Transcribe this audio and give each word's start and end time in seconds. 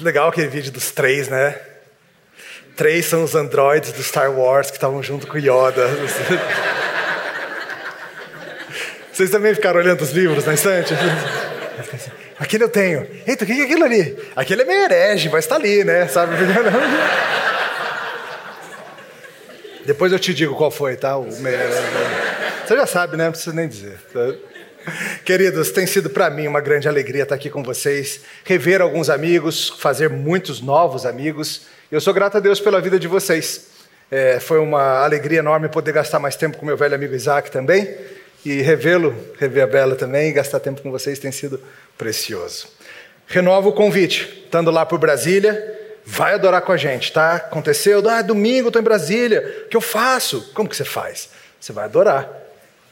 Legal 0.00 0.28
aquele 0.28 0.48
vídeo 0.48 0.72
dos 0.72 0.90
três, 0.90 1.28
né? 1.28 1.56
Três 2.76 3.06
são 3.06 3.22
os 3.22 3.36
androides 3.36 3.92
do 3.92 4.02
Star 4.02 4.32
Wars 4.32 4.68
que 4.68 4.76
estavam 4.76 5.00
junto 5.02 5.26
com 5.28 5.38
Yoda. 5.38 5.88
Vocês 9.12 9.30
também 9.30 9.54
ficaram 9.54 9.78
olhando 9.78 10.00
os 10.00 10.10
livros 10.10 10.44
na 10.44 10.54
estante? 10.54 10.92
Aquele 12.36 12.64
eu 12.64 12.68
tenho. 12.68 13.06
Eita, 13.24 13.44
o 13.44 13.46
que 13.46 13.52
é 13.52 13.62
aquilo 13.62 13.84
ali? 13.84 14.18
Aquele 14.34 14.62
é 14.62 14.64
meio 14.64 14.84
herege, 14.84 15.28
mas 15.28 15.44
está 15.44 15.54
ali, 15.54 15.84
né? 15.84 16.08
Sabe? 16.08 16.34
Depois 19.86 20.12
eu 20.12 20.18
te 20.18 20.34
digo 20.34 20.56
qual 20.56 20.72
foi, 20.72 20.96
tá? 20.96 21.16
O 21.16 21.30
meio... 21.36 21.58
Você 22.66 22.74
já 22.74 22.86
sabe, 22.86 23.16
né? 23.16 23.26
Não 23.26 23.32
precisa 23.32 23.54
nem 23.54 23.68
dizer. 23.68 23.98
Queridos, 25.24 25.70
tem 25.70 25.86
sido 25.86 26.10
para 26.10 26.30
mim 26.30 26.46
uma 26.46 26.60
grande 26.60 26.88
alegria 26.88 27.22
estar 27.22 27.34
aqui 27.34 27.48
com 27.48 27.62
vocês, 27.62 28.20
rever 28.44 28.80
alguns 28.80 29.08
amigos, 29.08 29.70
fazer 29.78 30.10
muitos 30.10 30.60
novos 30.60 31.06
amigos. 31.06 31.62
Eu 31.90 32.00
sou 32.00 32.12
grato 32.12 32.36
a 32.36 32.40
Deus 32.40 32.60
pela 32.60 32.80
vida 32.80 32.98
de 32.98 33.08
vocês. 33.08 33.68
É, 34.10 34.38
foi 34.38 34.58
uma 34.58 35.02
alegria 35.02 35.38
enorme 35.38 35.68
poder 35.68 35.92
gastar 35.92 36.18
mais 36.18 36.36
tempo 36.36 36.58
com 36.58 36.66
meu 36.66 36.76
velho 36.76 36.94
amigo 36.94 37.14
Isaac 37.14 37.50
também 37.50 37.88
e 38.44 38.60
revê-lo, 38.60 39.14
rever 39.38 39.64
a 39.64 39.66
Bela 39.66 39.96
também, 39.96 40.32
gastar 40.32 40.60
tempo 40.60 40.82
com 40.82 40.90
vocês 40.90 41.18
tem 41.18 41.32
sido 41.32 41.60
precioso. 41.96 42.68
Renovo 43.26 43.70
o 43.70 43.72
convite, 43.72 44.42
estando 44.44 44.70
lá 44.70 44.84
por 44.84 44.98
Brasília, 44.98 45.72
vai 46.04 46.34
adorar 46.34 46.60
com 46.60 46.72
a 46.72 46.76
gente, 46.76 47.10
tá? 47.10 47.36
Aconteceu, 47.36 48.06
ah, 48.08 48.20
domingo 48.20 48.68
estou 48.68 48.82
em 48.82 48.84
Brasília, 48.84 49.64
o 49.64 49.68
que 49.68 49.76
eu 49.76 49.80
faço? 49.80 50.52
Como 50.52 50.68
que 50.68 50.76
você 50.76 50.84
faz? 50.84 51.30
Você 51.58 51.72
vai 51.72 51.86
adorar. 51.86 52.43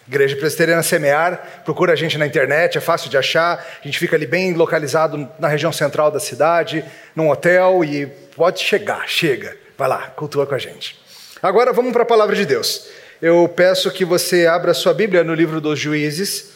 Igreja 0.06 0.37
Presbiteriana 0.37 0.83
Semear, 0.83 1.62
procura 1.65 1.92
a 1.92 1.97
gente 1.97 2.19
na 2.19 2.27
internet, 2.27 2.77
é 2.77 2.80
fácil 2.80 3.09
de 3.09 3.16
achar. 3.16 3.65
A 3.80 3.87
gente 3.87 3.98
fica 3.98 4.16
ali 4.16 4.27
bem 4.27 4.52
localizado 4.52 5.28
na 5.38 5.47
região 5.47 5.73
central 5.73 6.11
da 6.11 6.19
cidade, 6.19 6.84
num 7.15 7.30
hotel 7.30 7.84
e 7.84 8.06
pode 8.34 8.61
chegar, 8.61 9.09
chega. 9.09 9.56
Vai 9.78 9.88
lá, 9.88 10.08
cultua 10.17 10.47
com 10.47 10.55
a 10.55 10.58
gente. 10.58 11.00
Agora 11.41 11.73
vamos 11.73 11.92
para 11.92 12.03
a 12.03 12.06
palavra 12.06 12.34
de 12.34 12.45
Deus. 12.45 12.89
Eu 13.20 13.48
peço 13.48 13.91
que 13.92 14.05
você 14.05 14.47
abra 14.47 14.75
sua 14.75 14.92
Bíblia 14.92 15.23
no 15.23 15.34
livro 15.34 15.61
dos 15.61 15.78
Juízes, 15.78 16.50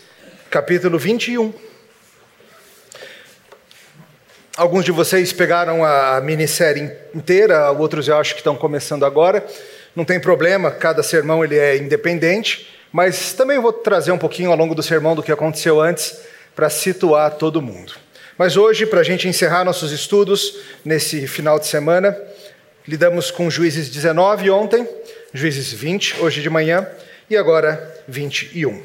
capítulo 0.50 0.98
21. 0.98 1.54
Alguns 4.56 4.84
de 4.84 4.90
vocês 4.90 5.32
pegaram 5.32 5.84
a 5.84 6.20
minissérie 6.20 6.90
inteira, 7.14 7.70
outros 7.70 8.08
eu 8.08 8.16
acho 8.16 8.34
que 8.34 8.40
estão 8.40 8.56
começando 8.56 9.04
agora. 9.04 9.46
Não 9.94 10.04
tem 10.04 10.18
problema, 10.18 10.70
cada 10.70 11.02
sermão 11.02 11.44
ele 11.44 11.56
é 11.56 11.76
independente. 11.76 12.75
Mas 12.96 13.34
também 13.34 13.58
vou 13.58 13.74
trazer 13.74 14.10
um 14.10 14.16
pouquinho 14.16 14.50
ao 14.50 14.56
longo 14.56 14.74
do 14.74 14.82
sermão 14.82 15.14
do 15.14 15.22
que 15.22 15.30
aconteceu 15.30 15.82
antes, 15.82 16.18
para 16.54 16.70
situar 16.70 17.32
todo 17.32 17.60
mundo. 17.60 17.92
Mas 18.38 18.56
hoje, 18.56 18.86
para 18.86 19.00
a 19.00 19.04
gente 19.04 19.28
encerrar 19.28 19.66
nossos 19.66 19.92
estudos 19.92 20.60
nesse 20.82 21.26
final 21.26 21.58
de 21.58 21.66
semana, 21.66 22.16
lidamos 22.88 23.30
com 23.30 23.50
Juízes 23.50 23.90
19 23.90 24.48
ontem, 24.48 24.88
Juízes 25.34 25.70
20 25.74 26.22
hoje 26.22 26.40
de 26.40 26.48
manhã 26.48 26.88
e 27.28 27.36
agora 27.36 28.02
21. 28.08 28.82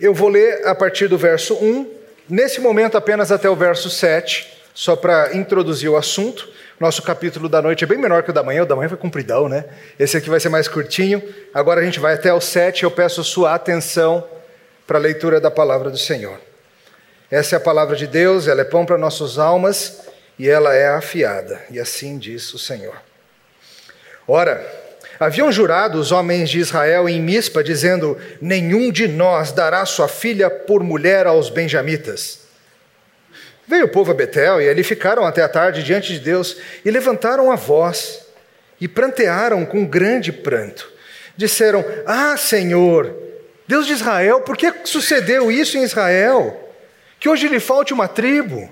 Eu 0.00 0.14
vou 0.14 0.28
ler 0.28 0.64
a 0.64 0.72
partir 0.72 1.08
do 1.08 1.18
verso 1.18 1.54
1, 1.56 1.90
nesse 2.28 2.60
momento 2.60 2.96
apenas 2.96 3.32
até 3.32 3.50
o 3.50 3.56
verso 3.56 3.90
7, 3.90 4.46
só 4.78 4.94
para 4.94 5.36
introduzir 5.36 5.90
o 5.90 5.96
assunto. 5.96 6.48
Nosso 6.78 7.02
capítulo 7.02 7.48
da 7.48 7.60
noite 7.60 7.82
é 7.82 7.86
bem 7.86 7.98
menor 7.98 8.22
que 8.22 8.30
o 8.30 8.32
da 8.32 8.44
manhã, 8.44 8.62
o 8.62 8.64
da 8.64 8.76
manhã 8.76 8.88
foi 8.88 8.96
compridão, 8.96 9.48
né? 9.48 9.64
Esse 9.98 10.16
aqui 10.16 10.30
vai 10.30 10.38
ser 10.38 10.50
mais 10.50 10.68
curtinho. 10.68 11.20
Agora 11.52 11.80
a 11.80 11.84
gente 11.84 11.98
vai 11.98 12.14
até 12.14 12.32
o 12.32 12.40
7, 12.40 12.84
eu 12.84 12.90
peço 12.92 13.24
sua 13.24 13.56
atenção 13.56 14.24
para 14.86 14.96
a 14.96 15.00
leitura 15.00 15.40
da 15.40 15.50
palavra 15.50 15.90
do 15.90 15.98
Senhor. 15.98 16.40
Essa 17.28 17.56
é 17.56 17.58
a 17.58 17.60
palavra 17.60 17.96
de 17.96 18.06
Deus, 18.06 18.46
ela 18.46 18.60
é 18.60 18.64
pão 18.64 18.86
para 18.86 18.96
nossas 18.96 19.36
almas 19.36 20.02
e 20.38 20.48
ela 20.48 20.72
é 20.72 20.86
afiada, 20.86 21.60
e 21.72 21.80
assim 21.80 22.16
diz 22.16 22.54
o 22.54 22.58
Senhor. 22.58 22.94
Ora, 24.28 24.64
haviam 25.18 25.50
jurado 25.50 25.98
os 25.98 26.12
homens 26.12 26.48
de 26.48 26.60
Israel 26.60 27.08
em 27.08 27.20
Mispa, 27.20 27.64
dizendo: 27.64 28.16
Nenhum 28.40 28.92
de 28.92 29.08
nós 29.08 29.50
dará 29.50 29.84
sua 29.84 30.06
filha 30.06 30.48
por 30.48 30.84
mulher 30.84 31.26
aos 31.26 31.50
benjamitas. 31.50 32.37
Veio 33.68 33.84
o 33.84 33.88
povo 33.88 34.10
a 34.10 34.14
Betel 34.14 34.62
e 34.62 34.68
ali 34.68 34.82
ficaram 34.82 35.26
até 35.26 35.42
a 35.42 35.48
tarde 35.48 35.82
diante 35.82 36.14
de 36.14 36.20
Deus 36.20 36.56
e 36.82 36.90
levantaram 36.90 37.52
a 37.52 37.54
voz 37.54 38.26
e 38.80 38.88
prantearam 38.88 39.66
com 39.66 39.84
grande 39.84 40.32
pranto. 40.32 40.90
Disseram: 41.36 41.84
Ah, 42.06 42.34
Senhor, 42.38 43.14
Deus 43.66 43.86
de 43.86 43.92
Israel, 43.92 44.40
por 44.40 44.56
que 44.56 44.72
sucedeu 44.84 45.52
isso 45.52 45.76
em 45.76 45.82
Israel? 45.82 46.58
Que 47.20 47.28
hoje 47.28 47.46
lhe 47.46 47.60
falte 47.60 47.92
uma 47.92 48.08
tribo. 48.08 48.70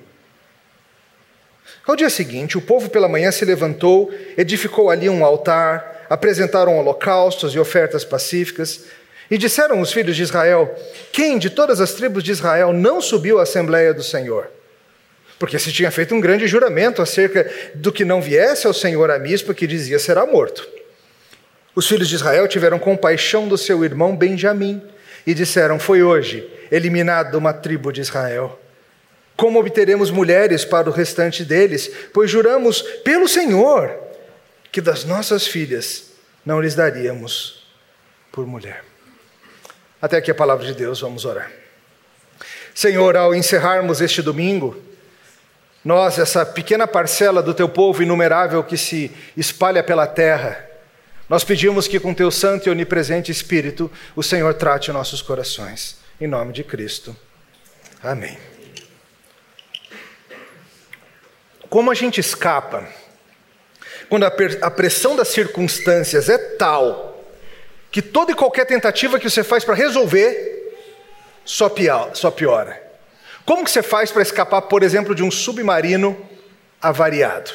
Ao 1.86 1.94
dia 1.94 2.08
seguinte, 2.08 2.56
o 2.56 2.62
povo 2.62 2.88
pela 2.88 3.06
manhã 3.06 3.30
se 3.30 3.44
levantou, 3.44 4.10
edificou 4.38 4.88
ali 4.88 5.10
um 5.10 5.22
altar, 5.22 6.06
apresentaram 6.08 6.78
holocaustos 6.78 7.54
e 7.54 7.58
ofertas 7.58 8.02
pacíficas, 8.02 8.86
e 9.30 9.36
disseram 9.36 9.78
os 9.78 9.92
filhos 9.92 10.16
de 10.16 10.22
Israel: 10.22 10.74
Quem 11.12 11.38
de 11.38 11.50
todas 11.50 11.82
as 11.82 11.92
tribos 11.92 12.24
de 12.24 12.30
Israel 12.30 12.72
não 12.72 13.02
subiu 13.02 13.38
à 13.38 13.42
Assembleia 13.42 13.92
do 13.92 14.02
Senhor? 14.02 14.55
Porque 15.38 15.58
se 15.58 15.72
tinha 15.72 15.90
feito 15.90 16.14
um 16.14 16.20
grande 16.20 16.46
juramento 16.46 17.02
acerca 17.02 17.50
do 17.74 17.92
que 17.92 18.04
não 18.04 18.22
viesse 18.22 18.66
ao 18.66 18.72
Senhor 18.72 19.10
a 19.10 19.18
mispa, 19.18 19.52
que 19.52 19.66
dizia 19.66 19.98
será 19.98 20.24
morto. 20.24 20.66
Os 21.74 21.86
filhos 21.86 22.08
de 22.08 22.14
Israel 22.14 22.48
tiveram 22.48 22.78
compaixão 22.78 23.46
do 23.46 23.58
seu 23.58 23.84
irmão 23.84 24.16
Benjamim 24.16 24.82
e 25.26 25.34
disseram: 25.34 25.78
Foi 25.78 26.02
hoje 26.02 26.48
eliminado 26.70 27.34
uma 27.34 27.52
tribo 27.52 27.92
de 27.92 28.00
Israel. 28.00 28.58
Como 29.36 29.60
obteremos 29.60 30.10
mulheres 30.10 30.64
para 30.64 30.88
o 30.88 30.92
restante 30.92 31.44
deles? 31.44 31.90
Pois 32.14 32.30
juramos 32.30 32.80
pelo 33.04 33.28
Senhor 33.28 33.94
que 34.72 34.80
das 34.80 35.04
nossas 35.04 35.46
filhas 35.46 36.12
não 36.44 36.60
lhes 36.60 36.74
daríamos 36.74 37.66
por 38.32 38.46
mulher. 38.46 38.82
Até 40.00 40.16
aqui 40.16 40.30
a 40.30 40.34
palavra 40.34 40.64
de 40.64 40.72
Deus, 40.72 41.00
vamos 41.00 41.26
orar. 41.26 41.50
Senhor, 42.74 43.16
ao 43.16 43.34
encerrarmos 43.34 44.00
este 44.00 44.22
domingo, 44.22 44.76
nós, 45.86 46.18
essa 46.18 46.44
pequena 46.44 46.84
parcela 46.84 47.40
do 47.40 47.54
teu 47.54 47.68
povo 47.68 48.02
inumerável 48.02 48.64
que 48.64 48.76
se 48.76 49.08
espalha 49.36 49.84
pela 49.84 50.04
terra, 50.04 50.68
nós 51.28 51.44
pedimos 51.44 51.86
que 51.86 52.00
com 52.00 52.12
teu 52.12 52.28
santo 52.28 52.66
e 52.66 52.70
onipresente 52.70 53.30
Espírito 53.30 53.88
o 54.16 54.20
Senhor 54.20 54.52
trate 54.54 54.90
nossos 54.90 55.22
corações. 55.22 55.98
Em 56.20 56.26
nome 56.26 56.52
de 56.52 56.64
Cristo. 56.64 57.16
Amém. 58.02 58.36
Como 61.70 61.88
a 61.92 61.94
gente 61.94 62.18
escapa 62.18 62.84
quando 64.08 64.24
a 64.24 64.70
pressão 64.72 65.14
das 65.14 65.28
circunstâncias 65.28 66.28
é 66.28 66.36
tal 66.36 67.24
que 67.92 68.02
toda 68.02 68.32
e 68.32 68.34
qualquer 68.34 68.66
tentativa 68.66 69.20
que 69.20 69.30
você 69.30 69.44
faz 69.44 69.64
para 69.64 69.76
resolver 69.76 70.74
só 71.44 71.68
piora. 71.68 72.85
Como 73.46 73.64
que 73.64 73.70
você 73.70 73.80
faz 73.80 74.10
para 74.10 74.22
escapar, 74.22 74.62
por 74.62 74.82
exemplo, 74.82 75.14
de 75.14 75.22
um 75.22 75.30
submarino 75.30 76.16
avariado? 76.82 77.52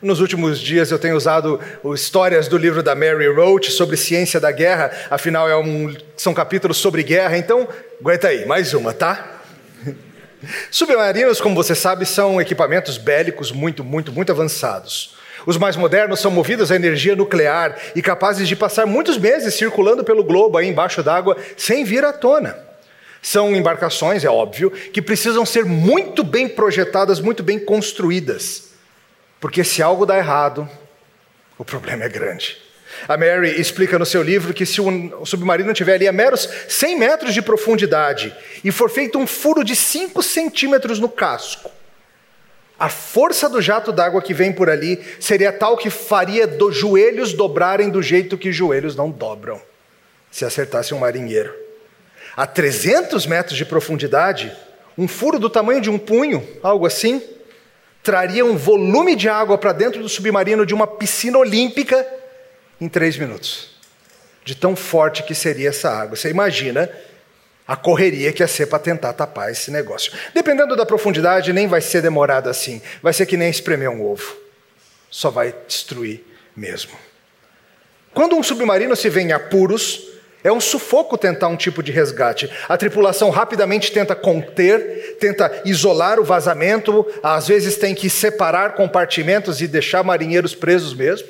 Nos 0.00 0.20
últimos 0.20 0.58
dias 0.58 0.90
eu 0.90 0.98
tenho 0.98 1.14
usado 1.14 1.60
histórias 1.94 2.48
do 2.48 2.56
livro 2.56 2.82
da 2.82 2.94
Mary 2.94 3.28
Roach 3.28 3.70
sobre 3.70 3.98
ciência 3.98 4.40
da 4.40 4.50
guerra, 4.50 4.90
afinal 5.10 5.46
é 5.46 5.54
um, 5.54 5.94
são 6.16 6.32
capítulos 6.32 6.78
sobre 6.78 7.02
guerra, 7.02 7.36
então 7.36 7.68
aguenta 8.00 8.28
aí, 8.28 8.46
mais 8.46 8.72
uma, 8.72 8.94
tá? 8.94 9.42
Submarinos, 10.70 11.42
como 11.42 11.54
você 11.54 11.74
sabe, 11.74 12.06
são 12.06 12.40
equipamentos 12.40 12.96
bélicos 12.96 13.52
muito, 13.52 13.84
muito, 13.84 14.10
muito 14.10 14.32
avançados. 14.32 15.14
Os 15.44 15.58
mais 15.58 15.76
modernos 15.76 16.20
são 16.20 16.30
movidos 16.30 16.72
a 16.72 16.76
energia 16.76 17.14
nuclear 17.14 17.76
e 17.94 18.00
capazes 18.00 18.48
de 18.48 18.56
passar 18.56 18.86
muitos 18.86 19.18
meses 19.18 19.52
circulando 19.54 20.02
pelo 20.02 20.24
globo 20.24 20.56
aí 20.56 20.68
embaixo 20.68 21.02
d'água 21.02 21.36
sem 21.54 21.84
vir 21.84 22.02
à 22.02 22.14
tona. 22.14 22.67
São 23.28 23.54
embarcações, 23.54 24.24
é 24.24 24.30
óbvio, 24.30 24.70
que 24.70 25.02
precisam 25.02 25.44
ser 25.44 25.62
muito 25.66 26.24
bem 26.24 26.48
projetadas, 26.48 27.20
muito 27.20 27.42
bem 27.42 27.58
construídas. 27.58 28.70
Porque 29.38 29.62
se 29.62 29.82
algo 29.82 30.06
dá 30.06 30.16
errado, 30.16 30.66
o 31.58 31.62
problema 31.62 32.04
é 32.04 32.08
grande. 32.08 32.56
A 33.06 33.18
Mary 33.18 33.60
explica 33.60 33.98
no 33.98 34.06
seu 34.06 34.22
livro 34.22 34.54
que 34.54 34.64
se 34.64 34.80
o 34.80 35.26
submarino 35.26 35.74
tiver 35.74 35.96
ali 35.96 36.08
a 36.08 36.12
meros 36.12 36.48
100 36.68 36.98
metros 36.98 37.34
de 37.34 37.42
profundidade 37.42 38.34
e 38.64 38.72
for 38.72 38.88
feito 38.88 39.18
um 39.18 39.26
furo 39.26 39.62
de 39.62 39.76
5 39.76 40.22
centímetros 40.22 40.98
no 40.98 41.10
casco, 41.10 41.70
a 42.78 42.88
força 42.88 43.46
do 43.46 43.60
jato 43.60 43.92
d'água 43.92 44.22
que 44.22 44.32
vem 44.32 44.54
por 44.54 44.70
ali 44.70 45.04
seria 45.20 45.52
tal 45.52 45.76
que 45.76 45.90
faria 45.90 46.46
dos 46.46 46.74
joelhos 46.74 47.34
dobrarem 47.34 47.90
do 47.90 48.00
jeito 48.00 48.38
que 48.38 48.50
joelhos 48.50 48.96
não 48.96 49.10
dobram, 49.10 49.60
se 50.30 50.46
acertasse 50.46 50.94
um 50.94 50.98
marinheiro 51.00 51.67
a 52.38 52.46
300 52.46 53.26
metros 53.26 53.56
de 53.56 53.64
profundidade, 53.64 54.56
um 54.96 55.08
furo 55.08 55.40
do 55.40 55.50
tamanho 55.50 55.80
de 55.80 55.90
um 55.90 55.98
punho, 55.98 56.46
algo 56.62 56.86
assim, 56.86 57.20
traria 58.00 58.44
um 58.44 58.56
volume 58.56 59.16
de 59.16 59.28
água 59.28 59.58
para 59.58 59.72
dentro 59.72 60.00
do 60.00 60.08
submarino 60.08 60.64
de 60.64 60.72
uma 60.72 60.86
piscina 60.86 61.36
olímpica 61.36 62.06
em 62.80 62.88
três 62.88 63.16
minutos. 63.16 63.70
De 64.44 64.54
tão 64.54 64.76
forte 64.76 65.24
que 65.24 65.34
seria 65.34 65.70
essa 65.70 65.90
água. 65.90 66.14
Você 66.14 66.30
imagina 66.30 66.88
a 67.66 67.74
correria 67.74 68.32
que 68.32 68.40
ia 68.40 68.46
ser 68.46 68.66
para 68.66 68.78
tentar 68.78 69.14
tapar 69.14 69.50
esse 69.50 69.72
negócio. 69.72 70.12
Dependendo 70.32 70.76
da 70.76 70.86
profundidade, 70.86 71.52
nem 71.52 71.66
vai 71.66 71.80
ser 71.80 72.02
demorado 72.02 72.48
assim. 72.48 72.80
Vai 73.02 73.12
ser 73.12 73.26
que 73.26 73.36
nem 73.36 73.50
espremer 73.50 73.90
um 73.90 74.06
ovo. 74.06 74.36
Só 75.10 75.28
vai 75.28 75.52
destruir 75.66 76.24
mesmo. 76.54 76.92
Quando 78.14 78.36
um 78.36 78.44
submarino 78.44 78.94
se 78.94 79.10
vê 79.10 79.22
em 79.22 79.32
apuros, 79.32 80.07
é 80.42 80.52
um 80.52 80.60
sufoco 80.60 81.18
tentar 81.18 81.48
um 81.48 81.56
tipo 81.56 81.82
de 81.82 81.90
resgate. 81.90 82.50
A 82.68 82.76
tripulação 82.76 83.30
rapidamente 83.30 83.92
tenta 83.92 84.14
conter, 84.14 85.16
tenta 85.18 85.62
isolar 85.64 86.20
o 86.20 86.24
vazamento, 86.24 87.06
às 87.22 87.48
vezes 87.48 87.76
tem 87.76 87.94
que 87.94 88.08
separar 88.08 88.74
compartimentos 88.74 89.60
e 89.60 89.66
deixar 89.66 90.02
marinheiros 90.02 90.54
presos 90.54 90.94
mesmo, 90.94 91.28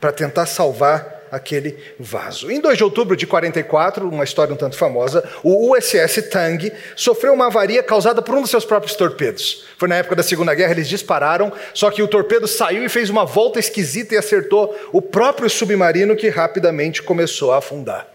para 0.00 0.12
tentar 0.12 0.46
salvar 0.46 1.17
aquele 1.30 1.76
vaso. 1.98 2.50
Em 2.50 2.60
2 2.60 2.76
de 2.76 2.84
outubro 2.84 3.16
de 3.16 3.26
44, 3.26 4.08
uma 4.08 4.24
história 4.24 4.52
um 4.52 4.56
tanto 4.56 4.76
famosa, 4.76 5.28
o 5.42 5.74
USS 5.74 6.28
Tang 6.30 6.72
sofreu 6.96 7.32
uma 7.32 7.46
avaria 7.46 7.82
causada 7.82 8.22
por 8.22 8.34
um 8.34 8.42
dos 8.42 8.50
seus 8.50 8.64
próprios 8.64 8.94
torpedos. 8.96 9.64
Foi 9.76 9.88
na 9.88 9.96
época 9.96 10.16
da 10.16 10.22
Segunda 10.22 10.54
Guerra, 10.54 10.72
eles 10.72 10.88
dispararam, 10.88 11.52
só 11.74 11.90
que 11.90 12.02
o 12.02 12.08
torpedo 12.08 12.46
saiu 12.46 12.84
e 12.84 12.88
fez 12.88 13.10
uma 13.10 13.24
volta 13.24 13.58
esquisita 13.58 14.14
e 14.14 14.18
acertou 14.18 14.74
o 14.92 15.02
próprio 15.02 15.48
submarino 15.48 16.16
que 16.16 16.28
rapidamente 16.28 17.02
começou 17.02 17.52
a 17.52 17.58
afundar. 17.58 18.06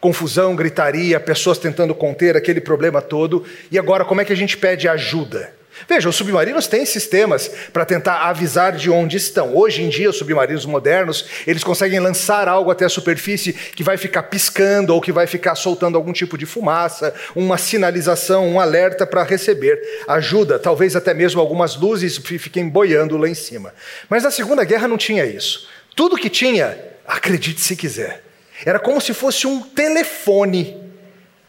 Confusão, 0.00 0.54
gritaria, 0.54 1.18
pessoas 1.18 1.56
tentando 1.56 1.94
conter 1.94 2.36
aquele 2.36 2.60
problema 2.60 3.00
todo. 3.00 3.42
E 3.72 3.78
agora, 3.78 4.04
como 4.04 4.20
é 4.20 4.24
que 4.24 4.34
a 4.34 4.36
gente 4.36 4.54
pede 4.54 4.86
ajuda? 4.86 5.50
Veja, 5.88 6.08
os 6.08 6.16
submarinos 6.16 6.66
têm 6.66 6.86
sistemas 6.86 7.50
para 7.72 7.84
tentar 7.84 8.28
avisar 8.28 8.72
de 8.72 8.90
onde 8.90 9.16
estão. 9.16 9.54
Hoje 9.54 9.82
em 9.82 9.88
dia, 9.88 10.08
os 10.08 10.16
submarinos 10.16 10.64
modernos, 10.64 11.26
eles 11.46 11.64
conseguem 11.64 12.00
lançar 12.00 12.48
algo 12.48 12.70
até 12.70 12.84
a 12.84 12.88
superfície 12.88 13.52
que 13.52 13.82
vai 13.82 13.96
ficar 13.96 14.24
piscando 14.24 14.94
ou 14.94 15.00
que 15.00 15.12
vai 15.12 15.26
ficar 15.26 15.54
soltando 15.54 15.96
algum 15.96 16.12
tipo 16.12 16.38
de 16.38 16.46
fumaça, 16.46 17.12
uma 17.34 17.58
sinalização, 17.58 18.48
um 18.48 18.60
alerta 18.60 19.06
para 19.06 19.24
receber 19.24 19.80
ajuda. 20.08 20.58
Talvez 20.58 20.94
até 20.96 21.12
mesmo 21.12 21.40
algumas 21.40 21.76
luzes 21.76 22.16
fiquem 22.18 22.68
boiando 22.68 23.18
lá 23.18 23.28
em 23.28 23.34
cima. 23.34 23.74
Mas 24.08 24.22
na 24.22 24.30
Segunda 24.30 24.64
Guerra 24.64 24.88
não 24.88 24.96
tinha 24.96 25.26
isso. 25.26 25.68
Tudo 25.94 26.16
que 26.16 26.30
tinha, 26.30 26.78
acredite 27.06 27.60
se 27.60 27.76
quiser, 27.76 28.22
era 28.64 28.78
como 28.78 29.00
se 29.00 29.12
fosse 29.12 29.46
um 29.46 29.60
telefone 29.60 30.82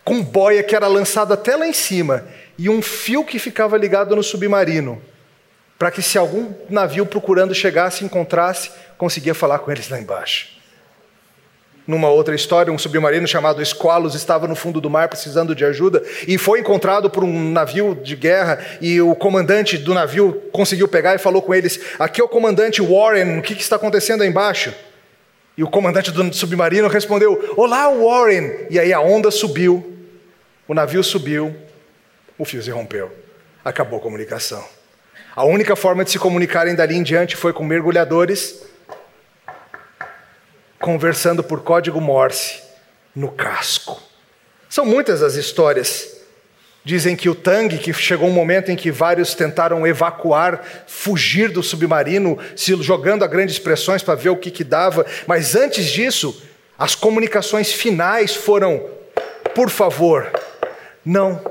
com 0.03 0.21
boia 0.21 0.61
que 0.61 0.75
era 0.75 0.87
lançado 0.87 1.33
até 1.33 1.55
lá 1.55 1.67
em 1.67 1.73
cima 1.73 2.25
e 2.57 2.69
um 2.69 2.81
fio 2.81 3.23
que 3.23 3.39
ficava 3.39 3.77
ligado 3.77 4.15
no 4.15 4.23
submarino, 4.23 5.01
para 5.77 5.91
que 5.91 6.01
se 6.01 6.17
algum 6.17 6.53
navio 6.69 7.05
procurando 7.05 7.53
chegasse, 7.53 8.05
encontrasse, 8.05 8.71
conseguia 8.97 9.33
falar 9.33 9.59
com 9.59 9.71
eles 9.71 9.89
lá 9.89 9.99
embaixo. 9.99 10.55
Numa 11.85 12.09
outra 12.09 12.33
história, 12.33 12.73
um 12.73 12.79
submarino 12.79 13.27
chamado 13.27 13.61
Esqualos 13.61 14.15
estava 14.15 14.47
no 14.47 14.55
fundo 14.55 14.81
do 14.81 14.89
mar 14.89 15.07
precisando 15.07 15.53
de 15.53 15.63
ajuda 15.63 16.01
e 16.27 16.35
foi 16.35 16.59
encontrado 16.59 17.11
por 17.11 17.23
um 17.23 17.51
navio 17.51 17.93
de 17.93 18.15
guerra 18.15 18.59
e 18.81 18.99
o 18.99 19.13
comandante 19.13 19.77
do 19.77 19.93
navio 19.93 20.41
conseguiu 20.51 20.87
pegar 20.87 21.13
e 21.13 21.19
falou 21.19 21.43
com 21.43 21.53
eles: 21.53 21.79
"Aqui 21.99 22.19
é 22.19 22.23
o 22.23 22.27
comandante 22.27 22.81
Warren, 22.81 23.37
o 23.37 23.41
que, 23.43 23.53
que 23.53 23.61
está 23.61 23.75
acontecendo 23.75 24.23
aí 24.23 24.29
embaixo?" 24.29 24.73
E 25.55 25.63
o 25.63 25.69
comandante 25.69 26.09
do 26.09 26.33
submarino 26.33 26.87
respondeu: 26.87 27.53
"Olá, 27.55 27.87
Warren." 27.87 28.65
E 28.71 28.79
aí 28.79 28.91
a 28.91 28.99
onda 28.99 29.29
subiu, 29.29 29.93
o 30.67 30.73
navio 30.73 31.03
subiu 31.03 31.55
o 32.37 32.45
fio 32.45 32.61
se 32.61 32.71
rompeu. 32.71 33.11
Acabou 33.63 33.99
a 33.99 34.01
comunicação. 34.01 34.63
A 35.35 35.43
única 35.43 35.75
forma 35.75 36.03
de 36.03 36.11
se 36.11 36.19
comunicarem 36.19 36.75
dali 36.75 36.95
em 36.95 37.03
diante 37.03 37.35
foi 37.35 37.51
com 37.51 37.63
mergulhadores 37.63 38.63
conversando 40.79 41.43
por 41.43 41.61
código 41.61 41.99
Morse 41.99 42.61
no 43.15 43.31
casco. 43.31 43.99
São 44.69 44.85
muitas 44.85 45.23
as 45.23 45.33
histórias. 45.33 46.13
Dizem 46.83 47.15
que 47.15 47.27
o 47.27 47.33
Tang, 47.33 47.75
que 47.79 47.91
chegou 47.91 48.29
um 48.29 48.31
momento 48.31 48.69
em 48.69 48.75
que 48.75 48.91
vários 48.91 49.33
tentaram 49.33 49.87
evacuar, 49.87 50.63
fugir 50.85 51.49
do 51.49 51.63
submarino, 51.63 52.37
se 52.55 52.75
jogando 52.83 53.23
a 53.23 53.27
grandes 53.27 53.57
pressões 53.57 54.03
para 54.03 54.13
ver 54.13 54.29
o 54.29 54.37
que, 54.37 54.51
que 54.51 54.63
dava, 54.63 55.03
mas 55.25 55.55
antes 55.55 55.85
disso, 55.87 56.39
as 56.77 56.93
comunicações 56.93 57.71
finais 57.71 58.35
foram: 58.35 58.87
por 59.55 59.71
favor, 59.71 60.31
não 61.03 61.41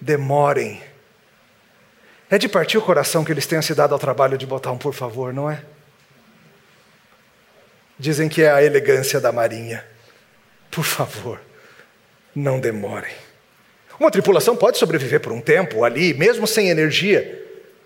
demorem. 0.00 0.80
É 2.30 2.38
de 2.38 2.48
partir 2.48 2.78
o 2.78 2.82
coração 2.82 3.24
que 3.24 3.32
eles 3.32 3.46
tenham 3.46 3.62
se 3.62 3.74
dado 3.74 3.92
ao 3.92 3.98
trabalho 3.98 4.38
de 4.38 4.46
botar 4.46 4.70
um 4.70 4.78
por 4.78 4.94
favor, 4.94 5.32
não 5.32 5.50
é? 5.50 5.62
Dizem 7.98 8.28
que 8.28 8.42
é 8.42 8.50
a 8.50 8.62
elegância 8.62 9.20
da 9.20 9.30
marinha. 9.30 9.84
Por 10.70 10.84
favor, 10.84 11.40
não 12.34 12.58
demorem. 12.60 13.12
Uma 13.98 14.10
tripulação 14.10 14.56
pode 14.56 14.78
sobreviver 14.78 15.20
por 15.20 15.32
um 15.32 15.40
tempo 15.40 15.84
ali, 15.84 16.14
mesmo 16.14 16.46
sem 16.46 16.70
energia, 16.70 17.38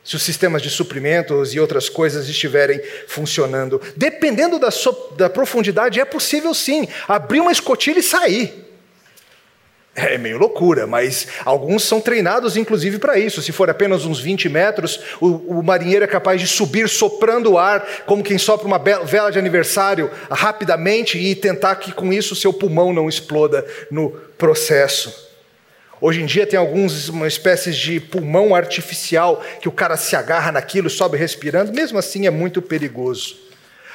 se 0.04 0.14
os 0.14 0.22
sistemas 0.22 0.62
de 0.62 0.70
suprimentos 0.70 1.54
e 1.54 1.58
outras 1.58 1.88
coisas 1.88 2.28
estiverem 2.28 2.80
funcionando. 3.08 3.80
Dependendo 3.96 4.58
da, 4.58 4.70
so 4.70 4.92
da 5.16 5.28
profundidade, 5.30 5.98
é 5.98 6.04
possível 6.04 6.54
sim 6.54 6.86
abrir 7.08 7.40
uma 7.40 7.50
escotilha 7.50 7.98
e 7.98 8.02
sair. 8.02 8.73
É 9.96 10.18
meio 10.18 10.38
loucura, 10.38 10.88
mas 10.88 11.28
alguns 11.44 11.84
são 11.84 12.00
treinados 12.00 12.56
inclusive 12.56 12.98
para 12.98 13.16
isso. 13.16 13.40
Se 13.40 13.52
for 13.52 13.70
apenas 13.70 14.04
uns 14.04 14.18
20 14.18 14.48
metros, 14.48 14.98
o, 15.20 15.58
o, 15.58 15.62
marinheiro 15.62 16.04
é 16.04 16.08
capaz 16.08 16.40
de 16.40 16.48
subir 16.48 16.88
soprando 16.88 17.52
o 17.52 17.58
ar, 17.58 17.86
como 18.04 18.22
quem 18.22 18.36
sopra 18.36 18.66
uma 18.66 18.78
vela 18.78 19.30
de 19.30 19.38
aniversário, 19.38 20.10
rapidamente 20.28 21.16
e 21.16 21.32
tentar 21.36 21.76
que 21.76 21.92
com 21.92 22.12
isso 22.12 22.34
seu 22.34 22.52
pulmão 22.52 22.92
não 22.92 23.08
exploda 23.08 23.64
no 23.88 24.10
processo. 24.36 25.14
Hoje 26.00 26.22
em 26.22 26.26
dia 26.26 26.44
tem 26.44 26.58
alguns 26.58 27.08
uma 27.08 27.28
espécie 27.28 27.70
de 27.70 28.00
pulmão 28.00 28.52
artificial 28.52 29.44
que 29.60 29.68
o 29.68 29.72
cara 29.72 29.96
se 29.96 30.16
agarra 30.16 30.50
naquilo, 30.50 30.90
sobe 30.90 31.16
respirando, 31.16 31.72
mesmo 31.72 31.98
assim 32.00 32.26
é 32.26 32.30
muito 32.30 32.60
perigoso. 32.60 33.36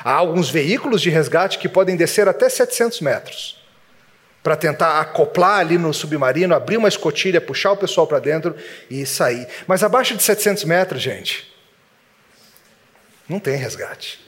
Há 0.01 0.13
alguns 0.13 0.49
veículos 0.49 1.01
de 1.01 1.09
resgate 1.09 1.59
que 1.59 1.67
podem 1.67 1.97
descer 1.97 2.25
até 2.29 2.47
700 2.47 3.01
metros 3.01 3.58
para 4.49 4.57
tentar 4.57 4.99
acoplar 4.99 5.59
ali 5.59 5.77
no 5.77 5.93
submarino, 5.93 6.55
abrir 6.55 6.77
uma 6.77 6.87
escotilha, 6.87 7.39
puxar 7.39 7.73
o 7.73 7.77
pessoal 7.77 8.07
para 8.07 8.17
dentro 8.17 8.55
e 8.89 9.05
sair. 9.05 9.47
Mas 9.67 9.83
abaixo 9.83 10.17
de 10.17 10.23
700 10.23 10.63
metros, 10.63 11.03
gente, 11.03 11.55
não 13.27 13.39
tem 13.39 13.55
resgate. 13.57 14.19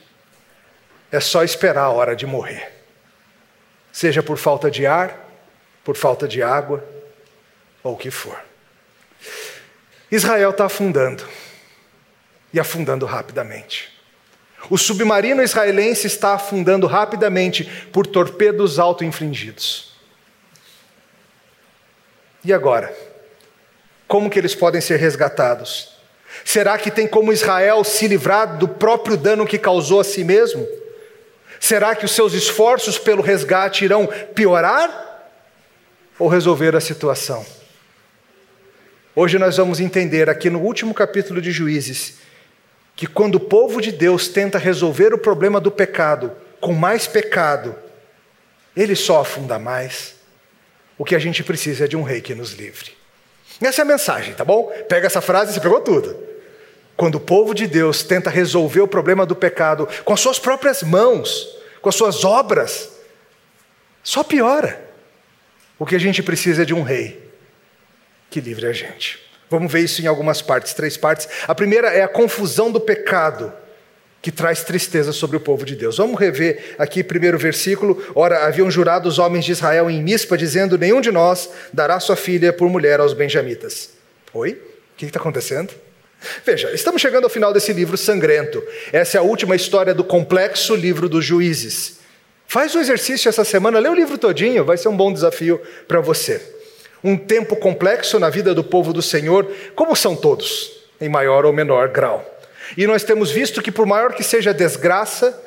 É 1.12 1.20
só 1.20 1.44
esperar 1.44 1.86
a 1.86 1.90
hora 1.90 2.16
de 2.16 2.28
morrer. 2.28 2.72
Seja 3.92 4.22
por 4.22 4.38
falta 4.38 4.70
de 4.70 4.86
ar, 4.86 5.28
por 5.84 5.96
falta 5.96 6.28
de 6.28 6.44
água, 6.44 6.88
ou 7.82 7.96
o 7.96 7.98
que 7.98 8.12
for. 8.12 8.40
Israel 10.12 10.52
está 10.52 10.66
afundando. 10.66 11.28
E 12.54 12.60
afundando 12.60 13.08
rapidamente. 13.08 13.92
O 14.70 14.78
submarino 14.78 15.42
israelense 15.42 16.06
está 16.06 16.36
afundando 16.36 16.86
rapidamente 16.86 17.64
por 17.92 18.06
torpedos 18.06 18.78
auto-infligidos. 18.78 19.91
E 22.44 22.52
agora? 22.52 22.94
Como 24.08 24.30
que 24.30 24.40
eles 24.40 24.56
podem 24.56 24.82
ser 24.82 24.98
resgatados? 24.98 25.96
Será 26.44 26.78
que 26.78 26.90
tem 26.90 27.08
como 27.08 27.32
Israel 27.32 27.84
se 27.84 28.08
livrar 28.08 28.58
do 28.58 28.68
próprio 28.68 29.16
dano 29.16 29.46
que 29.46 29.58
causou 29.58 30.00
a 30.00 30.04
si 30.04 30.24
mesmo? 30.24 30.68
Será 31.60 31.96
que 31.96 32.06
os 32.06 32.12
seus 32.12 32.34
esforços 32.34 32.98
pelo 32.98 33.22
resgate 33.22 33.86
irão 33.86 34.08
piorar 34.34 35.30
ou 36.18 36.28
resolver 36.28 36.76
a 36.76 36.82
situação? 36.82 37.46
Hoje 39.16 39.38
nós 39.38 39.58
vamos 39.58 39.80
entender 39.80 40.30
aqui 40.30 40.50
no 40.50 40.60
último 40.60 40.94
capítulo 40.94 41.42
de 41.42 41.52
Juízes 41.52 42.20
que 42.96 43.06
quando 43.06 43.36
o 43.36 43.40
povo 43.40 43.82
de 43.82 43.92
Deus 43.92 44.28
tenta 44.28 44.58
resolver 44.58 45.14
o 45.14 45.18
problema 45.18 45.60
do 45.60 45.72
pecado 45.72 46.32
com 46.60 46.74
mais 46.74 47.08
pecado, 47.08 47.76
ele 48.76 48.96
só 48.96 49.22
afunda 49.22 49.58
mais. 49.58 50.21
O 51.02 51.04
que 51.04 51.16
a 51.16 51.20
gente 51.20 51.44
precisa 51.44 51.86
é 51.86 51.88
de 51.88 51.98
um 51.98 52.04
rei 52.04 52.22
que 52.22 52.36
nos 52.36 52.52
livre. 52.52 52.92
Essa 53.60 53.82
é 53.82 53.84
a 53.84 53.86
mensagem, 53.86 54.36
tá 54.36 54.46
bom? 54.46 54.72
Pega 54.88 55.08
essa 55.08 55.20
frase 55.20 55.50
e 55.50 55.54
você 55.56 55.60
pegou 55.60 55.82
tudo. 55.82 56.16
Quando 56.96 57.16
o 57.16 57.20
povo 57.20 57.56
de 57.56 57.66
Deus 57.66 58.04
tenta 58.04 58.30
resolver 58.30 58.82
o 58.82 58.88
problema 58.88 59.26
do 59.26 59.36
pecado 59.36 59.90
com 60.06 60.14
as 60.14 60.20
suas 60.20 60.38
próprias 60.38 60.84
mãos, 60.84 61.58
com 61.82 61.90
as 61.90 61.96
suas 61.96 62.24
obras, 62.24 62.92
só 64.04 64.24
piora. 64.24 64.80
O 65.80 65.88
que 65.88 65.96
a 65.96 66.00
gente 66.00 66.22
precisa 66.22 66.62
é 66.62 66.66
de 66.66 66.74
um 66.76 66.84
rei 66.84 67.32
que 68.30 68.40
livre 68.40 68.68
a 68.68 68.72
gente. 68.72 69.20
Vamos 69.50 69.74
ver 69.74 69.80
isso 69.80 70.04
em 70.04 70.06
algumas 70.06 70.40
partes, 70.40 70.72
três 70.76 70.98
partes. 70.98 71.28
A 71.48 71.56
primeira 71.56 71.88
é 71.88 72.04
a 72.04 72.08
confusão 72.08 72.72
do 72.72 72.80
pecado 72.80 73.52
que 74.22 74.32
traz 74.32 74.64
tristeza 74.64 75.12
sobre 75.12 75.36
o 75.36 75.40
povo 75.40 75.66
de 75.66 75.76
Deus. 75.76 75.98
Vamos 75.98 76.20
rever 76.20 76.76
aqui 76.78 77.04
primeiro 77.04 77.38
versículo. 77.38 78.04
Ora, 78.14 78.46
haviam 78.46 78.70
jurado 78.70 79.10
os 79.10 79.18
homens 79.18 79.44
de 79.46 79.52
Israel 79.52 79.90
em 79.90 80.02
Mispa, 80.02 80.38
dizendo: 80.38 80.78
Nenhum 80.78 81.02
de 81.02 81.12
nós 81.12 81.50
dará 81.74 82.00
sua 82.00 82.16
filha 82.16 82.54
por 82.54 82.70
mulher 82.70 83.00
aos 83.00 83.14
benjamitas. 83.14 83.90
Oi? 84.34 84.52
O 84.52 84.98
que 84.98 85.06
está 85.06 85.20
acontecendo? 85.20 85.74
Veja, 86.46 86.72
estamos 86.72 87.02
chegando 87.02 87.24
ao 87.24 87.30
final 87.30 87.52
desse 87.52 87.74
livro 87.74 87.98
sangrento. 87.98 88.62
Essa 88.94 89.18
é 89.18 89.20
a 89.20 89.24
última 89.24 89.56
história 89.56 89.94
do 89.94 90.04
complexo 90.04 90.76
livro 90.76 91.10
dos 91.10 91.26
juízes. 91.26 92.00
Faz 92.48 92.76
o 92.76 92.78
um 92.78 92.82
exercício 92.82 93.28
essa 93.28 93.44
semana, 93.44 93.80
lê 93.80 93.90
o 93.90 93.96
livro 93.96 94.18
todinho, 94.18 94.64
vai 94.64 94.78
ser 94.78 94.90
um 94.90 94.96
bom 94.96 95.12
desafio 95.12 95.60
para 95.88 96.00
você. 96.00 96.42
Um 97.04 97.18
tempo 97.18 97.56
complexo 97.56 98.20
na 98.20 98.30
vida 98.30 98.54
do 98.54 98.64
povo 98.64 98.94
do 98.94 99.02
Senhor, 99.02 99.50
como 99.74 99.96
são 99.96 100.16
todos, 100.16 100.84
em 101.00 101.10
maior 101.10 101.46
ou 101.46 101.54
menor 101.54 101.88
grau. 101.88 102.24
E 102.78 102.88
nós 102.88 103.04
temos 103.04 103.32
visto 103.32 103.62
que, 103.62 103.72
por 103.72 103.86
maior 103.86 104.14
que 104.14 104.24
seja 104.24 104.52
a 104.52 104.54
desgraça, 104.54 105.40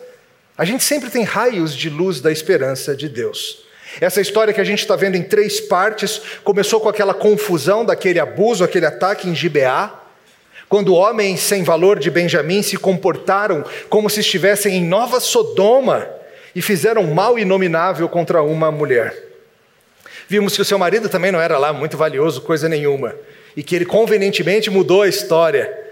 a 0.57 0.65
gente 0.65 0.85
sempre 0.85 1.11
tem 1.11 1.25
raios 1.25 1.75
de 1.75 1.91
luz 1.91 2.21
da 2.21 2.31
esperança 2.31 2.95
de 2.95 3.09
Deus. 3.09 3.65
Essa 4.01 4.21
história 4.21 4.53
que 4.53 4.61
a 4.61 4.65
gente 4.65 4.81
está 4.81 4.97
vendo 4.97 5.17
em 5.17 5.23
três 5.23 5.61
partes 5.61 6.21
começou 6.43 6.81
com 6.81 6.89
aquela 6.89 7.15
confusão 7.15 7.85
daquele 7.85 8.19
abuso, 8.19 8.65
aquele 8.65 8.87
ataque 8.87 9.29
em 9.29 9.35
Gibeá, 9.35 10.01
quando 10.69 10.95
homens 10.95 11.41
sem 11.41 11.63
valor 11.63 11.99
de 11.99 12.11
Benjamim 12.11 12.63
se 12.63 12.77
comportaram 12.77 13.65
como 13.89 14.11
se 14.11 14.21
estivessem 14.21 14.77
em 14.77 14.85
Nova 14.85 15.21
Sodoma 15.21 16.09
e 16.55 16.63
fizeram 16.63 17.05
mal 17.05 17.39
inominável 17.39 18.09
contra 18.09 18.43
uma 18.43 18.73
mulher. 18.73 19.15
Vimos 20.29 20.57
que 20.57 20.63
o 20.63 20.65
seu 20.65 20.79
marido 20.79 21.09
também 21.09 21.31
não 21.31 21.41
era 21.41 21.59
lá 21.59 21.73
muito 21.73 21.97
valioso, 21.97 22.41
coisa 22.41 22.69
nenhuma, 22.69 23.15
e 23.57 23.63
que 23.63 23.77
ele 23.77 23.85
convenientemente 23.85 24.71
mudou 24.71 25.03
a 25.03 25.09
história 25.09 25.84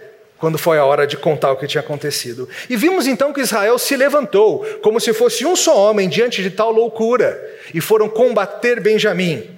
quando 0.42 0.58
foi 0.58 0.76
a 0.76 0.84
hora 0.84 1.06
de 1.06 1.16
contar 1.16 1.52
o 1.52 1.56
que 1.56 1.68
tinha 1.68 1.80
acontecido. 1.80 2.48
E 2.68 2.76
vimos 2.76 3.06
então 3.06 3.32
que 3.32 3.42
Israel 3.42 3.78
se 3.78 3.94
levantou, 3.94 4.66
como 4.82 4.98
se 4.98 5.12
fosse 5.12 5.46
um 5.46 5.54
só 5.54 5.88
homem 5.88 6.08
diante 6.08 6.42
de 6.42 6.50
tal 6.50 6.72
loucura, 6.72 7.40
e 7.72 7.80
foram 7.80 8.08
combater 8.08 8.80
Benjamim, 8.80 9.48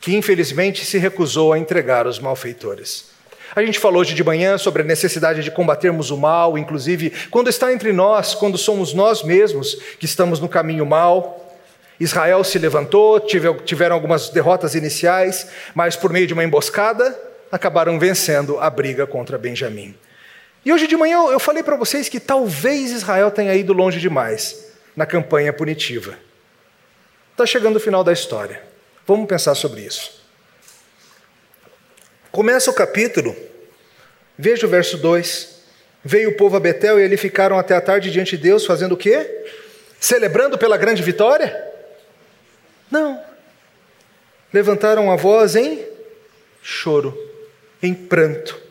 que 0.00 0.16
infelizmente 0.16 0.84
se 0.84 0.98
recusou 0.98 1.52
a 1.52 1.58
entregar 1.60 2.04
os 2.08 2.18
malfeitores. 2.18 3.10
A 3.54 3.64
gente 3.64 3.78
falou 3.78 4.00
hoje 4.00 4.12
de 4.12 4.24
manhã 4.24 4.58
sobre 4.58 4.82
a 4.82 4.84
necessidade 4.84 5.44
de 5.44 5.52
combatermos 5.52 6.10
o 6.10 6.16
mal, 6.16 6.58
inclusive 6.58 7.12
quando 7.30 7.48
está 7.48 7.72
entre 7.72 7.92
nós, 7.92 8.34
quando 8.34 8.58
somos 8.58 8.92
nós 8.92 9.22
mesmos 9.22 9.76
que 10.00 10.04
estamos 10.04 10.40
no 10.40 10.48
caminho 10.48 10.84
mal. 10.84 11.56
Israel 12.00 12.42
se 12.42 12.58
levantou, 12.58 13.20
tiveram 13.20 13.94
algumas 13.94 14.30
derrotas 14.30 14.74
iniciais, 14.74 15.46
mas 15.76 15.94
por 15.94 16.12
meio 16.12 16.26
de 16.26 16.32
uma 16.32 16.42
emboscada 16.42 17.16
acabaram 17.52 18.00
vencendo 18.00 18.58
a 18.58 18.68
briga 18.68 19.06
contra 19.06 19.38
Benjamim. 19.38 19.94
E 20.64 20.72
hoje 20.72 20.86
de 20.86 20.96
manhã 20.96 21.18
eu 21.30 21.38
falei 21.38 21.62
para 21.62 21.76
vocês 21.76 22.08
que 22.08 22.18
talvez 22.18 22.90
Israel 22.90 23.30
tenha 23.30 23.54
ido 23.54 23.72
longe 23.72 24.00
demais 24.00 24.72
na 24.96 25.04
campanha 25.04 25.52
punitiva. 25.52 26.18
Está 27.32 27.44
chegando 27.44 27.76
o 27.76 27.80
final 27.80 28.02
da 28.02 28.12
história. 28.12 28.62
Vamos 29.06 29.28
pensar 29.28 29.54
sobre 29.54 29.82
isso. 29.82 30.22
Começa 32.32 32.70
o 32.70 32.74
capítulo, 32.74 33.36
veja 34.38 34.66
o 34.66 34.70
verso 34.70 34.96
2. 34.96 35.52
Veio 36.02 36.30
o 36.30 36.36
povo 36.36 36.56
a 36.56 36.60
Betel 36.60 37.00
e 37.00 37.04
ali 37.04 37.16
ficaram 37.16 37.58
até 37.58 37.74
a 37.74 37.80
tarde 37.80 38.10
diante 38.10 38.36
de 38.36 38.42
Deus, 38.42 38.66
fazendo 38.66 38.92
o 38.92 38.96
quê? 38.96 39.46
Celebrando 39.98 40.58
pela 40.58 40.76
grande 40.76 41.02
vitória? 41.02 41.72
Não. 42.90 43.22
Levantaram 44.52 45.10
a 45.10 45.16
voz 45.16 45.56
em 45.56 45.82
choro, 46.62 47.16
em 47.82 47.94
pranto 47.94 48.64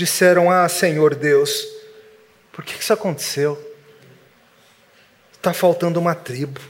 disseram: 0.00 0.50
Ah, 0.50 0.68
Senhor 0.68 1.14
Deus, 1.14 1.66
por 2.52 2.64
que 2.64 2.80
isso 2.80 2.92
aconteceu? 2.92 3.58
Está 5.32 5.52
faltando 5.52 6.00
uma 6.00 6.14
tribo. 6.14 6.60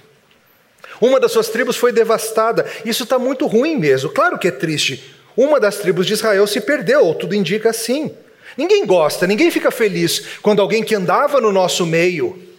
Uma 1.00 1.18
das 1.18 1.32
suas 1.32 1.48
tribos 1.48 1.76
foi 1.76 1.92
devastada. 1.92 2.66
Isso 2.84 3.04
está 3.04 3.18
muito 3.18 3.46
ruim 3.46 3.76
mesmo. 3.76 4.10
Claro 4.10 4.38
que 4.38 4.48
é 4.48 4.50
triste. 4.50 5.16
Uma 5.36 5.58
das 5.58 5.78
tribos 5.78 6.06
de 6.06 6.12
Israel 6.12 6.46
se 6.46 6.60
perdeu, 6.60 7.14
tudo 7.14 7.34
indica 7.34 7.70
assim. 7.70 8.14
Ninguém 8.56 8.84
gosta, 8.84 9.26
ninguém 9.26 9.50
fica 9.50 9.70
feliz 9.70 10.38
quando 10.42 10.60
alguém 10.60 10.82
que 10.82 10.94
andava 10.94 11.40
no 11.40 11.52
nosso 11.52 11.86
meio 11.86 12.50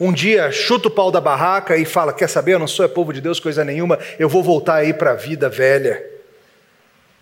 um 0.00 0.10
dia 0.10 0.50
chuta 0.50 0.88
o 0.88 0.90
pau 0.90 1.10
da 1.10 1.20
barraca 1.20 1.76
e 1.76 1.84
fala: 1.84 2.14
Quer 2.14 2.28
saber, 2.28 2.54
eu 2.54 2.58
não 2.58 2.66
sou 2.66 2.86
é 2.86 2.88
povo 2.88 3.12
de 3.12 3.20
Deus, 3.20 3.38
coisa 3.38 3.62
nenhuma, 3.62 3.98
eu 4.18 4.30
vou 4.30 4.42
voltar 4.42 4.76
aí 4.76 4.94
para 4.94 5.10
a 5.10 5.14
vida 5.14 5.48
velha. 5.48 6.02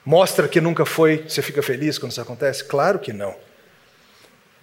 Mostra 0.09 0.49
que 0.49 0.59
nunca 0.59 0.87
foi, 0.87 1.23
você 1.29 1.43
fica 1.43 1.63
feliz 1.63 1.99
quando 1.99 2.13
isso 2.13 2.21
acontece? 2.23 2.65
Claro 2.65 2.99
que 2.99 3.13
não. 3.13 3.37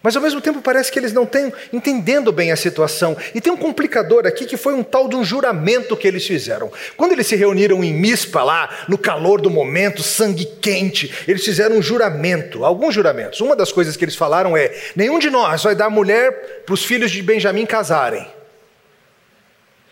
Mas 0.01 0.15
ao 0.15 0.21
mesmo 0.23 0.41
tempo 0.41 0.59
parece 0.59 0.91
que 0.91 0.97
eles 0.97 1.13
não 1.13 1.21
estão 1.21 1.53
entendendo 1.71 2.31
bem 2.31 2.51
a 2.51 2.55
situação. 2.55 3.15
E 3.31 3.39
tem 3.39 3.53
um 3.53 3.55
complicador 3.55 4.25
aqui 4.25 4.47
que 4.47 4.57
foi 4.57 4.73
um 4.73 4.81
tal 4.81 5.07
de 5.07 5.15
um 5.15 5.23
juramento 5.23 5.95
que 5.95 6.07
eles 6.07 6.25
fizeram. 6.25 6.71
Quando 6.97 7.11
eles 7.11 7.27
se 7.27 7.35
reuniram 7.35 7.83
em 7.83 7.93
Mispa, 7.93 8.41
lá, 8.41 8.85
no 8.89 8.97
calor 8.97 9.39
do 9.39 9.51
momento, 9.51 10.01
sangue 10.01 10.45
quente, 10.59 11.13
eles 11.27 11.45
fizeram 11.45 11.77
um 11.77 11.81
juramento, 11.81 12.65
alguns 12.65 12.95
juramentos. 12.95 13.39
Uma 13.39 13.55
das 13.55 13.71
coisas 13.71 13.95
que 13.95 14.03
eles 14.03 14.15
falaram 14.15 14.57
é: 14.57 14.75
nenhum 14.95 15.19
de 15.19 15.29
nós 15.29 15.61
vai 15.61 15.75
dar 15.75 15.91
mulher 15.91 16.63
para 16.65 16.73
os 16.73 16.83
filhos 16.83 17.11
de 17.11 17.21
Benjamim 17.21 17.67
casarem. 17.67 18.27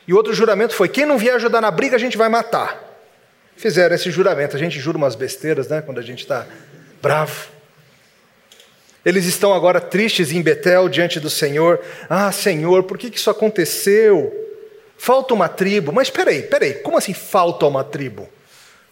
E 0.07 0.15
outro 0.15 0.33
juramento 0.33 0.73
foi: 0.73 0.89
quem 0.89 1.05
não 1.05 1.19
vier 1.19 1.35
ajudar 1.35 1.61
na 1.61 1.69
briga, 1.69 1.95
a 1.95 1.99
gente 1.99 2.17
vai 2.17 2.27
matar 2.27 2.92
fizeram 3.55 3.95
esse 3.95 4.11
juramento. 4.11 4.55
A 4.55 4.59
gente 4.59 4.79
jura 4.79 4.97
umas 4.97 5.15
besteiras, 5.15 5.67
né? 5.67 5.81
Quando 5.81 5.99
a 5.99 6.03
gente 6.03 6.21
está 6.21 6.45
bravo. 7.01 7.51
Eles 9.05 9.25
estão 9.25 9.53
agora 9.53 9.81
tristes 9.81 10.31
em 10.31 10.41
Betel 10.41 10.87
diante 10.87 11.19
do 11.19 11.29
Senhor. 11.29 11.81
Ah, 12.09 12.31
Senhor, 12.31 12.83
por 12.83 12.97
que 12.97 13.07
isso 13.07 13.29
aconteceu? 13.29 14.31
Falta 14.97 15.33
uma 15.33 15.49
tribo. 15.49 15.91
Mas 15.91 16.09
peraí, 16.09 16.43
peraí, 16.43 16.75
como 16.75 16.97
assim 16.97 17.13
falta 17.13 17.65
uma 17.65 17.83
tribo? 17.83 18.29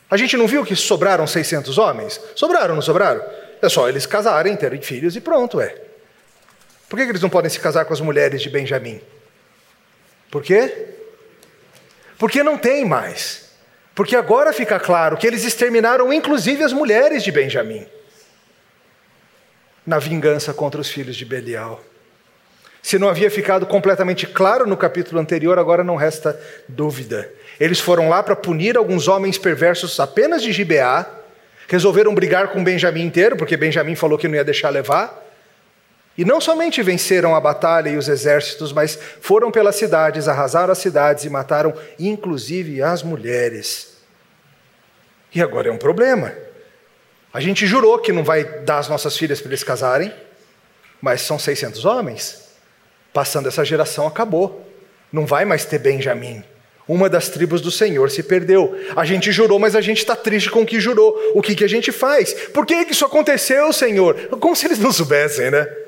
A 0.10 0.18
gente 0.18 0.36
não 0.36 0.46
viu 0.46 0.65
que 0.65 0.75
sobraram 0.75 1.25
600 1.25 1.77
homens? 1.77 2.20
Sobraram, 2.36 2.75
não 2.75 2.82
sobraram? 2.82 3.24
É 3.62 3.70
só 3.70 3.88
eles 3.88 4.06
casarem, 4.06 4.58
terem 4.58 4.82
filhos 4.82 5.15
e 5.15 5.22
pronto, 5.22 5.62
é. 5.62 5.74
Por 6.89 6.98
que 7.00 7.03
eles 7.03 7.22
não 7.22 7.30
podem 7.30 7.50
se 7.50 7.60
casar 7.62 7.86
com 7.86 7.94
as 7.94 8.01
mulheres 8.01 8.41
de 8.41 8.50
Benjamim? 8.50 9.00
Por 10.30 10.44
quê? 10.44 10.88
Porque 12.18 12.44
não 12.44 12.58
tem 12.58 12.84
mais. 12.84 13.50
Porque 13.93 14.15
agora 14.15 14.53
fica 14.53 14.79
claro 14.79 15.17
que 15.17 15.27
eles 15.27 15.43
exterminaram 15.43 16.12
inclusive 16.13 16.63
as 16.63 16.74
mulheres 16.74 17.24
de 17.24 17.31
Benjamim 17.31 17.86
na 19.86 20.00
vingança 20.00 20.53
contra 20.53 20.79
os 20.79 20.89
filhos 20.89 21.15
de 21.15 21.25
Belial. 21.25 21.83
Se 22.81 22.98
não 22.98 23.10
havia 23.10 23.29
ficado 23.29 23.65
completamente 23.65 24.25
claro 24.25 24.65
no 24.65 24.75
capítulo 24.75 25.19
anterior, 25.19 25.60
agora 25.60 25.83
não 25.83 25.95
resta 25.95 26.39
dúvida. 26.67 27.31
Eles 27.60 27.79
foram 27.79 28.10
lá 28.10 28.24
para 28.24 28.36
punir 28.36 28.75
alguns 28.75 29.07
homens 29.07 29.38
perversos 29.38 30.00
apenas 30.00 30.41
de 30.41 30.51
Gibeá, 30.51 31.05
resolveram 31.67 32.13
brigar 32.15 32.48
com 32.50 32.63
Benjamim 32.63 33.03
inteiro, 33.03 33.38
porque 33.38 33.55
Benjamim 33.55 33.95
falou 33.95 34.17
que 34.17 34.27
não 34.27 34.36
ia 34.36 34.43
deixar 34.43 34.69
levar. 34.69 35.31
E 36.22 36.25
não 36.25 36.40
somente 36.40 36.84
venceram 36.84 37.36
a 37.36 37.42
batalha 37.42 37.90
e 37.90 37.98
os 37.98 38.08
exércitos, 38.08 38.72
mas 38.72 38.96
foram 39.22 39.50
pelas 39.50 39.75
cidades, 39.75 40.28
arrasaram 40.28 40.72
as 40.72 40.78
cidades 40.78 41.25
e 41.25 41.32
mataram 41.32 41.74
inclusive 41.98 42.80
as 42.80 43.01
mulheres. 43.01 43.98
E 45.34 45.42
agora 45.42 45.70
é 45.70 45.72
um 45.72 45.80
problema. 45.80 46.32
A 47.34 47.40
gente 47.40 47.66
jurou 47.66 47.98
que 47.98 48.12
não 48.12 48.24
vai 48.24 48.44
dar 48.44 48.78
as 48.78 48.88
nossas 48.88 49.18
filhas 49.18 49.42
para 49.42 49.50
eles 49.50 49.63
casarem, 49.63 50.13
mas 51.01 51.22
são 51.22 51.40
600 51.40 51.86
homens. 51.86 52.51
Passando 53.12 53.48
essa 53.48 53.66
geração, 53.66 54.06
acabou. 54.06 54.63
Não 55.12 55.25
vai 55.25 55.44
mais 55.44 55.66
ter 55.66 55.80
Benjamim. 55.80 56.44
Uma 56.88 57.10
das 57.10 57.30
tribos 57.30 57.62
do 57.62 57.72
Senhor 57.72 58.12
se 58.12 58.22
perdeu. 58.22 58.80
A 58.96 59.06
gente 59.06 59.32
jurou, 59.32 59.58
mas 59.58 59.75
a 59.75 59.82
gente 59.82 59.98
está 59.98 60.16
triste 60.16 60.51
com 60.51 60.62
o 60.62 60.66
que 60.68 60.80
jurou. 60.80 61.20
O 61.34 61.42
que, 61.42 61.56
que 61.56 61.63
a 61.63 61.70
gente 61.70 61.92
faz? 61.92 62.32
Por 62.50 62.63
que, 62.63 62.86
que 62.86 62.92
isso 62.92 63.06
aconteceu, 63.06 63.74
Senhor? 63.74 64.28
Como 64.40 64.56
se 64.56 64.68
eles 64.68 64.78
não 64.78 64.92
soubessem, 64.92 65.50
né? 65.50 65.81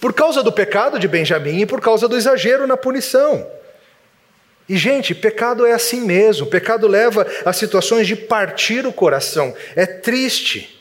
Por 0.00 0.14
causa 0.14 0.42
do 0.42 0.50
pecado 0.50 0.98
de 0.98 1.06
Benjamim 1.06 1.60
e 1.60 1.66
por 1.66 1.80
causa 1.80 2.08
do 2.08 2.16
exagero 2.16 2.66
na 2.66 2.76
punição. 2.76 3.46
E, 4.68 4.76
gente, 4.76 5.14
pecado 5.14 5.66
é 5.66 5.72
assim 5.72 6.00
mesmo. 6.00 6.46
Pecado 6.46 6.88
leva 6.88 7.26
a 7.44 7.52
situações 7.52 8.06
de 8.06 8.16
partir 8.16 8.86
o 8.86 8.92
coração. 8.92 9.54
É 9.76 9.84
triste. 9.84 10.80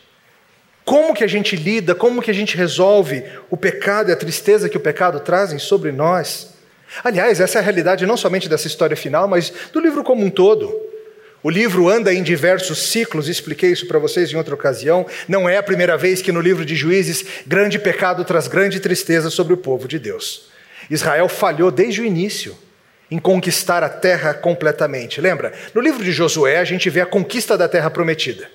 Como 0.86 1.14
que 1.14 1.24
a 1.24 1.28
gente 1.28 1.56
lida, 1.56 1.94
como 1.94 2.22
que 2.22 2.32
a 2.32 2.34
gente 2.34 2.56
resolve 2.56 3.24
o 3.50 3.58
pecado 3.58 4.10
e 4.10 4.14
a 4.14 4.16
tristeza 4.16 4.70
que 4.70 4.78
o 4.78 4.80
pecado 4.80 5.20
trazem 5.20 5.60
sobre 5.60 5.92
nós? 5.92 6.54
Aliás, 7.04 7.40
essa 7.40 7.60
é 7.60 7.62
a 7.62 7.64
realidade 7.64 8.06
não 8.06 8.18
somente 8.18 8.50
dessa 8.50 8.68
história 8.68 8.98
final, 8.98 9.28
mas 9.28 9.52
do 9.72 9.80
livro 9.80 10.04
como 10.04 10.24
um 10.24 10.30
todo. 10.30 10.89
O 11.42 11.50
livro 11.50 11.88
anda 11.88 12.14
em 12.14 12.22
diversos 12.22 12.90
ciclos, 12.90 13.30
expliquei 13.30 13.72
isso 13.72 13.88
para 13.88 13.98
vocês 13.98 14.30
em 14.30 14.36
outra 14.36 14.54
ocasião. 14.54 15.06
Não 15.26 15.48
é 15.48 15.56
a 15.56 15.64
primeira 15.64 15.98
vez 15.98 16.22
que 16.22 16.34
no 16.34 16.42
livro 16.42 16.66
de 16.66 16.76
Juízes, 16.76 17.24
grande 17.48 17.80
pecado 17.80 18.26
traz 18.26 18.48
grande 18.48 18.80
tristeza 18.82 19.30
sobre 19.30 19.54
o 19.54 19.58
povo 19.58 19.88
de 19.88 19.98
Deus. 19.98 20.50
Israel 20.90 21.30
falhou 21.30 21.72
desde 21.72 22.02
o 22.02 22.06
início 22.06 22.58
em 23.10 23.18
conquistar 23.18 23.84
a 23.84 23.90
terra 23.90 24.34
completamente. 24.34 25.22
Lembra? 25.22 25.54
No 25.74 25.80
livro 25.80 26.04
de 26.04 26.12
Josué, 26.12 26.58
a 26.58 26.66
gente 26.66 26.90
vê 26.90 27.00
a 27.00 27.06
conquista 27.06 27.58
da 27.58 27.70
terra 27.70 27.90
prometida. 27.90 28.50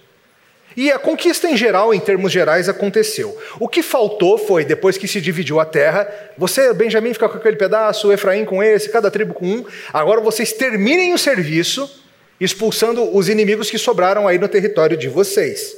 E 0.76 0.92
a 0.92 0.98
conquista 0.98 1.48
em 1.48 1.56
geral, 1.56 1.94
em 1.94 2.00
termos 2.00 2.32
gerais, 2.32 2.68
aconteceu. 2.68 3.38
O 3.58 3.66
que 3.66 3.82
faltou 3.82 4.36
foi, 4.36 4.64
depois 4.64 4.98
que 4.98 5.08
se 5.08 5.20
dividiu 5.22 5.58
a 5.58 5.64
terra, 5.64 6.06
você, 6.36 6.72
Benjamim, 6.74 7.14
fica 7.14 7.28
com 7.28 7.38
aquele 7.38 7.56
pedaço, 7.56 8.12
Efraim 8.12 8.44
com 8.44 8.62
esse, 8.62 8.90
cada 8.90 9.10
tribo 9.10 9.32
com 9.32 9.46
um. 9.46 9.64
Agora 9.92 10.20
vocês 10.20 10.52
terminem 10.52 11.14
o 11.14 11.18
serviço 11.18 12.03
expulsando 12.40 13.16
os 13.16 13.28
inimigos 13.28 13.70
que 13.70 13.78
sobraram 13.78 14.26
aí 14.26 14.38
no 14.38 14.48
território 14.48 14.96
de 14.96 15.08
vocês. 15.08 15.76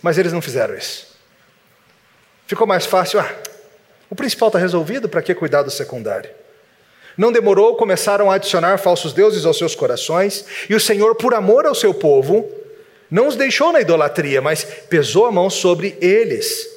Mas 0.00 0.18
eles 0.18 0.32
não 0.32 0.42
fizeram 0.42 0.74
isso. 0.76 1.06
Ficou 2.46 2.66
mais 2.66 2.84
fácil, 2.84 3.20
ah, 3.20 3.34
o 4.10 4.14
principal 4.14 4.48
está 4.48 4.58
resolvido, 4.58 5.08
para 5.08 5.22
que 5.22 5.34
cuidar 5.34 5.62
do 5.62 5.70
secundário? 5.70 6.30
Não 7.16 7.32
demorou, 7.32 7.76
começaram 7.76 8.30
a 8.30 8.34
adicionar 8.34 8.78
falsos 8.78 9.12
deuses 9.12 9.44
aos 9.44 9.58
seus 9.58 9.74
corações, 9.74 10.44
e 10.68 10.74
o 10.74 10.80
Senhor, 10.80 11.14
por 11.14 11.34
amor 11.34 11.66
ao 11.66 11.74
seu 11.74 11.94
povo, 11.94 12.50
não 13.10 13.26
os 13.26 13.36
deixou 13.36 13.72
na 13.72 13.80
idolatria, 13.80 14.40
mas 14.40 14.64
pesou 14.64 15.26
a 15.26 15.32
mão 15.32 15.48
sobre 15.48 15.96
eles. 16.00 16.68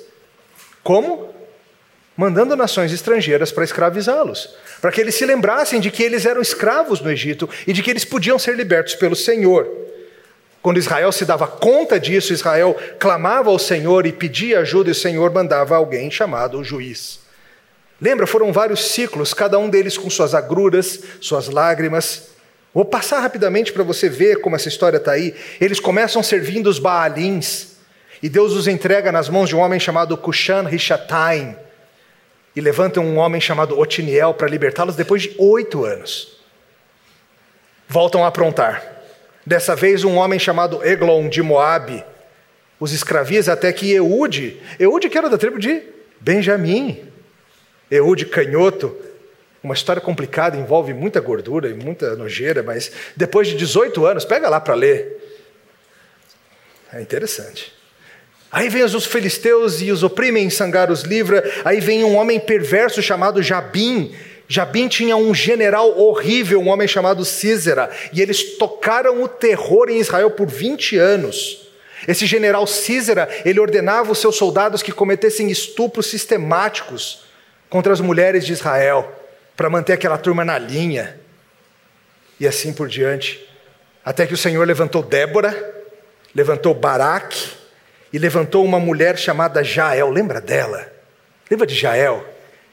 Como? 0.83 1.34
Mandando 2.17 2.55
nações 2.55 2.93
estrangeiras 2.93 3.51
para 3.51 3.63
escravizá-los, 3.63 4.55
para 4.79 4.91
que 4.91 5.01
eles 5.01 5.15
se 5.15 5.25
lembrassem 5.25 5.81
de 5.81 5.91
que 5.91 6.01
eles 6.01 6.25
eram 6.25 6.41
escravos 6.41 7.01
no 7.01 7.11
Egito 7.11 7.49
e 7.67 7.73
de 7.73 7.83
que 7.83 7.89
eles 7.89 8.05
podiam 8.05 8.39
ser 8.39 8.55
libertos 8.55 8.95
pelo 8.95 9.15
Senhor. 9.15 9.67
Quando 10.61 10.79
Israel 10.79 11.11
se 11.11 11.25
dava 11.25 11.45
conta 11.45 11.99
disso, 11.99 12.33
Israel 12.33 12.75
clamava 12.97 13.49
ao 13.51 13.59
Senhor 13.59 14.07
e 14.07 14.11
pedia 14.11 14.61
ajuda, 14.61 14.89
e 14.89 14.93
o 14.93 14.95
Senhor 14.95 15.31
mandava 15.31 15.75
alguém 15.75 16.09
chamado 16.09 16.57
o 16.57 16.63
juiz. 16.63 17.19
Lembra, 18.01 18.25
foram 18.25 18.51
vários 18.51 18.91
ciclos, 18.91 19.33
cada 19.33 19.59
um 19.59 19.69
deles 19.69 19.97
com 19.97 20.09
suas 20.09 20.33
agruras, 20.33 21.01
suas 21.21 21.49
lágrimas. 21.49 22.29
Vou 22.73 22.83
passar 22.83 23.19
rapidamente 23.19 23.71
para 23.71 23.83
você 23.83 24.09
ver 24.09 24.41
como 24.41 24.55
essa 24.55 24.67
história 24.67 24.97
está 24.97 25.11
aí. 25.11 25.35
Eles 25.61 25.79
começam 25.79 26.23
servindo 26.23 26.67
os 26.67 26.79
Baalins, 26.79 27.75
e 28.23 28.27
Deus 28.27 28.53
os 28.53 28.67
entrega 28.67 29.11
nas 29.11 29.29
mãos 29.29 29.49
de 29.49 29.55
um 29.55 29.59
homem 29.59 29.79
chamado 29.79 30.17
Kushan 30.17 30.63
Rishataim, 30.63 31.55
e 32.55 32.61
levanta 32.61 32.99
um 33.01 33.17
homem 33.17 33.41
chamado 33.41 33.77
Otiniel 33.77 34.33
para 34.33 34.47
libertá-los 34.47 34.95
depois 34.95 35.23
de 35.23 35.35
oito 35.37 35.83
anos. 35.83 36.39
Voltam 37.87 38.23
a 38.23 38.27
aprontar. 38.27 39.03
Dessa 39.45 39.75
vez, 39.75 40.03
um 40.03 40.15
homem 40.15 40.39
chamado 40.39 40.83
Eglon 40.83 41.29
de 41.29 41.41
Moabe 41.41 42.03
os 42.79 42.91
escraviza 42.91 43.53
até 43.53 43.71
que 43.71 43.91
Eude, 43.91 44.61
Eude 44.79 45.09
que 45.09 45.17
era 45.17 45.29
da 45.29 45.37
tribo 45.37 45.59
de 45.59 45.81
Benjamim, 46.19 47.11
Eude 47.89 48.25
canhoto, 48.25 48.95
uma 49.63 49.73
história 49.73 50.01
complicada, 50.01 50.57
envolve 50.57 50.93
muita 50.93 51.19
gordura 51.19 51.69
e 51.69 51.73
muita 51.73 52.15
nojeira, 52.15 52.61
mas 52.61 52.91
depois 53.15 53.47
de 53.47 53.55
18 53.55 54.05
anos, 54.05 54.25
pega 54.25 54.49
lá 54.49 54.59
para 54.59 54.75
ler. 54.75 55.21
É 56.93 57.01
interessante. 57.01 57.74
Aí 58.51 58.69
vem 58.69 58.83
os 58.83 59.05
filisteus 59.05 59.81
e 59.81 59.91
os 59.91 60.03
oprimem, 60.03 60.49
Sangar 60.49 60.89
os 60.89 61.01
livra. 61.01 61.43
Aí 61.65 61.79
vem 61.79 62.03
um 62.03 62.15
homem 62.15 62.39
perverso 62.39 63.01
chamado 63.01 63.43
Jabim, 63.43 64.15
Jabim 64.47 64.87
tinha 64.87 65.17
um 65.17 65.33
general 65.33 65.97
horrível, 65.99 66.61
um 66.61 66.69
homem 66.69 66.87
chamado 66.87 67.25
Císera, 67.25 67.89
e 68.13 68.21
eles 68.21 68.57
tocaram 68.57 69.23
o 69.23 69.27
terror 69.27 69.89
em 69.89 69.99
Israel 69.99 70.31
por 70.31 70.47
20 70.47 70.97
anos. 70.97 71.67
Esse 72.07 72.27
general 72.27 72.67
Císera, 72.67 73.27
ele 73.43 73.59
ordenava 73.59 74.11
os 74.11 74.19
seus 74.19 74.35
soldados 74.35 74.83
que 74.83 74.91
cometessem 74.91 75.49
estupros 75.49 76.05
sistemáticos 76.05 77.25
contra 77.69 77.91
as 77.91 77.99
mulheres 77.99 78.45
de 78.45 78.53
Israel, 78.53 79.11
para 79.57 79.69
manter 79.69 79.93
aquela 79.93 80.17
turma 80.17 80.45
na 80.45 80.59
linha. 80.59 81.19
E 82.39 82.47
assim 82.47 82.71
por 82.71 82.87
diante, 82.87 83.43
até 84.03 84.27
que 84.27 84.33
o 84.33 84.37
Senhor 84.37 84.67
levantou 84.67 85.01
Débora, 85.01 85.73
levantou 86.35 86.75
Baraque 86.75 87.64
e 88.15 88.17
levantou 88.17 88.63
uma 88.63 88.79
mulher 88.79 89.17
chamada 89.17 89.61
Jael. 89.61 90.09
Lembra 90.09 90.39
dela? 90.39 90.89
Lembra 91.51 91.67
de 91.67 91.75
Jael? 91.75 92.25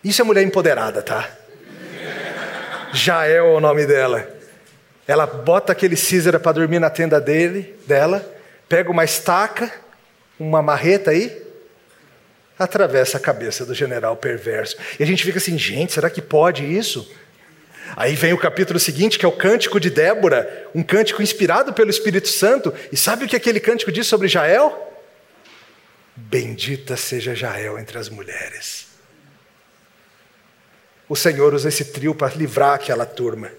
Isso 0.04 0.22
é 0.22 0.24
mulher 0.24 0.44
empoderada, 0.44 1.02
tá? 1.02 1.28
Jael 2.92 3.46
é 3.46 3.50
o 3.50 3.58
nome 3.58 3.84
dela. 3.84 4.24
Ela 5.04 5.26
bota 5.26 5.72
aquele 5.72 5.96
Císera 5.96 6.38
para 6.38 6.52
dormir 6.52 6.78
na 6.78 6.88
tenda 6.88 7.20
dele, 7.20 7.74
dela, 7.88 8.24
pega 8.68 8.88
uma 8.88 9.02
estaca, 9.02 9.68
uma 10.38 10.62
marreta 10.62 11.10
aí, 11.10 11.42
atravessa 12.56 13.16
a 13.16 13.20
cabeça 13.20 13.66
do 13.66 13.74
general 13.74 14.16
perverso. 14.16 14.76
E 14.96 15.02
a 15.02 15.06
gente 15.06 15.24
fica 15.24 15.38
assim, 15.38 15.58
gente, 15.58 15.92
será 15.92 16.08
que 16.08 16.22
pode 16.22 16.64
isso? 16.64 17.12
Aí 17.96 18.14
vem 18.14 18.32
o 18.32 18.38
capítulo 18.38 18.78
seguinte, 18.78 19.18
que 19.18 19.26
é 19.26 19.28
o 19.28 19.32
cântico 19.36 19.80
de 19.80 19.90
Débora, 19.90 20.68
um 20.72 20.84
cântico 20.84 21.20
inspirado 21.20 21.72
pelo 21.72 21.90
Espírito 21.90 22.28
Santo. 22.28 22.72
E 22.92 22.96
sabe 22.96 23.24
o 23.24 23.28
que 23.28 23.34
aquele 23.34 23.58
cântico 23.58 23.90
diz 23.90 24.06
sobre 24.06 24.28
Jael? 24.28 24.90
Bendita 26.32 26.96
seja 26.96 27.34
Jael 27.34 27.78
entre 27.78 27.98
as 27.98 28.08
mulheres 28.08 28.92
o 31.12 31.16
Senhor 31.16 31.52
usa 31.52 31.68
esse 31.68 31.84
trio 31.84 32.14
para 32.14 32.34
livrar 32.34 32.72
aquela 32.72 33.04
turma. 33.04 33.52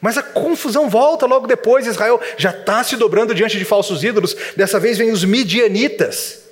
Mas 0.00 0.18
a 0.18 0.24
confusão 0.24 0.90
volta 0.90 1.24
logo 1.24 1.46
depois. 1.46 1.86
Israel 1.86 2.20
já 2.36 2.50
está 2.50 2.82
se 2.82 2.96
dobrando 2.96 3.32
diante 3.32 3.56
de 3.56 3.64
falsos 3.64 4.02
ídolos. 4.02 4.34
Dessa 4.56 4.80
vez 4.80 4.98
vem 4.98 5.12
os 5.12 5.24
midianitas. 5.24 6.48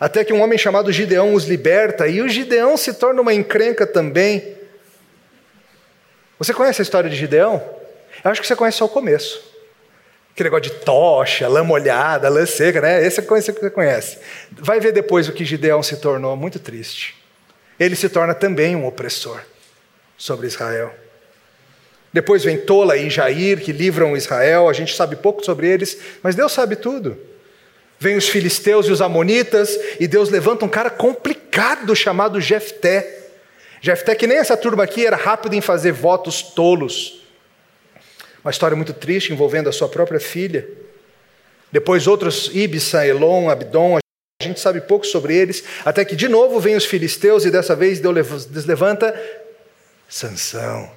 Até 0.00 0.24
que 0.24 0.32
um 0.32 0.40
homem 0.40 0.56
chamado 0.56 0.90
Gideão 0.90 1.34
os 1.34 1.44
liberta. 1.44 2.08
E 2.08 2.22
o 2.22 2.28
Gideão 2.30 2.78
se 2.78 2.94
torna 2.94 3.20
uma 3.20 3.34
encrenca 3.34 3.86
também. 3.86 4.56
Você 6.38 6.54
conhece 6.54 6.80
a 6.80 6.84
história 6.84 7.10
de 7.10 7.16
Gideão? 7.16 7.62
Eu 8.24 8.30
acho 8.30 8.40
que 8.40 8.46
você 8.46 8.56
conhece 8.56 8.78
só 8.78 8.86
o 8.86 8.88
começo. 8.88 9.53
Aquele 10.34 10.50
negócio 10.50 10.64
de 10.64 10.80
tocha, 10.80 11.46
lã 11.46 11.62
molhada, 11.62 12.28
lã 12.28 12.44
seca, 12.44 12.80
né? 12.80 13.06
Esse 13.06 13.20
é 13.20 13.22
que 13.22 13.28
você 13.28 13.70
conhece. 13.70 14.18
Vai 14.50 14.80
ver 14.80 14.90
depois 14.90 15.28
o 15.28 15.32
que 15.32 15.44
Gideão 15.44 15.80
se 15.80 15.96
tornou. 15.98 16.36
Muito 16.36 16.58
triste. 16.58 17.14
Ele 17.78 17.94
se 17.94 18.08
torna 18.08 18.34
também 18.34 18.74
um 18.74 18.84
opressor 18.84 19.40
sobre 20.18 20.48
Israel. 20.48 20.92
Depois 22.12 22.42
vem 22.42 22.58
Tola 22.58 22.96
e 22.96 23.08
Jair, 23.08 23.60
que 23.60 23.70
livram 23.70 24.16
Israel, 24.16 24.68
a 24.68 24.72
gente 24.72 24.96
sabe 24.96 25.14
pouco 25.14 25.44
sobre 25.44 25.68
eles, 25.68 25.98
mas 26.20 26.34
Deus 26.34 26.50
sabe 26.50 26.74
tudo. 26.74 27.16
Vem 28.00 28.16
os 28.16 28.28
filisteus 28.28 28.86
e 28.86 28.90
os 28.90 29.00
amonitas, 29.00 29.78
e 30.00 30.08
Deus 30.08 30.30
levanta 30.30 30.64
um 30.64 30.68
cara 30.68 30.90
complicado 30.90 31.94
chamado 31.94 32.40
Jefté. 32.40 33.30
Jefté, 33.80 34.16
que 34.16 34.26
nem 34.26 34.38
essa 34.38 34.56
turma 34.56 34.82
aqui, 34.82 35.06
era 35.06 35.16
rápido 35.16 35.54
em 35.54 35.60
fazer 35.60 35.92
votos 35.92 36.42
tolos. 36.42 37.23
Uma 38.44 38.50
história 38.50 38.76
muito 38.76 38.92
triste 38.92 39.32
envolvendo 39.32 39.70
a 39.70 39.72
sua 39.72 39.88
própria 39.88 40.20
filha. 40.20 40.68
Depois 41.72 42.06
outros, 42.06 42.50
Ibsa, 42.52 43.06
Elon, 43.06 43.48
Abdon, 43.48 43.96
a 43.96 44.44
gente 44.44 44.60
sabe 44.60 44.82
pouco 44.82 45.06
sobre 45.06 45.34
eles, 45.34 45.64
até 45.84 46.04
que 46.04 46.14
de 46.14 46.28
novo 46.28 46.60
vem 46.60 46.76
os 46.76 46.84
filisteus 46.84 47.46
e 47.46 47.50
dessa 47.50 47.74
vez 47.74 48.00
Deus 48.00 48.66
levanta 48.66 49.18
Sansão. 50.06 50.90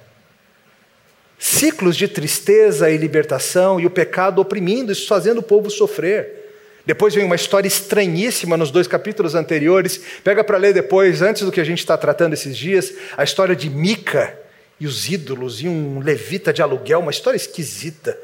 Ciclos 1.38 1.96
de 1.96 2.06
tristeza 2.06 2.90
e 2.90 2.98
libertação 2.98 3.80
e 3.80 3.86
o 3.86 3.90
pecado 3.90 4.40
oprimindo, 4.40 4.92
isso 4.92 5.06
fazendo 5.06 5.38
o 5.38 5.42
povo 5.42 5.70
sofrer. 5.70 6.38
Depois 6.84 7.14
vem 7.14 7.24
uma 7.24 7.36
história 7.36 7.68
estranhíssima 7.68 8.56
nos 8.56 8.70
dois 8.70 8.86
capítulos 8.86 9.34
anteriores. 9.34 10.00
Pega 10.22 10.44
para 10.44 10.58
ler 10.58 10.74
depois, 10.74 11.22
antes 11.22 11.42
do 11.42 11.52
que 11.52 11.60
a 11.60 11.64
gente 11.64 11.78
está 11.78 11.96
tratando 11.96 12.34
esses 12.34 12.56
dias, 12.56 12.92
a 13.16 13.24
história 13.24 13.56
de 13.56 13.70
Mica 13.70 14.38
e 14.80 14.86
os 14.86 15.08
ídolos 15.08 15.60
e 15.60 15.68
um 15.68 16.00
levita 16.00 16.52
de 16.52 16.62
aluguel, 16.62 17.00
uma 17.00 17.10
história 17.10 17.36
esquisita. 17.36 18.18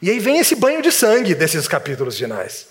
E 0.00 0.10
aí 0.10 0.18
vem 0.18 0.38
esse 0.38 0.54
banho 0.54 0.80
de 0.80 0.90
sangue 0.90 1.34
desses 1.34 1.66
capítulos 1.66 2.18
finais. 2.18 2.68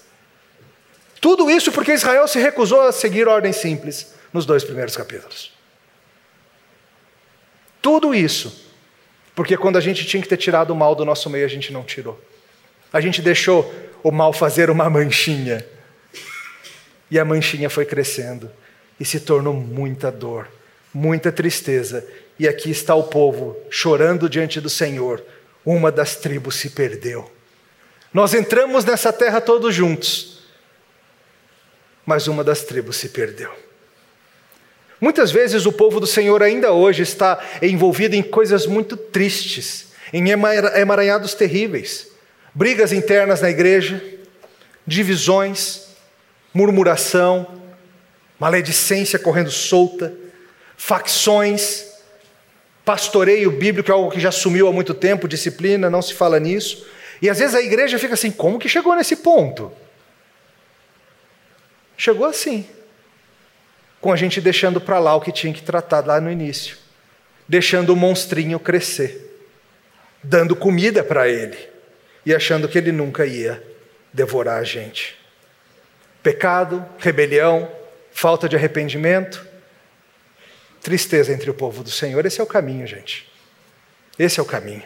Tudo 1.22 1.50
isso 1.50 1.72
porque 1.72 1.94
Israel 1.94 2.28
se 2.28 2.40
recusou 2.40 2.82
a 2.82 2.92
seguir 2.92 3.28
ordem 3.28 3.52
simples 3.52 4.14
nos 4.32 4.46
dois 4.46 4.64
primeiros 4.64 4.96
capítulos. 4.96 5.52
Tudo 7.82 8.14
isso. 8.16 8.68
Porque 9.36 9.58
quando 9.58 9.78
a 9.78 9.82
gente 9.82 10.06
tinha 10.06 10.22
que 10.22 10.28
ter 10.28 10.38
tirado 10.38 10.72
o 10.72 10.76
mal 10.76 10.96
do 10.96 11.06
nosso 11.06 11.30
meio, 11.30 11.46
a 11.46 11.50
gente 11.50 11.72
não 11.72 11.84
tirou. 11.84 12.20
A 12.92 13.00
gente 13.00 13.22
deixou 13.22 13.74
o 14.04 14.12
mal 14.12 14.34
fazer 14.34 14.70
uma 14.70 14.90
manchinha. 14.90 15.66
E 17.12 17.20
a 17.20 17.26
manchinha 17.26 17.70
foi 17.70 17.86
crescendo 17.86 18.52
e 19.00 19.06
se 19.06 19.20
tornou 19.20 19.54
muita 19.54 20.12
dor, 20.12 20.48
muita 20.94 21.32
tristeza. 21.32 22.06
E 22.40 22.48
aqui 22.48 22.72
está 22.72 22.96
o 22.96 23.04
povo 23.04 23.58
chorando 23.70 24.30
diante 24.30 24.62
do 24.62 24.70
Senhor. 24.70 25.22
Uma 25.66 25.92
das 25.92 26.16
tribos 26.16 26.56
se 26.56 26.70
perdeu. 26.70 27.30
Nós 28.14 28.34
entramos 28.34 28.86
nessa 28.86 29.12
terra 29.12 29.42
todos 29.42 29.76
juntos, 29.76 30.40
mas 32.06 32.28
uma 32.28 32.44
das 32.44 32.64
tribos 32.64 32.96
se 32.96 33.10
perdeu. 33.10 33.52
Muitas 35.02 35.32
vezes 35.32 35.66
o 35.66 35.72
povo 35.72 36.00
do 36.00 36.08
Senhor 36.08 36.42
ainda 36.42 36.72
hoje 36.72 37.04
está 37.04 37.40
envolvido 37.62 38.16
em 38.16 38.24
coisas 38.24 38.66
muito 38.66 38.98
tristes, 38.98 39.88
em 40.12 40.30
emaranhados 40.30 41.34
terríveis, 41.34 42.08
brigas 42.54 42.92
internas 42.92 43.42
na 43.42 43.50
igreja, 43.50 44.04
divisões, 44.88 45.90
murmuração, 46.54 47.62
maledicência 48.40 49.20
correndo 49.20 49.52
solta, 49.52 50.14
facções, 50.76 51.89
pastoreio 52.90 53.52
bíblico, 53.52 53.92
é 53.92 53.94
algo 53.94 54.10
que 54.10 54.20
já 54.20 54.32
sumiu 54.32 54.68
há 54.68 54.74
muito 54.74 54.96
tempo, 54.96 55.28
disciplina, 55.28 55.92
não 55.92 56.02
se 56.02 56.16
fala 56.16 56.40
nisso. 56.40 56.88
E 57.22 57.30
às 57.30 57.38
vezes 57.38 57.54
a 57.54 57.62
igreja 57.62 58.00
fica 58.00 58.16
assim: 58.16 58.32
como 58.32 58.58
que 58.58 58.68
chegou 58.68 58.96
nesse 58.96 59.18
ponto? 59.18 59.72
Chegou 61.96 62.26
assim 62.26 62.66
com 64.02 64.12
a 64.12 64.16
gente 64.16 64.42
deixando 64.42 64.82
para 64.82 64.98
lá 64.98 65.14
o 65.14 65.22
que 65.22 65.32
tinha 65.32 65.54
que 65.54 65.62
tratar 65.62 66.04
lá 66.04 66.20
no 66.20 66.32
início, 66.32 66.78
deixando 67.48 67.94
o 67.94 67.96
monstrinho 67.96 68.60
crescer, 68.60 69.46
dando 70.24 70.56
comida 70.56 71.04
para 71.04 71.30
ele 71.30 71.60
e 72.26 72.34
achando 72.34 72.68
que 72.68 72.80
ele 72.80 72.92
nunca 72.92 73.24
ia 73.24 73.62
devorar 74.12 74.58
a 74.58 74.64
gente. 74.64 75.16
Pecado, 76.24 76.84
rebelião, 76.98 77.70
falta 78.12 78.50
de 78.50 78.56
arrependimento, 78.56 79.48
tristeza 80.82 81.34
entre 81.34 81.50
o 81.50 81.54
povo 81.54 81.84
do 81.84 81.92
Senhor, 81.92 82.26
esse 82.26 82.40
é 82.40 82.44
o 82.44 82.48
caminho, 82.48 82.86
gente. 82.88 83.30
Esse 84.18 84.40
é 84.40 84.44
o 84.44 84.46
caminho. 84.46 84.84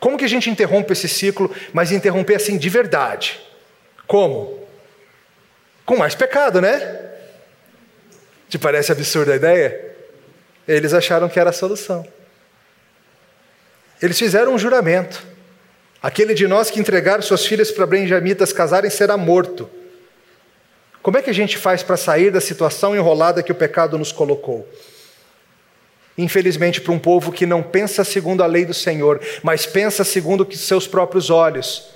Como 0.00 0.18
que 0.18 0.24
a 0.24 0.28
gente 0.28 0.50
interrompe 0.50 0.92
esse 0.92 1.08
ciclo, 1.08 1.54
mas 1.72 1.92
interromper 1.92 2.34
assim 2.34 2.58
de 2.58 2.68
verdade? 2.68 3.40
Como? 4.06 4.66
Com 5.84 5.96
mais 5.96 6.14
pecado, 6.14 6.60
né? 6.60 7.10
Te 8.48 8.58
parece 8.58 8.90
absurda 8.92 9.32
a 9.32 9.36
ideia? 9.36 9.94
Eles 10.66 10.92
acharam 10.92 11.28
que 11.28 11.38
era 11.38 11.50
a 11.50 11.52
solução. 11.52 12.06
Eles 14.00 14.18
fizeram 14.18 14.54
um 14.54 14.58
juramento. 14.58 15.24
Aquele 16.02 16.34
de 16.34 16.48
nós 16.48 16.70
que 16.70 16.80
entregar 16.80 17.22
suas 17.22 17.46
filhas 17.46 17.70
para 17.70 17.86
benjamitas 17.86 18.52
casarem 18.52 18.90
será 18.90 19.16
morto. 19.16 19.70
Como 21.02 21.18
é 21.18 21.22
que 21.22 21.30
a 21.30 21.34
gente 21.34 21.58
faz 21.58 21.82
para 21.82 21.96
sair 21.96 22.30
da 22.30 22.40
situação 22.40 22.94
enrolada 22.94 23.42
que 23.42 23.50
o 23.50 23.54
pecado 23.54 23.98
nos 23.98 24.12
colocou? 24.12 24.68
Infelizmente, 26.16 26.80
para 26.80 26.92
um 26.92 26.98
povo 26.98 27.32
que 27.32 27.44
não 27.44 27.62
pensa 27.62 28.04
segundo 28.04 28.42
a 28.42 28.46
lei 28.46 28.64
do 28.64 28.74
Senhor, 28.74 29.20
mas 29.42 29.66
pensa 29.66 30.04
segundo 30.04 30.46
os 30.48 30.60
seus 30.60 30.86
próprios 30.86 31.30
olhos, 31.30 31.90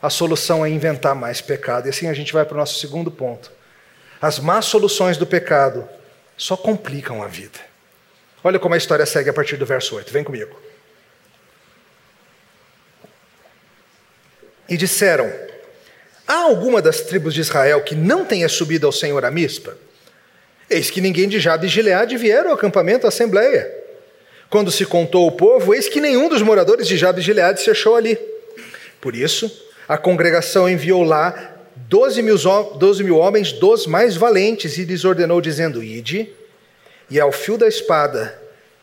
a 0.00 0.08
solução 0.08 0.64
é 0.64 0.70
inventar 0.70 1.14
mais 1.14 1.40
pecado. 1.40 1.86
E 1.86 1.90
assim 1.90 2.08
a 2.08 2.14
gente 2.14 2.32
vai 2.32 2.44
para 2.44 2.54
o 2.54 2.58
nosso 2.58 2.78
segundo 2.78 3.10
ponto. 3.10 3.52
As 4.20 4.38
más 4.38 4.64
soluções 4.64 5.16
do 5.16 5.26
pecado 5.26 5.88
só 6.36 6.56
complicam 6.56 7.22
a 7.22 7.26
vida. 7.26 7.58
Olha 8.42 8.58
como 8.58 8.74
a 8.74 8.78
história 8.78 9.04
segue 9.04 9.28
a 9.28 9.32
partir 9.32 9.56
do 9.56 9.66
verso 9.66 9.96
8. 9.96 10.12
Vem 10.12 10.24
comigo. 10.24 10.56
E 14.68 14.76
disseram: 14.76 15.32
Há 16.28 16.42
alguma 16.42 16.82
das 16.82 17.00
tribos 17.00 17.32
de 17.32 17.40
Israel 17.40 17.80
que 17.80 17.94
não 17.94 18.22
tenha 18.22 18.50
subido 18.50 18.86
ao 18.86 18.92
Senhor 18.92 19.24
a 19.24 19.30
Mispa? 19.30 19.78
Eis 20.68 20.90
que 20.90 21.00
ninguém 21.00 21.26
de 21.26 21.40
Jabe 21.40 21.66
e 21.66 21.70
Gileade 21.70 22.18
vieram 22.18 22.50
ao 22.50 22.54
acampamento 22.54 23.06
à 23.06 23.08
assembleia. 23.08 23.74
Quando 24.50 24.70
se 24.70 24.84
contou 24.84 25.26
o 25.26 25.32
povo, 25.32 25.74
eis 25.74 25.88
que 25.88 26.02
nenhum 26.02 26.28
dos 26.28 26.42
moradores 26.42 26.86
de 26.86 26.98
Jabe 26.98 27.20
e 27.20 27.24
Gileade 27.24 27.62
se 27.62 27.70
achou 27.70 27.96
ali. 27.96 28.18
Por 29.00 29.16
isso, 29.16 29.50
a 29.88 29.96
congregação 29.96 30.68
enviou 30.68 31.02
lá 31.02 31.56
doze 31.74 32.20
mil, 32.20 32.36
mil 33.04 33.16
homens 33.16 33.52
dos 33.52 33.86
mais 33.86 34.14
valentes 34.14 34.76
e 34.76 34.84
lhes 34.84 35.06
ordenou, 35.06 35.40
dizendo: 35.40 35.82
Ide, 35.82 36.30
e 37.08 37.18
ao 37.18 37.32
fio 37.32 37.56
da 37.56 37.66
espada, 37.66 38.38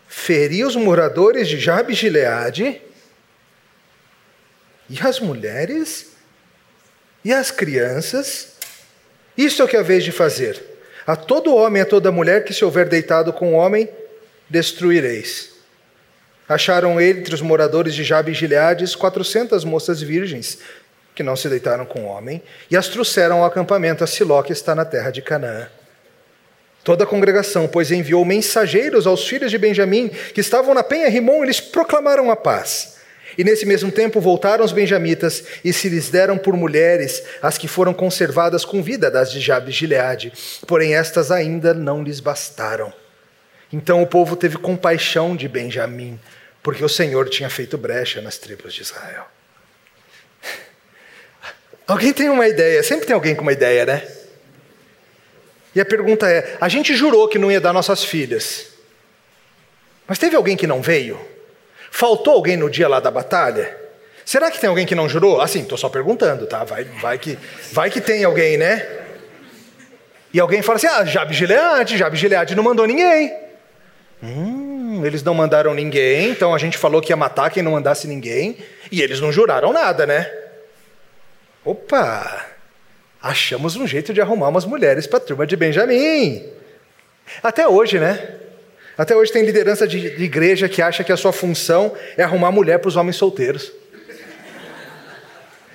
feri 0.08 0.64
os 0.64 0.76
moradores 0.76 1.48
de 1.48 1.60
Jabe 1.60 1.94
e 1.94 1.96
Gileade, 1.96 2.82
e 4.90 5.00
as 5.00 5.20
mulheres, 5.20 6.15
e 7.26 7.34
as 7.34 7.52
crianças. 7.52 8.54
Isto 9.36 9.64
é 9.64 9.66
o 9.66 9.68
que 9.68 9.76
é 9.76 9.80
a 9.80 9.84
vez 9.84 10.04
de 10.04 10.14
fazer 10.14 10.76
a 11.06 11.16
todo 11.16 11.54
homem 11.54 11.80
e 11.80 11.84
a 11.84 11.86
toda 11.86 12.12
mulher 12.12 12.44
que 12.44 12.54
se 12.54 12.66
houver 12.66 12.90
deitado 12.90 13.32
com 13.32 13.54
o 13.54 13.58
homem, 13.58 13.88
destruireis. 14.50 15.52
Acharam 16.50 17.00
entre 17.00 17.34
os 17.34 17.42
moradores 17.42 17.94
de 17.94 18.04
Jabe 18.04 18.32
e 18.32 18.36
Gileades 18.36 18.96
quatrocentas 18.96 19.64
moças 19.64 20.02
virgens, 20.02 20.60
que 21.14 21.24
não 21.24 21.36
se 21.36 21.48
deitaram 21.48 21.86
com 21.86 22.02
o 22.02 22.08
homem, 22.08 22.42
e 22.70 22.76
as 22.76 22.88
trouxeram 22.88 23.40
ao 23.40 23.46
acampamento 23.46 24.04
a 24.04 24.08
Siló, 24.08 24.42
que 24.42 24.52
está 24.52 24.74
na 24.74 24.84
terra 24.84 25.12
de 25.12 25.22
Canaã. 25.22 25.68
Toda 26.84 27.04
a 27.04 27.08
congregação, 27.08 27.68
pois 27.68 27.92
enviou 27.92 28.24
mensageiros 28.26 29.08
aos 29.08 29.28
filhos 29.28 29.50
de 29.50 29.58
Benjamim, 29.58 30.10
que 30.10 30.42
estavam 30.42 30.74
na 30.74 30.84
penha 30.84 31.10
Rimon, 31.10 31.44
eles 31.44 31.60
proclamaram 31.60 32.30
a 32.30 32.36
paz. 32.36 32.95
E 33.38 33.44
nesse 33.44 33.66
mesmo 33.66 33.92
tempo 33.92 34.22
voltaram 34.22 34.64
os 34.64 34.72
benjamitas 34.72 35.44
e 35.64 35.74
se 35.74 35.90
lhes 35.90 36.10
deram 36.10 36.38
por 36.38 36.56
mulheres 36.56 37.24
as 37.42 37.58
que 37.58 37.68
foram 37.68 37.94
conservadas 37.94 38.64
com 38.64 38.84
vida 38.84 39.10
das 39.10 39.32
de 39.32 39.40
Jabe 39.40 39.72
e 39.72 39.74
Gileade, 39.74 40.32
porém 40.68 40.96
estas 40.96 41.32
ainda 41.32 41.74
não 41.74 42.04
lhes 42.04 42.20
bastaram. 42.20 42.94
Então 43.74 44.02
o 44.02 44.08
povo 44.08 44.36
teve 44.36 44.58
compaixão 44.58 45.36
de 45.36 45.48
Benjamim, 45.48 46.20
porque 46.62 46.84
o 46.84 46.90
Senhor 46.90 47.28
tinha 47.30 47.50
feito 47.50 47.78
brecha 47.78 48.22
nas 48.22 48.38
tribos 48.38 48.74
de 48.74 48.84
Israel. 48.84 49.26
Alguém 51.88 52.14
tem 52.14 52.30
uma 52.30 52.48
ideia? 52.48 52.82
Sempre 52.84 53.06
tem 53.06 53.14
alguém 53.14 53.36
com 53.36 53.42
uma 53.42 53.54
ideia, 53.54 53.86
né? 53.86 54.08
E 55.76 55.82
a 55.82 55.86
pergunta 55.86 56.30
é: 56.30 56.58
a 56.62 56.70
gente 56.70 56.96
jurou 56.96 57.28
que 57.28 57.38
não 57.38 57.52
ia 57.52 57.60
dar 57.60 57.74
nossas 57.74 58.04
filhas, 58.04 58.68
mas 60.08 60.18
teve 60.18 60.36
alguém 60.36 60.56
que 60.56 60.66
não 60.66 60.82
veio? 60.82 61.35
Faltou 61.98 62.34
alguém 62.34 62.58
no 62.58 62.70
dia 62.70 62.90
lá 62.90 63.00
da 63.00 63.10
batalha? 63.10 63.74
Será 64.26 64.52
que 64.52 64.60
tem 64.60 64.68
alguém 64.68 64.86
que 64.86 64.94
não 64.94 65.08
jurou? 65.08 65.40
Assim, 65.40 65.62
estou 65.62 65.78
só 65.78 65.88
perguntando, 65.88 66.46
tá? 66.46 66.66
Vai, 66.66 66.84
vai, 66.84 67.18
que, 67.18 67.40
vai 67.72 67.90
que 67.90 68.02
tem 68.02 68.22
alguém, 68.26 68.58
né? 68.58 68.86
E 70.34 70.38
alguém 70.42 70.62
fala 70.62 70.76
assim: 70.76 70.88
ah, 70.88 71.06
Jabe 71.06 71.34
Gileade, 71.34 71.98
Jabe 71.98 72.18
Gileade 72.18 72.54
não 72.54 72.64
mandou 72.64 72.86
ninguém. 72.86 73.34
Hum, 74.22 75.06
eles 75.06 75.24
não 75.24 75.34
mandaram 75.34 75.74
ninguém, 75.74 76.32
então 76.32 76.54
a 76.54 76.58
gente 76.58 76.78
falou 76.78 77.02
que 77.02 77.14
ia 77.14 77.16
matar 77.16 77.50
quem 77.50 77.64
não 77.64 77.72
mandasse 77.72 78.10
ninguém, 78.10 78.58
e 78.92 79.02
eles 79.02 79.22
não 79.22 79.32
juraram 79.32 79.72
nada, 79.72 80.06
né? 80.06 80.30
Opa! 81.64 82.46
Achamos 83.22 83.78
um 83.78 83.88
jeito 83.88 84.14
de 84.14 84.20
arrumar 84.20 84.50
umas 84.50 84.66
mulheres 84.66 85.08
para 85.08 85.20
a 85.20 85.22
turma 85.22 85.48
de 85.48 85.56
Benjamim. 85.56 86.46
Até 87.42 87.66
hoje, 87.66 88.02
né? 88.02 88.42
Até 88.98 89.16
hoje 89.16 89.32
tem 89.32 89.44
liderança 89.44 89.88
de, 89.88 90.16
de 90.16 90.24
igreja 90.24 90.70
que 90.70 90.82
acha 90.82 91.04
que 91.04 91.12
a 91.12 91.18
sua 91.18 91.34
função 91.34 91.96
é 92.16 92.24
arrumar 92.24 92.52
mulher 92.52 92.80
para 92.80 92.88
os 92.88 92.96
homens 92.96 93.18
solteiros. 93.18 93.72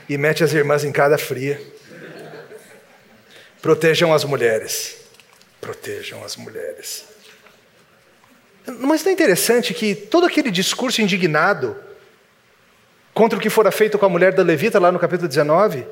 E 0.09 0.17
mete 0.17 0.43
as 0.43 0.53
irmãs 0.53 0.85
em 0.85 0.91
cada 0.91 1.19
fria. 1.19 1.61
Protejam 3.61 4.13
as 4.13 4.25
mulheres. 4.25 4.97
Protejam 5.61 6.25
as 6.25 6.37
mulheres. 6.37 7.05
Mas 8.67 9.05
não 9.05 9.11
é 9.11 9.13
interessante 9.13 9.75
que 9.75 9.95
todo 9.95 10.27
aquele 10.27 10.51
discurso 10.51 11.03
indignado 11.03 11.77
contra 13.13 13.39
o 13.39 13.43
que 13.43 13.51
fora 13.51 13.71
feito 13.71 13.99
com 13.99 14.07
a 14.07 14.09
mulher 14.09 14.33
da 14.33 14.43
Levita 14.43 14.79
lá 14.79 14.91
no 14.91 14.99
capítulo 14.99 15.29
19, 15.29 15.87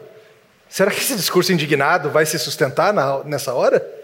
será 0.69 0.91
que 0.91 1.01
esse 1.01 1.15
discurso 1.15 1.53
indignado 1.53 2.11
vai 2.11 2.25
se 2.25 2.39
sustentar 2.39 2.93
na, 2.93 3.23
nessa 3.25 3.53
hora? 3.53 3.98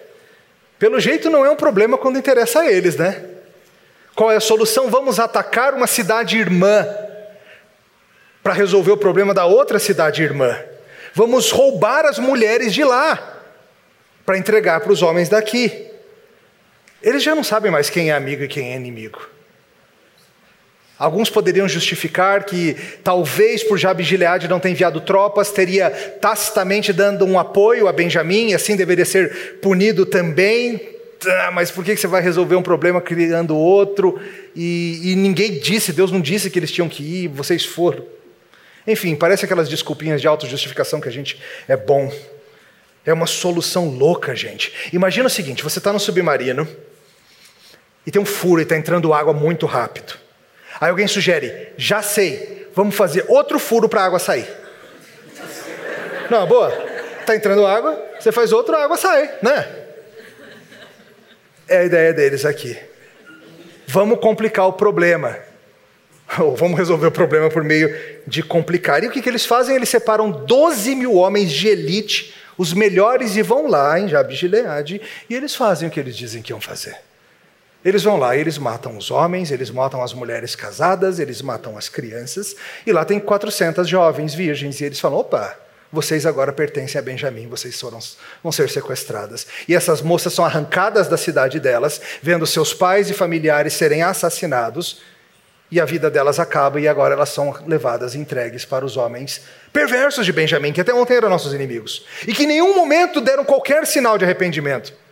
Pelo 0.78 0.98
jeito 1.00 1.30
não 1.30 1.44
é 1.44 1.50
um 1.50 1.56
problema 1.56 1.96
quando 1.96 2.18
interessa 2.18 2.60
a 2.60 2.70
eles, 2.70 2.96
né? 2.96 3.24
Qual 4.14 4.30
é 4.30 4.37
a 4.37 4.40
solução? 4.40 4.90
Vamos 4.90 5.18
atacar 5.18 5.74
uma 5.74 5.87
cidade 5.87 6.38
irmã 6.38 6.87
para 8.42 8.52
resolver 8.52 8.92
o 8.92 8.96
problema 8.96 9.32
da 9.32 9.44
outra 9.46 9.78
cidade 9.78 10.22
irmã. 10.22 10.56
Vamos 11.14 11.50
roubar 11.50 12.04
as 12.04 12.18
mulheres 12.18 12.72
de 12.72 12.84
lá 12.84 13.42
para 14.26 14.38
entregar 14.38 14.80
para 14.80 14.92
os 14.92 15.02
homens 15.02 15.28
daqui. 15.28 15.90
Eles 17.02 17.22
já 17.22 17.34
não 17.34 17.44
sabem 17.44 17.70
mais 17.70 17.90
quem 17.90 18.10
é 18.10 18.14
amigo 18.14 18.42
e 18.42 18.48
quem 18.48 18.72
é 18.72 18.76
inimigo. 18.76 19.20
Alguns 20.98 21.28
poderiam 21.28 21.68
justificar 21.68 22.44
que 22.44 22.76
talvez 23.02 23.64
por 23.64 23.76
Jabe 23.76 24.04
Gileade 24.04 24.46
não 24.46 24.61
ter 24.61 24.70
enviado 24.70 25.00
tropas, 25.00 25.50
teria 25.50 25.90
tacitamente 25.90 26.92
dando 26.92 27.24
um 27.24 27.38
apoio 27.38 27.88
a 27.88 27.92
Benjamim, 27.92 28.50
e 28.50 28.54
assim 28.54 28.76
deveria 28.76 29.04
ser 29.04 29.59
punido 29.61 30.07
também. 30.07 30.80
Ah, 31.26 31.50
mas 31.50 31.70
por 31.70 31.85
que 31.85 31.96
você 31.96 32.07
vai 32.07 32.22
resolver 32.22 32.54
um 32.54 32.62
problema 32.62 33.00
criando 33.00 33.57
outro? 33.57 34.20
E, 34.54 35.12
e 35.12 35.16
ninguém 35.16 35.59
disse, 35.59 35.92
Deus 35.92 36.12
não 36.12 36.20
disse 36.20 36.48
que 36.48 36.59
eles 36.59 36.70
tinham 36.70 36.88
que 36.88 37.02
ir, 37.02 37.28
vocês 37.28 37.64
foram. 37.64 38.04
Enfim, 38.87 39.16
parece 39.16 39.44
aquelas 39.44 39.68
desculpinhas 39.68 40.20
de 40.20 40.28
autojustificação 40.28 41.00
que 41.00 41.09
a 41.09 41.12
gente 41.12 41.40
é 41.66 41.76
bom. 41.76 42.12
É 43.04 43.12
uma 43.12 43.26
solução 43.26 43.88
louca, 43.88 44.37
gente. 44.37 44.72
Imagina 44.92 45.26
o 45.26 45.30
seguinte: 45.30 45.62
você 45.62 45.78
está 45.78 45.92
no 45.92 45.98
submarino 45.98 46.68
e 48.07 48.11
tem 48.11 48.20
um 48.20 48.26
furo 48.26 48.61
e 48.61 48.62
está 48.62 48.76
entrando 48.76 49.12
água 49.12 49.33
muito 49.33 49.66
rápido. 49.66 50.23
Aí 50.84 50.90
alguém 50.90 51.08
sugere, 51.08 51.68
já 51.78 52.02
sei, 52.02 52.68
vamos 52.74 52.94
fazer 52.94 53.24
outro 53.26 53.58
furo 53.58 53.88
para 53.88 54.02
a 54.02 54.04
água 54.04 54.18
sair. 54.18 54.46
Não, 56.30 56.46
boa. 56.46 56.70
Está 57.20 57.34
entrando 57.34 57.66
água, 57.66 57.98
você 58.20 58.30
faz 58.30 58.52
outro, 58.52 58.76
a 58.76 58.84
água 58.84 58.98
sai, 58.98 59.32
né? 59.40 59.66
É 61.66 61.78
a 61.78 61.84
ideia 61.84 62.12
deles 62.12 62.44
aqui. 62.44 62.78
Vamos 63.86 64.20
complicar 64.20 64.66
o 64.66 64.74
problema. 64.74 65.34
Ou 66.38 66.54
vamos 66.54 66.76
resolver 66.76 67.06
o 67.06 67.12
problema 67.12 67.48
por 67.48 67.64
meio 67.64 67.88
de 68.26 68.42
complicar. 68.42 69.02
E 69.02 69.06
o 69.06 69.10
que, 69.10 69.22
que 69.22 69.28
eles 69.30 69.46
fazem? 69.46 69.74
Eles 69.74 69.88
separam 69.88 70.30
12 70.30 70.94
mil 70.94 71.14
homens 71.14 71.50
de 71.50 71.66
elite, 71.66 72.34
os 72.58 72.74
melhores, 72.74 73.36
e 73.36 73.42
vão 73.42 73.68
lá 73.68 73.98
em 73.98 74.06
Jabe 74.06 74.34
Gileade, 74.34 75.00
e 75.30 75.34
eles 75.34 75.54
fazem 75.54 75.88
o 75.88 75.90
que 75.90 75.98
eles 75.98 76.14
dizem 76.14 76.42
que 76.42 76.52
iam 76.52 76.60
fazer. 76.60 76.94
Eles 77.84 78.02
vão 78.02 78.16
lá, 78.16 78.34
eles 78.34 78.56
matam 78.56 78.96
os 78.96 79.10
homens, 79.10 79.50
eles 79.50 79.70
matam 79.70 80.02
as 80.02 80.14
mulheres 80.14 80.56
casadas, 80.56 81.18
eles 81.18 81.42
matam 81.42 81.76
as 81.76 81.88
crianças, 81.88 82.56
e 82.86 82.92
lá 82.92 83.04
tem 83.04 83.20
400 83.20 83.86
jovens 83.86 84.32
virgens, 84.34 84.80
e 84.80 84.84
eles 84.84 84.98
falam: 84.98 85.18
opa, 85.18 85.54
vocês 85.92 86.24
agora 86.24 86.52
pertencem 86.52 86.98
a 86.98 87.02
Benjamim, 87.02 87.46
vocês 87.46 87.78
foram, 87.78 87.98
vão 88.42 88.50
ser 88.50 88.70
sequestradas. 88.70 89.46
E 89.68 89.74
essas 89.74 90.00
moças 90.00 90.32
são 90.32 90.44
arrancadas 90.44 91.08
da 91.08 91.18
cidade 91.18 91.60
delas, 91.60 92.00
vendo 92.22 92.46
seus 92.46 92.72
pais 92.72 93.10
e 93.10 93.14
familiares 93.14 93.74
serem 93.74 94.02
assassinados, 94.02 95.02
e 95.70 95.78
a 95.78 95.84
vida 95.84 96.10
delas 96.10 96.40
acaba, 96.40 96.80
e 96.80 96.88
agora 96.88 97.14
elas 97.14 97.28
são 97.28 97.54
levadas 97.66 98.14
e 98.14 98.18
entregues 98.18 98.64
para 98.64 98.84
os 98.84 98.96
homens 98.96 99.42
perversos 99.72 100.24
de 100.24 100.32
Benjamim, 100.32 100.72
que 100.72 100.80
até 100.80 100.94
ontem 100.94 101.16
eram 101.16 101.28
nossos 101.28 101.52
inimigos, 101.52 102.06
e 102.26 102.32
que 102.32 102.44
em 102.44 102.46
nenhum 102.46 102.74
momento 102.74 103.20
deram 103.20 103.44
qualquer 103.44 103.86
sinal 103.86 104.16
de 104.16 104.24
arrependimento. 104.24 105.03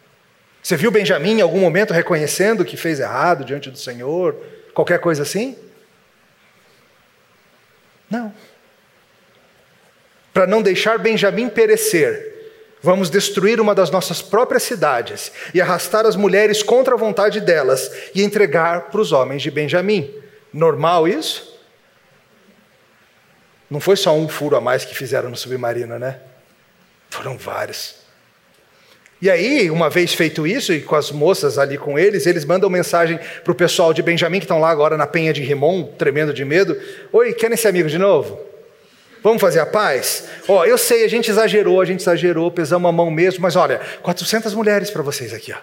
Você 0.63 0.77
viu 0.77 0.93
Benjamim 0.93 1.39
em 1.39 1.41
algum 1.41 1.59
momento 1.59 1.93
reconhecendo 1.93 2.65
que 2.65 2.77
fez 2.77 3.01
errado 3.01 3.45
diante 3.45 3.69
do 3.69 3.79
Senhor? 3.79 4.37
Qualquer 4.73 5.01
coisa 5.01 5.23
assim? 5.23 5.59
Não. 8.09 8.33
Para 10.33 10.47
não 10.47 10.63
deixar 10.63 10.99
Benjamim 10.99 11.49
perecer, 11.49 12.53
vamos 12.81 13.11
destruir 13.11 13.61
uma 13.61 13.75
das 13.75 13.91
nossas 13.91 14.23
próprias 14.23 14.63
cidades 14.63 15.33
e 15.53 15.61
arrastar 15.61 16.07
as 16.07 16.15
mulheres 16.15 16.63
contra 16.63 16.95
a 16.95 16.99
vontade 16.99 17.41
delas 17.41 17.91
e 18.15 18.23
entregar 18.23 18.91
para 18.91 19.01
os 19.01 19.11
homens 19.11 19.43
de 19.43 19.51
Benjamim. 19.51 20.15
Normal 20.53 21.09
isso? 21.09 21.61
Não 23.69 23.81
foi 23.81 23.97
só 23.97 24.15
um 24.15 24.29
furo 24.29 24.55
a 24.55 24.61
mais 24.61 24.85
que 24.85 24.95
fizeram 24.95 25.29
no 25.29 25.37
submarino, 25.37 25.99
né? 25.99 26.21
Foram 27.11 27.37
vários. 27.37 28.02
E 29.23 29.31
aí, 29.31 29.71
uma 29.71 29.89
vez 29.89 30.13
feito 30.13 30.45
isso, 30.45 30.73
e 30.73 30.81
com 30.81 30.97
as 30.97 31.13
moças 31.13 31.57
ali 31.57 31.79
com 31.79 31.97
eles, 31.97 32.27
eles 32.27 32.45
mandam 32.45 32.69
mensagem 32.69 33.21
para 33.45 33.53
o 33.53 33.55
pessoal 33.55 33.95
de 33.95 34.03
Benjamim, 34.03 34.41
que 34.41 34.45
estão 34.47 34.59
lá 34.59 34.69
agora 34.69 34.97
na 34.97 35.07
penha 35.07 35.33
de 35.33 35.41
Rimon, 35.41 35.85
tremendo 35.97 36.35
de 36.35 36.45
medo: 36.45 36.77
Oi, 37.13 37.33
querem 37.33 37.57
ser 37.57 37.69
amigos 37.69 37.93
de 37.93 37.99
novo? 37.99 38.41
Vamos 39.23 39.41
fazer 39.41 39.61
a 39.61 39.67
paz? 39.67 40.25
Ó, 40.49 40.65
eu 40.65 40.77
sei, 40.77 41.05
a 41.05 41.09
gente 41.09 41.31
exagerou, 41.31 41.81
a 41.81 41.85
gente 41.85 42.01
exagerou, 42.01 42.51
pesamos 42.51 42.89
a 42.89 42.91
mão 42.91 43.13
mesmo, 43.13 43.43
mas 43.43 43.55
olha, 43.55 43.81
400 44.03 44.53
mulheres 44.55 44.91
para 44.91 45.03
vocês 45.03 45.33
aqui, 45.33 45.53
ó. 45.53 45.59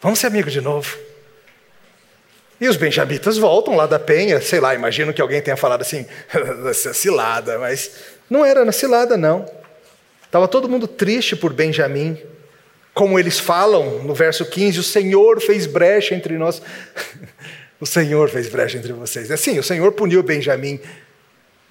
Vamos 0.00 0.20
ser 0.20 0.28
amigos 0.28 0.52
de 0.52 0.60
novo. 0.60 0.96
E 2.60 2.68
os 2.68 2.76
benjamitas 2.76 3.36
voltam 3.36 3.74
lá 3.74 3.86
da 3.88 3.98
penha, 3.98 4.40
sei 4.40 4.60
lá, 4.60 4.76
imagino 4.76 5.12
que 5.12 5.20
alguém 5.20 5.42
tenha 5.42 5.56
falado 5.56 5.80
assim, 5.82 6.06
essa 6.70 6.94
cilada, 6.94 7.58
mas 7.58 7.90
não 8.30 8.46
era 8.46 8.64
na 8.64 8.70
cilada, 8.70 9.16
não. 9.16 9.44
Estava 10.24 10.46
todo 10.46 10.68
mundo 10.68 10.86
triste 10.86 11.34
por 11.34 11.52
Benjamim, 11.52 12.16
como 12.92 13.18
eles 13.18 13.38
falam 13.38 14.02
no 14.02 14.14
verso 14.14 14.44
15, 14.44 14.80
o 14.80 14.82
Senhor 14.82 15.40
fez 15.40 15.66
brecha 15.66 16.14
entre 16.14 16.36
nós. 16.36 16.60
o 17.80 17.86
Senhor 17.86 18.28
fez 18.28 18.48
brecha 18.48 18.78
entre 18.78 18.92
vocês. 18.92 19.30
É 19.30 19.36
sim, 19.36 19.58
o 19.58 19.62
Senhor 19.62 19.92
puniu 19.92 20.22
Benjamim, 20.22 20.80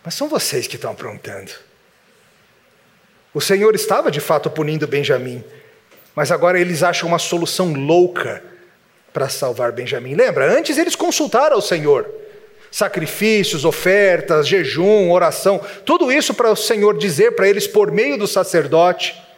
mas 0.04 0.14
são 0.14 0.28
vocês 0.28 0.66
que 0.68 0.76
estão 0.76 0.92
aprontando. 0.92 1.52
O 3.34 3.42
Senhor 3.42 3.76
estava 3.76 4.10
de 4.10 4.20
fato 4.20 4.50
punindo 4.50 4.88
Benjamim, 4.88 5.44
mas 6.16 6.32
agora 6.32 6.60
eles 6.60 6.82
acham 6.84 7.08
uma 7.08 7.20
solução 7.20 7.74
louca 7.74 8.42
para 9.14 9.30
salvar 9.30 9.72
Benjamim. 9.72 10.16
Lembra? 10.16 10.52
Antes 10.52 10.78
eles 10.78 10.96
consultaram 10.96 11.58
o 11.58 11.62
Senhor. 11.62 12.10
Sacrifícios, 12.72 13.66
ofertas, 13.66 14.48
jejum, 14.48 15.12
oração, 15.12 15.60
tudo 15.86 16.12
isso 16.12 16.34
para 16.34 16.52
o 16.52 16.56
Senhor 16.56 16.98
dizer 16.98 17.32
para 17.32 17.50
eles 17.50 17.68
por 17.68 17.92
meio 17.92 18.18
do 18.18 18.28
sacerdote 18.28 19.29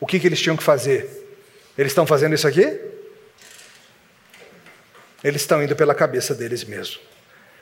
o 0.00 0.06
que, 0.06 0.18
que 0.18 0.26
eles 0.26 0.40
tinham 0.40 0.56
que 0.56 0.62
fazer? 0.62 1.08
Eles 1.76 1.92
estão 1.92 2.06
fazendo 2.06 2.34
isso 2.34 2.48
aqui? 2.48 2.80
Eles 5.22 5.42
estão 5.42 5.62
indo 5.62 5.76
pela 5.76 5.94
cabeça 5.94 6.34
deles 6.34 6.64
mesmo. 6.64 7.00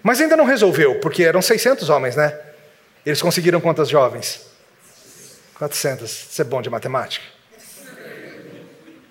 Mas 0.02 0.20
ainda 0.20 0.36
não 0.36 0.44
resolveu, 0.44 1.00
porque 1.00 1.24
eram 1.24 1.42
600 1.42 1.88
homens, 1.88 2.14
né? 2.14 2.38
Eles 3.04 3.20
conseguiram 3.20 3.60
quantas 3.60 3.88
jovens? 3.88 4.46
400. 5.56 6.08
Você 6.08 6.42
é 6.42 6.44
bom 6.44 6.62
de 6.62 6.70
matemática? 6.70 7.24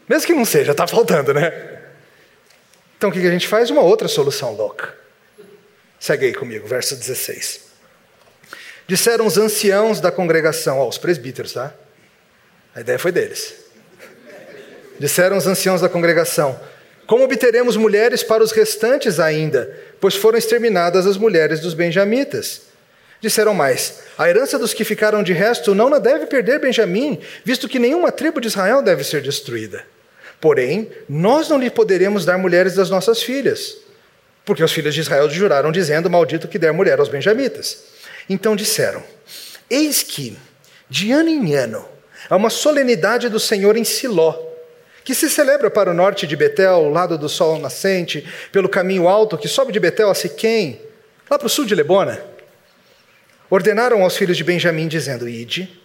Mesmo 0.08 0.26
que 0.26 0.34
não 0.34 0.46
seja, 0.46 0.72
está 0.72 0.88
faltando, 0.88 1.34
né? 1.34 1.82
Então 2.98 3.10
o 3.10 3.14
que 3.14 3.20
a 3.20 3.32
gente 3.32 3.48
faz? 3.48 3.70
Uma 3.70 3.82
outra 3.82 4.08
solução 4.08 4.56
louca. 4.56 4.96
Segue 6.00 6.28
aí 6.28 6.34
comigo, 6.34 6.68
verso 6.68 6.96
16. 6.96 7.68
Disseram 8.88 9.26
os 9.26 9.38
anciãos 9.38 10.00
da 10.00 10.12
congregação, 10.12 10.80
ó, 10.80 10.88
os 10.88 10.98
presbíteros, 10.98 11.54
tá? 11.54 11.74
A 12.78 12.82
ideia 12.82 13.00
foi 13.00 13.12
deles. 13.12 13.56
Disseram 15.00 15.36
os 15.36 15.48
anciãos 15.48 15.82
da 15.82 15.90
congregação: 15.90 16.60
Como 17.08 17.24
obteremos 17.24 17.76
mulheres 17.76 18.22
para 18.22 18.44
os 18.44 18.52
restantes 18.52 19.20
ainda, 19.20 19.76
pois 20.00 20.16
foram 20.16 20.38
exterminadas 20.38 21.08
as 21.08 21.18
mulheres 21.18 21.60
dos 21.60 21.74
benjamitas? 21.74 22.62
Disseram 23.20 23.56
mais: 23.56 24.02
A 24.16 24.30
herança 24.30 24.60
dos 24.60 24.76
que 24.76 24.84
ficaram 24.84 25.24
de 25.24 25.34
resto 25.34 25.74
não 25.74 25.92
a 25.92 25.98
deve 25.98 26.28
perder 26.28 26.60
Benjamim, 26.60 27.20
visto 27.44 27.68
que 27.68 27.80
nenhuma 27.80 28.12
tribo 28.12 28.40
de 28.40 28.48
Israel 28.48 28.84
deve 28.84 29.04
ser 29.04 29.24
destruída. 29.24 29.84
Porém, 30.40 30.92
nós 31.10 31.50
não 31.50 31.58
lhe 31.58 31.72
poderemos 31.72 32.26
dar 32.26 32.38
mulheres 32.38 32.76
das 32.76 32.92
nossas 32.92 33.24
filhas, 33.24 33.76
porque 34.46 34.64
os 34.64 34.72
filhos 34.72 34.94
de 34.94 35.02
Israel 35.02 35.28
juraram, 35.32 35.72
dizendo: 35.72 36.12
Maldito 36.12 36.48
que 36.48 36.60
der 36.60 36.74
mulher 36.74 37.00
aos 37.00 37.10
benjamitas. 37.10 37.86
Então 38.30 38.56
disseram: 38.56 39.02
Eis 39.68 40.04
que, 40.04 40.38
de 40.88 41.12
ano 41.12 41.30
em 41.30 41.56
ano, 41.56 41.97
Há 42.30 42.36
uma 42.36 42.50
solenidade 42.50 43.30
do 43.30 43.40
Senhor 43.40 43.78
em 43.78 43.84
Siló, 43.84 44.48
que 45.04 45.16
se 45.16 45.30
celebra 45.30 45.72
para 45.72 45.92
o 45.92 45.94
norte 45.94 46.28
de 46.28 46.36
Betel, 46.36 46.74
ao 46.74 46.90
lado 46.90 47.18
do 47.18 47.30
sol 47.30 47.58
nascente, 47.60 48.28
pelo 48.52 48.68
caminho 48.68 49.08
alto 49.08 49.38
que 49.38 49.48
sobe 49.48 49.72
de 49.72 49.80
Betel 49.80 50.10
a 50.10 50.16
Siquém, 50.16 50.82
lá 51.30 51.38
para 51.38 51.48
o 51.48 51.50
sul 51.50 51.66
de 51.66 51.74
Lebona. 51.74 52.22
Ordenaram 53.50 54.04
aos 54.04 54.18
filhos 54.18 54.36
de 54.36 54.44
Benjamim, 54.44 54.88
dizendo: 54.88 55.30
Ide, 55.30 55.80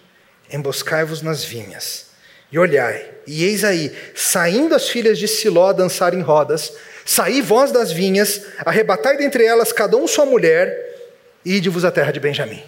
emboscai-vos 0.53 1.23
nas 1.23 1.45
vinhas, 1.45 2.07
e 2.51 2.59
olhai, 2.59 3.09
e 3.27 3.45
eis 3.45 3.63
aí, 3.63 3.97
saindo 4.15 4.75
as 4.75 4.89
filhas 4.89 5.19
de 5.19 5.29
Siló 5.29 5.69
a 5.69 5.73
dançar 5.73 6.15
em 6.15 6.21
rodas, 6.21 6.73
saí 7.05 7.41
vós 7.41 7.71
das 7.71 7.93
vinhas, 7.93 8.43
arrebatai 8.59 9.17
dentre 9.17 9.45
elas 9.45 9.73
cada 9.73 9.97
um 9.97 10.09
sua 10.09 10.27
mulher, 10.27 10.77
e 11.45 11.55
ide-vos 11.55 11.85
à 11.85 11.93
terra 11.93 12.11
de 12.11 12.19
Benjamim. 12.19 12.63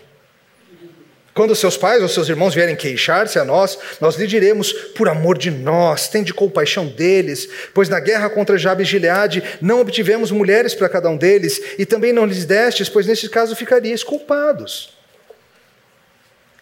Quando 1.35 1.57
seus 1.57 1.77
pais 1.77 2.01
ou 2.01 2.09
seus 2.09 2.29
irmãos 2.29 2.55
vierem 2.55 2.77
queixar-se 2.77 3.41
a 3.41 3.45
nós, 3.45 3.77
nós 4.01 4.15
lhe 4.15 4.27
diremos: 4.27 4.73
por 4.73 5.09
amor 5.09 5.37
de 5.37 5.51
nós, 5.51 6.09
tende 6.09 6.33
compaixão 6.33 6.87
deles, 6.87 7.49
pois 7.75 7.89
na 7.89 7.99
guerra 7.99 8.31
contra 8.31 8.57
Jabes 8.57 8.87
Gileade 8.87 9.43
não 9.61 9.81
obtivemos 9.81 10.31
mulheres 10.31 10.75
para 10.75 10.89
cada 10.89 11.11
um 11.11 11.17
deles, 11.17 11.61
e 11.77 11.85
também 11.85 12.13
não 12.13 12.25
lhes 12.25 12.45
destes, 12.45 12.89
pois 12.89 13.07
neste 13.07 13.29
caso 13.29 13.57
ficariais 13.57 14.05
culpados. 14.05 14.95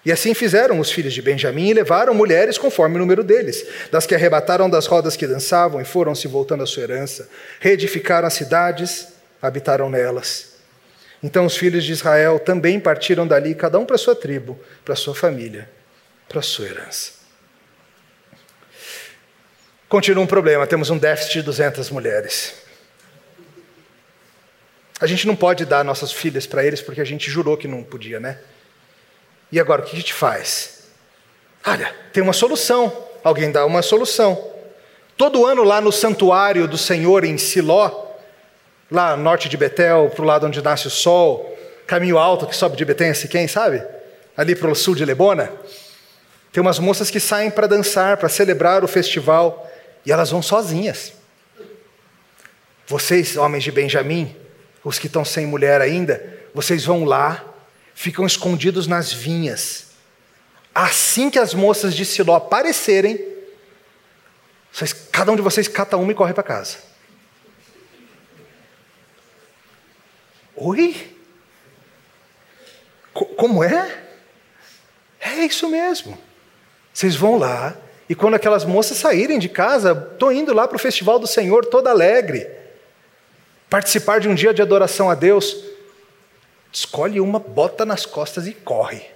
E 0.04 0.11
assim 0.11 0.32
fizeram 0.32 0.80
os 0.80 0.90
filhos 0.90 1.12
de 1.12 1.20
Benjamim 1.20 1.68
e 1.68 1.74
levaram 1.74 2.14
mulheres 2.14 2.56
conforme 2.56 2.96
o 2.96 2.98
número 2.98 3.22
deles, 3.22 3.64
das 3.90 4.06
que 4.06 4.14
arrebataram 4.14 4.70
das 4.70 4.87
rodas 4.87 5.16
que 5.16 5.26
dançavam 5.26 5.80
e 5.82 5.85
foram 5.85 6.14
se 6.14 6.26
voltando 6.26 6.62
à 6.62 6.66
sua 6.66 6.82
herança, 6.82 7.28
reedificaram 7.61 8.26
as 8.26 8.35
cidades, 8.35 9.08
habitaram 9.40 9.90
nelas. 9.90 10.51
Então 11.22 11.46
os 11.46 11.56
filhos 11.56 11.85
de 11.85 11.92
Israel 11.92 12.38
também 12.38 12.80
partiram 12.80 13.26
dali, 13.26 13.54
cada 13.54 13.78
um 13.78 13.87
para 13.87 13.96
sua 13.96 14.16
tribo, 14.16 14.58
para 14.85 14.96
sua 14.96 15.14
família, 15.14 15.70
para 16.28 16.42
sua 16.42 16.66
herança. 16.66 17.12
Continua 19.88 20.24
um 20.24 20.26
problema, 20.26 20.66
temos 20.66 20.90
um 20.90 20.98
déficit 20.98 21.35
de 21.35 21.42
200 21.42 21.90
mulheres. 21.90 22.54
A 24.98 25.06
gente 25.06 25.26
não 25.26 25.37
pode 25.37 25.64
dar 25.64 25.85
nossas 25.85 26.12
filhas 26.12 26.46
para 26.46 26.64
eles 26.64 26.80
porque 26.80 27.00
a 27.00 27.04
gente 27.04 27.30
jurou 27.30 27.56
que 27.56 27.68
não 27.68 27.82
podia, 27.82 28.18
né? 28.18 28.38
E 29.50 29.61
agora 29.61 29.82
o 29.82 29.85
que 29.85 29.94
a 29.94 29.98
gente 29.98 30.14
faz? 30.14 30.85
Olha, 31.66 31.94
tem 32.12 32.22
uma 32.22 32.32
solução. 32.32 33.06
Alguém 33.22 33.52
dá 33.52 33.66
uma 33.66 33.82
solução. 33.82 34.50
Todo 35.16 35.44
ano 35.44 35.62
lá 35.62 35.80
no 35.80 35.92
santuário 35.92 36.66
do 36.66 36.78
Senhor 36.78 37.24
em 37.24 37.37
Siló, 37.37 38.12
lá 38.92 39.16
norte 39.16 39.48
de 39.48 39.57
Betel, 39.57 40.11
para 40.14 40.22
o 40.22 40.26
lado 40.26 40.46
onde 40.46 40.62
nasce 40.62 40.87
o 40.87 40.90
sol, 40.90 41.57
caminho 41.87 42.18
alto 42.18 42.46
que 42.46 42.55
sobe 42.55 42.76
de 42.76 42.85
Betem 42.85 43.11
a 43.11 43.14
Siquém, 43.14 43.48
sabe? 43.48 43.83
Ali 44.37 44.55
para 44.55 44.70
o 44.70 44.74
sul 44.74 44.94
de 44.94 45.05
Lebona. 45.05 45.50
Tem 46.52 46.61
umas 46.61 46.78
moças 46.78 47.11
que 47.11 47.18
saem 47.18 47.50
para 47.50 47.66
dançar, 47.66 48.18
para 48.18 48.28
celebrar 48.28 48.85
o 48.85 48.88
festival, 48.88 49.70
e 50.05 50.12
elas 50.12 50.31
vão 50.31 50.42
sozinhas. 50.42 51.12
Vocês, 52.87 53.37
homens 53.37 53.64
de 53.64 53.72
Benjamim, 53.72 54.37
os 54.85 54.98
que 54.98 55.07
estão 55.07 55.24
sem 55.24 55.46
mulher 55.46 55.81
ainda, 55.81 56.22
vocês 56.55 56.85
vão 56.85 57.05
lá, 57.05 57.42
ficam 57.94 58.26
escondidos 58.26 58.87
nas 58.87 59.12
vinhas. 59.12 59.87
Assim 60.74 61.31
que 61.31 61.38
as 61.38 61.55
moças 61.55 61.94
de 61.94 62.05
Siló 62.05 62.37
aparecerem, 62.37 63.18
vocês, 64.70 64.92
cada 64.92 65.33
um 65.33 65.37
de 65.37 65.42
vocês 65.42 65.68
cata 65.68 65.96
uma 65.96 66.12
e 66.12 66.14
corre 66.14 66.35
para 66.35 66.42
casa. 66.42 66.91
Oi? 70.64 71.16
Como 73.12 73.64
é? 73.64 74.05
É 75.20 75.44
isso 75.44 75.68
mesmo. 75.68 76.16
Vocês 76.94 77.16
vão 77.16 77.37
lá, 77.37 77.77
e 78.09 78.14
quando 78.14 78.35
aquelas 78.35 78.64
moças 78.64 78.96
saírem 78.96 79.40
de 79.40 79.48
casa, 79.48 80.11
estou 80.12 80.31
indo 80.31 80.55
lá 80.55 80.68
para 80.68 80.77
o 80.77 80.81
festival 80.81 81.18
do 81.18 81.27
Senhor 81.27 81.66
toda 81.66 81.90
alegre, 81.90 82.48
participar 83.68 84.20
de 84.20 84.29
um 84.29 84.35
dia 84.35 84.55
de 84.55 84.62
adoração 84.62 85.11
a 85.11 85.16
Deus. 85.16 85.64
Escolhe 86.72 87.20
uma, 87.20 87.40
bota 87.40 87.85
nas 87.85 88.07
costas 88.07 88.46
e 88.46 88.53
corre. 88.53 89.11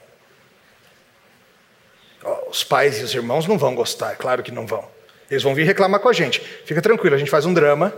Os 2.51 2.65
pais 2.65 2.99
e 2.99 3.05
os 3.05 3.15
irmãos 3.15 3.47
não 3.47 3.57
vão 3.57 3.75
gostar, 3.75 4.13
é 4.13 4.17
claro 4.17 4.43
que 4.43 4.51
não 4.51 4.67
vão. 4.67 4.85
Eles 5.31 5.45
vão 5.45 5.55
vir 5.55 5.65
reclamar 5.65 6.01
com 6.01 6.09
a 6.09 6.13
gente. 6.13 6.41
Fica 6.41 6.83
tranquilo, 6.83 7.15
a 7.15 7.19
gente 7.19 7.31
faz 7.31 7.47
um 7.47 7.55
drama. 7.55 7.95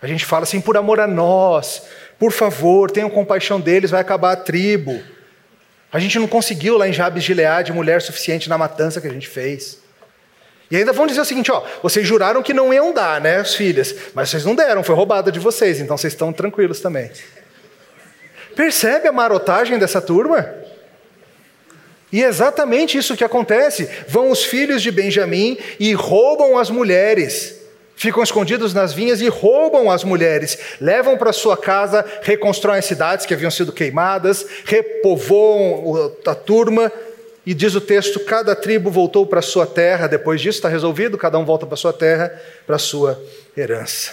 A 0.00 0.06
gente 0.06 0.24
fala 0.24 0.44
assim, 0.44 0.60
por 0.60 0.76
amor 0.76 1.00
a 1.00 1.06
nós, 1.06 1.82
por 2.18 2.32
favor, 2.32 2.90
tenham 2.90 3.10
compaixão 3.10 3.60
deles, 3.60 3.90
vai 3.90 4.00
acabar 4.00 4.32
a 4.32 4.36
tribo. 4.36 5.02
A 5.92 5.98
gente 5.98 6.18
não 6.18 6.26
conseguiu 6.26 6.76
lá 6.76 6.88
em 6.88 6.92
Jabes 6.92 7.22
de 7.22 7.28
Gileade 7.28 7.72
mulher 7.72 8.02
suficiente 8.02 8.48
na 8.48 8.58
matança 8.58 9.00
que 9.00 9.06
a 9.06 9.12
gente 9.12 9.28
fez. 9.28 9.78
E 10.70 10.76
ainda 10.76 10.92
vão 10.92 11.06
dizer 11.06 11.20
o 11.20 11.24
seguinte: 11.24 11.50
ó, 11.50 11.64
vocês 11.82 12.06
juraram 12.06 12.42
que 12.42 12.52
não 12.52 12.72
iam 12.72 12.92
dar, 12.92 13.20
né, 13.20 13.36
as 13.36 13.54
filhas, 13.54 13.94
mas 14.14 14.28
vocês 14.28 14.44
não 14.44 14.54
deram, 14.54 14.84
foi 14.84 14.94
roubada 14.94 15.32
de 15.32 15.38
vocês, 15.38 15.80
então 15.80 15.96
vocês 15.96 16.12
estão 16.12 16.32
tranquilos 16.32 16.80
também. 16.80 17.10
Percebe 18.54 19.08
a 19.08 19.12
marotagem 19.12 19.78
dessa 19.78 20.00
turma? 20.00 20.54
E 22.10 22.22
é 22.22 22.26
exatamente 22.26 22.98
isso 22.98 23.16
que 23.16 23.24
acontece. 23.24 23.88
Vão 24.08 24.30
os 24.30 24.44
filhos 24.44 24.82
de 24.82 24.90
Benjamim 24.90 25.58
e 25.78 25.92
roubam 25.92 26.58
as 26.58 26.70
mulheres. 26.70 27.57
Ficam 27.98 28.22
escondidos 28.22 28.72
nas 28.72 28.92
vinhas 28.92 29.20
e 29.20 29.26
roubam 29.26 29.90
as 29.90 30.04
mulheres. 30.04 30.56
Levam 30.80 31.18
para 31.18 31.32
sua 31.32 31.56
casa, 31.56 32.04
reconstroem 32.22 32.78
as 32.78 32.84
cidades 32.84 33.26
que 33.26 33.34
haviam 33.34 33.50
sido 33.50 33.72
queimadas, 33.72 34.46
repovoam 34.64 36.14
a 36.24 36.34
turma. 36.36 36.92
E 37.44 37.52
diz 37.52 37.74
o 37.74 37.80
texto: 37.80 38.20
cada 38.20 38.54
tribo 38.54 38.88
voltou 38.88 39.26
para 39.26 39.42
sua 39.42 39.66
terra. 39.66 40.06
Depois 40.06 40.40
disso 40.40 40.58
está 40.58 40.68
resolvido, 40.68 41.18
cada 41.18 41.40
um 41.40 41.44
volta 41.44 41.66
para 41.66 41.76
sua 41.76 41.92
terra, 41.92 42.32
para 42.64 42.78
sua 42.78 43.20
herança. 43.56 44.12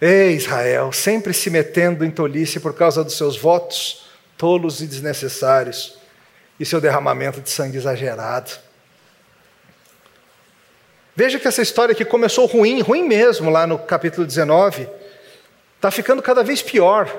Ei, 0.00 0.32
Israel, 0.34 0.92
sempre 0.92 1.34
se 1.34 1.50
metendo 1.50 2.06
em 2.06 2.10
tolice 2.10 2.58
por 2.58 2.72
causa 2.72 3.04
dos 3.04 3.18
seus 3.18 3.36
votos 3.36 4.06
tolos 4.38 4.80
e 4.80 4.86
desnecessários 4.86 5.98
e 6.58 6.64
seu 6.64 6.80
derramamento 6.80 7.42
de 7.42 7.50
sangue 7.50 7.76
exagerado. 7.76 8.65
Veja 11.16 11.40
que 11.40 11.48
essa 11.48 11.62
história 11.62 11.94
que 11.94 12.04
começou 12.04 12.44
ruim, 12.44 12.82
ruim 12.82 13.02
mesmo, 13.02 13.48
lá 13.48 13.66
no 13.66 13.78
capítulo 13.78 14.26
19, 14.26 14.86
está 15.76 15.90
ficando 15.90 16.20
cada 16.20 16.44
vez 16.44 16.60
pior, 16.60 17.10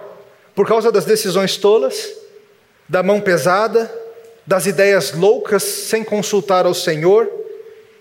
por 0.53 0.67
causa 0.67 0.91
das 0.91 1.03
decisões 1.03 1.57
tolas, 1.57 2.13
da 2.88 3.01
mão 3.01 3.19
pesada, 3.19 3.91
das 4.45 4.67
ideias 4.67 5.13
loucas 5.13 5.63
sem 5.63 6.03
consultar 6.03 6.67
ao 6.67 6.75
Senhor 6.75 7.27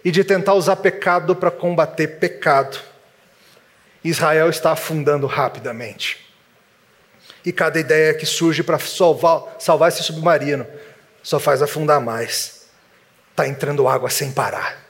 e 0.04 0.10
de 0.10 0.22
tentar 0.22 0.52
usar 0.52 0.76
pecado 0.76 1.34
para 1.34 1.50
combater 1.50 2.18
pecado. 2.18 2.78
Israel 4.04 4.50
está 4.50 4.72
afundando 4.72 5.26
rapidamente. 5.26 6.26
E 7.42 7.50
cada 7.52 7.80
ideia 7.80 8.12
que 8.12 8.26
surge 8.26 8.62
para 8.62 8.78
salvar, 8.78 9.56
salvar 9.58 9.88
esse 9.88 10.02
submarino 10.02 10.66
só 11.22 11.40
faz 11.40 11.62
afundar 11.62 12.02
mais. 12.02 12.68
Está 13.30 13.48
entrando 13.48 13.88
água 13.88 14.10
sem 14.10 14.30
parar. 14.30 14.85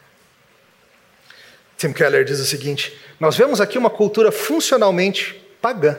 Tim 1.76 1.92
Keller 1.92 2.24
diz 2.24 2.40
o 2.40 2.44
seguinte: 2.44 2.98
Nós 3.20 3.36
vemos 3.36 3.60
aqui 3.60 3.76
uma 3.76 3.90
cultura 3.90 4.32
funcionalmente 4.32 5.34
pagã. 5.60 5.96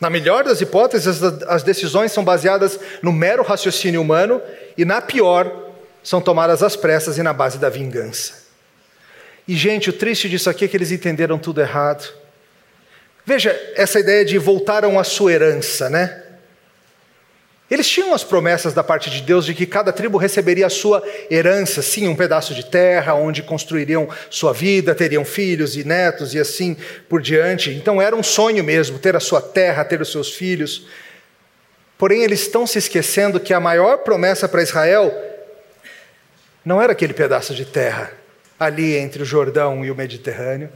Na 0.00 0.08
melhor 0.08 0.44
das 0.44 0.60
hipóteses, 0.60 1.22
as 1.46 1.62
decisões 1.62 2.10
são 2.10 2.24
baseadas 2.24 2.80
no 3.02 3.12
mero 3.12 3.42
raciocínio 3.42 4.00
humano, 4.00 4.40
e 4.76 4.84
na 4.84 5.02
pior, 5.02 5.70
são 6.02 6.20
tomadas 6.20 6.62
às 6.62 6.74
pressas 6.74 7.18
e 7.18 7.22
na 7.22 7.34
base 7.34 7.58
da 7.58 7.68
vingança. 7.68 8.40
E, 9.46 9.54
gente, 9.54 9.90
o 9.90 9.92
triste 9.92 10.28
disso 10.28 10.48
aqui 10.48 10.64
é 10.64 10.68
que 10.68 10.76
eles 10.76 10.90
entenderam 10.90 11.38
tudo 11.38 11.60
errado. 11.60 12.08
Veja 13.26 13.50
essa 13.74 14.00
ideia 14.00 14.24
de 14.24 14.38
voltaram 14.38 14.98
à 14.98 15.04
sua 15.04 15.32
herança, 15.32 15.90
né? 15.90 16.19
Eles 17.70 17.88
tinham 17.88 18.12
as 18.12 18.24
promessas 18.24 18.74
da 18.74 18.82
parte 18.82 19.08
de 19.08 19.22
Deus 19.22 19.46
de 19.46 19.54
que 19.54 19.64
cada 19.64 19.92
tribo 19.92 20.18
receberia 20.18 20.66
a 20.66 20.70
sua 20.70 21.00
herança, 21.30 21.80
sim, 21.80 22.08
um 22.08 22.16
pedaço 22.16 22.52
de 22.52 22.66
terra 22.66 23.14
onde 23.14 23.44
construiriam 23.44 24.08
sua 24.28 24.52
vida, 24.52 24.92
teriam 24.92 25.24
filhos 25.24 25.76
e 25.76 25.84
netos 25.84 26.34
e 26.34 26.40
assim 26.40 26.76
por 27.08 27.22
diante. 27.22 27.70
Então 27.70 28.02
era 28.02 28.16
um 28.16 28.24
sonho 28.24 28.64
mesmo 28.64 28.98
ter 28.98 29.14
a 29.14 29.20
sua 29.20 29.40
terra, 29.40 29.84
ter 29.84 30.00
os 30.00 30.10
seus 30.10 30.34
filhos. 30.34 30.88
Porém, 31.96 32.24
eles 32.24 32.40
estão 32.40 32.66
se 32.66 32.78
esquecendo 32.78 33.38
que 33.38 33.54
a 33.54 33.60
maior 33.60 33.98
promessa 33.98 34.48
para 34.48 34.62
Israel 34.62 35.14
não 36.64 36.82
era 36.82 36.92
aquele 36.92 37.14
pedaço 37.14 37.54
de 37.54 37.64
terra 37.64 38.10
ali 38.58 38.96
entre 38.96 39.22
o 39.22 39.26
Jordão 39.26 39.84
e 39.84 39.92
o 39.92 39.94
Mediterrâneo. 39.94 40.70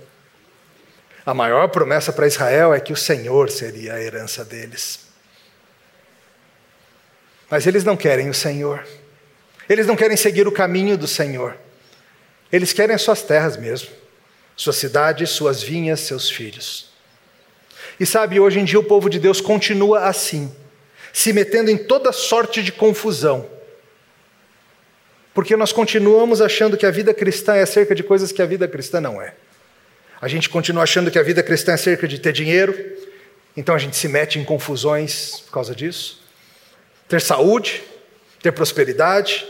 A 1.27 1.35
maior 1.35 1.69
promessa 1.69 2.13
para 2.13 2.27
Israel 2.27 2.73
é 2.73 2.79
que 2.79 2.93
o 2.93 2.97
Senhor 2.97 3.51
seria 3.51 3.95
a 3.95 4.01
herança 4.01 4.45
deles. 4.45 5.04
Mas 7.51 7.67
eles 7.67 7.85
não 7.85 7.97
querem 7.97 8.29
o 8.29 8.35
Senhor. 8.35 8.87
Eles 9.69 9.87
não 9.87 9.97
querem 9.97 10.17
seguir 10.17 10.47
o 10.47 10.53
caminho 10.53 10.97
do 10.97 11.07
Senhor. 11.07 11.57
Eles 12.53 12.73
querem 12.73 12.95
as 12.95 13.03
suas 13.03 13.23
terras 13.23 13.57
mesmo, 13.57 13.89
suas 14.57 14.77
cidades, 14.77 15.31
suas 15.31 15.63
vinhas, 15.63 16.01
seus 16.01 16.31
filhos. 16.31 16.91
E 17.99 18.07
sabe, 18.07 18.39
hoje 18.39 18.61
em 18.61 18.65
dia 18.65 18.79
o 18.79 18.85
povo 18.85 19.09
de 19.09 19.19
Deus 19.19 19.41
continua 19.41 20.07
assim, 20.07 20.55
se 21.13 21.33
metendo 21.33 21.71
em 21.71 21.77
toda 21.77 22.13
sorte 22.13 22.63
de 22.63 22.73
confusão. 22.73 23.49
Porque 25.33 25.57
nós 25.57 25.73
continuamos 25.73 26.41
achando 26.41 26.77
que 26.77 26.87
a 26.87 26.91
vida 26.91 27.13
cristã 27.13 27.55
é 27.55 27.63
acerca 27.63 27.95
de 27.95 28.03
coisas 28.03 28.31
que 28.31 28.43
a 28.43 28.47
vida 28.47 28.69
cristã 28.69 29.01
não 29.01 29.21
é. 29.21 29.35
A 30.21 30.29
gente 30.29 30.49
continua 30.49 30.85
achando 30.85 31.11
que 31.11 31.19
a 31.19 31.23
vida 31.23 31.43
cristã 31.43 31.73
é 31.73 31.75
acerca 31.75 32.07
de 32.07 32.21
ter 32.21 32.33
dinheiro, 32.33 32.77
então 33.57 33.75
a 33.75 33.79
gente 33.79 33.97
se 33.97 34.07
mete 34.07 34.39
em 34.39 34.45
confusões 34.45 35.41
por 35.47 35.53
causa 35.53 35.75
disso 35.75 36.24
ter 37.09 37.21
saúde, 37.21 37.83
ter 38.41 38.53
prosperidade, 38.53 39.47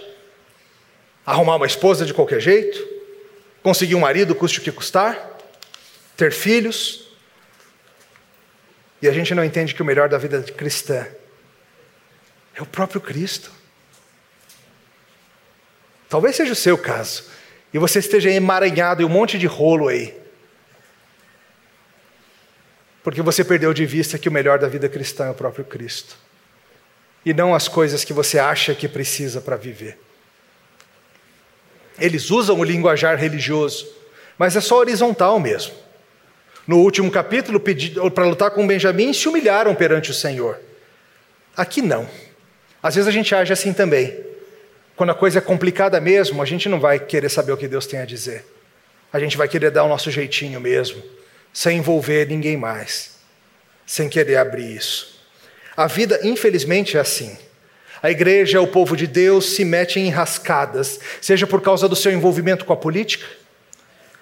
arrumar 1.24 1.56
uma 1.56 1.66
esposa 1.66 2.04
de 2.04 2.14
qualquer 2.14 2.40
jeito, 2.40 2.86
conseguir 3.62 3.94
um 3.94 4.00
marido, 4.00 4.34
custe 4.34 4.58
o 4.58 4.62
que 4.62 4.72
custar, 4.72 5.38
ter 6.16 6.32
filhos. 6.32 7.08
E 9.00 9.08
a 9.08 9.12
gente 9.12 9.34
não 9.34 9.44
entende 9.44 9.74
que 9.74 9.82
o 9.82 9.84
melhor 9.84 10.08
da 10.08 10.18
vida 10.18 10.42
cristã 10.42 11.06
é 12.54 12.62
o 12.62 12.66
próprio 12.66 13.00
Cristo. 13.00 13.50
Talvez 16.08 16.36
seja 16.36 16.52
o 16.52 16.56
seu 16.56 16.78
caso, 16.78 17.24
e 17.72 17.78
você 17.78 17.98
esteja 17.98 18.30
emaranhado 18.30 19.02
em 19.02 19.04
um 19.04 19.08
monte 19.08 19.38
de 19.38 19.46
rolo 19.46 19.88
aí. 19.88 20.16
Porque 23.02 23.20
você 23.20 23.44
perdeu 23.44 23.74
de 23.74 23.84
vista 23.84 24.18
que 24.18 24.28
o 24.28 24.32
melhor 24.32 24.58
da 24.58 24.68
vida 24.68 24.88
cristã 24.88 25.26
é 25.26 25.30
o 25.30 25.34
próprio 25.34 25.64
Cristo 25.64 26.23
e 27.24 27.32
não 27.32 27.54
as 27.54 27.68
coisas 27.68 28.04
que 28.04 28.12
você 28.12 28.38
acha 28.38 28.74
que 28.74 28.87
precisa 28.87 29.40
para 29.40 29.56
viver. 29.56 29.98
Eles 31.98 32.30
usam 32.30 32.58
o 32.58 32.64
linguajar 32.64 33.16
religioso, 33.16 33.87
mas 34.37 34.56
é 34.56 34.60
só 34.60 34.78
horizontal 34.78 35.38
mesmo. 35.38 35.74
No 36.66 36.78
último 36.78 37.10
capítulo, 37.10 37.60
para 38.10 38.24
lutar 38.24 38.50
com 38.50 38.66
Benjamim, 38.66 39.12
se 39.12 39.28
humilharam 39.28 39.74
perante 39.74 40.10
o 40.10 40.14
Senhor. 40.14 40.58
Aqui 41.56 41.80
não. 41.82 42.08
Às 42.82 42.96
vezes 42.96 43.08
a 43.08 43.12
gente 43.12 43.34
age 43.34 43.52
assim 43.52 43.72
também. 43.72 44.18
Quando 44.96 45.10
a 45.10 45.14
coisa 45.14 45.38
é 45.38 45.42
complicada 45.42 46.00
mesmo, 46.00 46.42
a 46.42 46.44
gente 46.44 46.68
não 46.68 46.80
vai 46.80 46.98
querer 46.98 47.28
saber 47.28 47.52
o 47.52 47.56
que 47.56 47.68
Deus 47.68 47.87
tem 47.87 48.00
a 48.00 48.04
dizer. 48.04 48.44
A 49.12 49.20
gente 49.20 49.37
vai 49.37 49.46
querer 49.46 49.70
dar 49.70 49.84
o 49.84 49.88
nosso 49.88 50.10
jeitinho 50.10 50.60
mesmo, 50.60 51.02
sem 51.52 51.78
envolver 51.78 52.26
ninguém 52.26 52.56
mais, 52.56 53.16
sem 53.87 54.08
querer 54.08 54.37
abrir 54.37 54.74
isso. 54.74 55.13
A 55.76 55.87
vida, 55.87 56.20
infelizmente, 56.22 56.96
é 56.96 57.00
assim. 57.00 57.37
A 58.02 58.10
igreja, 58.10 58.60
o 58.60 58.66
povo 58.66 58.96
de 58.96 59.06
Deus, 59.06 59.54
se 59.54 59.64
mete 59.64 59.98
em 59.98 60.10
rascadas, 60.10 61.00
seja 61.20 61.46
por 61.46 61.60
causa 61.62 61.88
do 61.88 61.96
seu 61.96 62.12
envolvimento 62.12 62.64
com 62.64 62.72
a 62.72 62.76
política, 62.76 63.26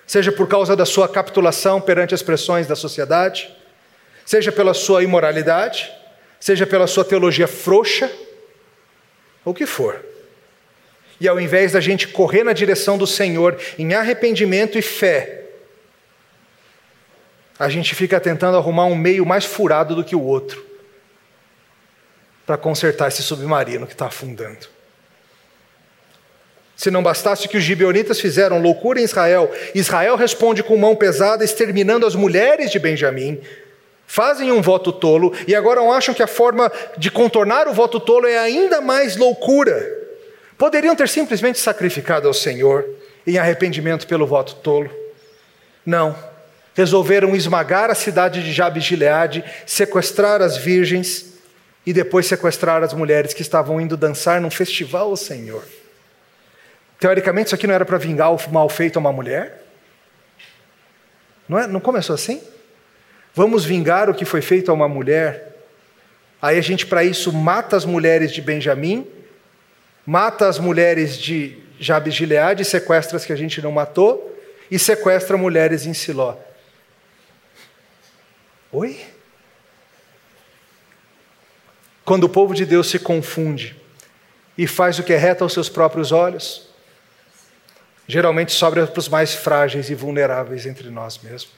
seja 0.07 0.31
por 0.31 0.49
causa 0.49 0.77
da 0.77 0.87
sua 0.87 1.09
capitulação 1.09 1.81
perante 1.81 2.15
as 2.15 2.23
pressões 2.23 2.67
da 2.67 2.77
sociedade, 2.77 3.53
seja 4.25 4.53
pela 4.53 4.73
sua 4.73 5.03
imoralidade, 5.03 5.91
seja 6.39 6.67
pela 6.67 6.87
sua 6.87 7.05
teologia 7.05 7.49
frouxa, 7.49 8.11
ou 9.45 9.53
o 9.53 9.55
que 9.55 9.67
for. 9.67 10.01
E 11.21 11.27
ao 11.29 11.41
invés 11.41 11.73
da 11.73 11.81
gente 11.81 12.09
correr 12.09 12.45
na 12.45 12.53
direção 12.53 12.97
do 12.97 13.07
Senhor 13.07 13.59
em 13.77 13.95
arrependimento 13.95 14.79
e 14.79 14.83
fé, 14.83 15.41
a 17.59 17.69
gente 17.69 17.95
fica 17.95 18.19
tentando 18.19 18.57
arrumar 18.57 18.87
um 18.87 18.95
meio 18.95 19.27
mais 19.27 19.45
furado 19.45 19.95
do 19.95 20.05
que 20.05 20.17
o 20.17 20.23
outro 20.23 20.72
para 22.47 22.57
consertar 22.57 23.09
esse 23.09 23.23
submarino 23.23 23.87
que 23.87 23.93
está 23.93 24.07
afundando. 24.07 24.69
Se 26.77 26.91
não 26.91 27.03
bastasse 27.03 27.49
que 27.49 27.57
os 27.57 27.63
gibeonitas 27.63 28.21
fizeram 28.21 28.61
loucura 28.61 29.01
em 29.01 29.05
Israel, 29.05 29.51
Israel 29.75 30.17
responde 30.17 30.63
com 30.63 30.77
mão 30.77 30.97
pesada, 30.97 31.45
exterminando 31.45 32.07
as 32.07 32.17
mulheres 32.17 32.71
de 32.71 32.79
Benjamim. 32.79 33.41
Fazem 34.07 34.51
um 34.51 34.61
voto 34.61 34.93
tolo 34.93 35.33
e 35.47 35.55
agora 35.55 35.81
acham 35.81 36.15
que 36.15 36.23
a 36.23 36.27
forma 36.27 36.71
de 36.99 37.11
contornar 37.11 37.69
o 37.69 37.73
voto 37.73 38.01
tolo 38.01 38.27
é 38.27 38.37
ainda 38.37 38.81
mais 38.81 39.17
loucura. 39.17 40.01
Poderiam 40.59 40.97
ter 40.97 41.09
simplesmente 41.09 41.59
sacrificado 41.59 42.27
ao 42.27 42.35
Senhor 42.35 42.85
em 43.27 43.39
arrependimento 43.39 44.07
pelo 44.07 44.27
voto 44.27 44.57
tolo. 44.57 44.91
Não. 45.87 46.17
Resolveram 46.75 47.37
esmagar 47.37 47.91
a 47.91 47.95
cidade 47.95 48.43
de 48.43 48.53
Jabes 48.53 48.83
Gileade, 48.83 49.45
sequestrar 49.67 50.43
as 50.43 50.57
virgens 50.57 51.32
e 51.85 51.93
depois 51.93 52.27
sequestrar 52.27 52.83
as 52.83 52.93
mulheres 52.93 53.35
que 53.35 53.43
estavam 53.43 53.81
indo 53.81 53.97
dançar 53.97 54.41
num 54.41 54.51
festival 54.51 55.11
ao 55.11 55.17
Senhor. 55.17 55.65
Teoricamente, 56.99 57.49
isso 57.49 57.55
aqui 57.55 57.67
não 57.67 57.75
era 57.75 57.85
para 57.85 57.99
vingar 57.99 58.33
o 58.33 58.53
mal 58.53 58.69
feito 58.69 58.97
a 58.97 59.01
uma 59.01 59.13
mulher? 59.13 59.65
Não, 61.49 61.59
é? 61.59 61.67
não 61.67 61.81
começou 61.81 62.15
assim? 62.15 62.41
Vamos 63.35 63.65
vingar 63.65 64.09
o 64.09 64.15
que 64.15 64.25
foi 64.25 64.41
feito 64.41 64.71
a 64.71 64.75
uma 64.75 64.89
mulher. 64.89 65.57
Aí 66.41 66.59
a 66.59 66.63
gente, 66.63 66.87
para 66.87 67.03
isso, 67.03 67.33
mata 67.33 67.77
as 67.77 67.85
mulheres 67.85 68.31
de 68.31 68.41
Benjamim, 68.41 69.07
mata 70.07 70.49
as 70.49 70.59
mulheres 70.59 71.17
de 71.19 71.59
Jabes 71.81 72.15
Gileade, 72.15 72.65
sequestra 72.65 73.17
as 73.17 73.25
que 73.25 73.33
a 73.33 73.37
gente 73.37 73.61
não 73.61 73.73
matou, 73.73 74.39
e 74.71 74.79
sequestra 74.79 75.37
mulheres 75.37 75.87
em 75.87 75.95
Siló. 75.95 76.37
Oi? 78.71 79.01
Quando 82.13 82.25
o 82.25 82.29
povo 82.29 82.53
de 82.53 82.67
Deus 82.67 82.91
se 82.91 82.99
confunde 82.99 83.75
e 84.59 84.67
faz 84.67 84.99
o 84.99 85.03
que 85.03 85.15
é 85.15 85.17
reto 85.17 85.45
aos 85.45 85.55
seus 85.55 85.71
próprios 85.71 86.13
olhos, 86.13 86.69
geralmente 88.07 88.53
sobra 88.53 88.87
para 88.87 89.01
os 89.01 89.09
mais 89.09 89.33
frágeis 89.33 89.89
e 89.89 89.95
vulneráveis 89.95 90.67
entre 90.67 90.91
nós 90.91 91.17
mesmos. 91.17 91.55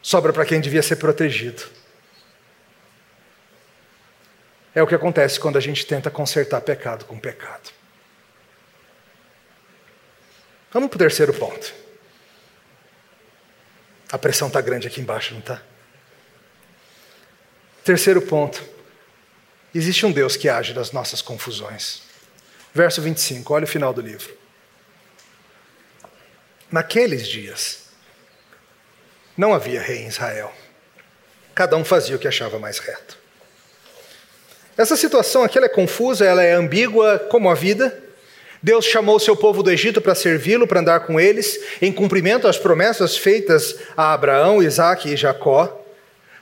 Sobra 0.00 0.32
para 0.32 0.46
quem 0.46 0.60
devia 0.60 0.84
ser 0.84 0.94
protegido. 0.94 1.64
É 4.72 4.80
o 4.80 4.86
que 4.86 4.94
acontece 4.94 5.40
quando 5.40 5.58
a 5.58 5.60
gente 5.60 5.84
tenta 5.84 6.08
consertar 6.08 6.60
pecado 6.60 7.04
com 7.04 7.18
pecado. 7.18 7.70
Vamos 10.70 10.88
para 10.88 10.94
o 10.94 10.98
terceiro 11.00 11.34
ponto. 11.34 11.74
A 14.12 14.16
pressão 14.16 14.46
está 14.46 14.60
grande 14.60 14.86
aqui 14.86 15.00
embaixo, 15.00 15.32
não 15.32 15.40
está? 15.40 15.60
Terceiro 17.82 18.22
ponto. 18.22 18.71
Existe 19.74 20.04
um 20.04 20.12
Deus 20.12 20.36
que 20.36 20.48
age 20.48 20.74
nas 20.74 20.92
nossas 20.92 21.22
confusões. 21.22 22.02
Verso 22.74 23.00
25, 23.00 23.52
olha 23.54 23.64
o 23.64 23.68
final 23.68 23.92
do 23.92 24.00
livro. 24.00 24.32
Naqueles 26.70 27.26
dias, 27.26 27.80
não 29.36 29.54
havia 29.54 29.80
rei 29.80 29.98
em 29.98 30.08
Israel. 30.08 30.52
Cada 31.54 31.76
um 31.76 31.84
fazia 31.84 32.16
o 32.16 32.18
que 32.18 32.28
achava 32.28 32.58
mais 32.58 32.78
reto. 32.78 33.18
Essa 34.76 34.96
situação 34.96 35.44
aqui 35.44 35.58
é 35.58 35.68
confusa, 35.68 36.24
ela 36.24 36.42
é 36.42 36.52
ambígua 36.52 37.18
como 37.30 37.50
a 37.50 37.54
vida. 37.54 38.02
Deus 38.62 38.84
chamou 38.86 39.16
o 39.16 39.20
seu 39.20 39.36
povo 39.36 39.62
do 39.62 39.70
Egito 39.70 40.00
para 40.00 40.14
servi-lo, 40.14 40.66
para 40.66 40.80
andar 40.80 41.00
com 41.00 41.20
eles, 41.20 41.58
em 41.82 41.92
cumprimento 41.92 42.46
às 42.46 42.56
promessas 42.56 43.16
feitas 43.16 43.76
a 43.96 44.14
Abraão, 44.14 44.62
Isaac 44.62 45.12
e 45.12 45.16
Jacó, 45.16 45.84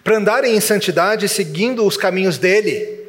para 0.04 0.16
andarem 0.16 0.54
em 0.54 0.60
santidade, 0.60 1.28
seguindo 1.28 1.84
os 1.84 1.96
caminhos 1.96 2.38
dele, 2.38 3.00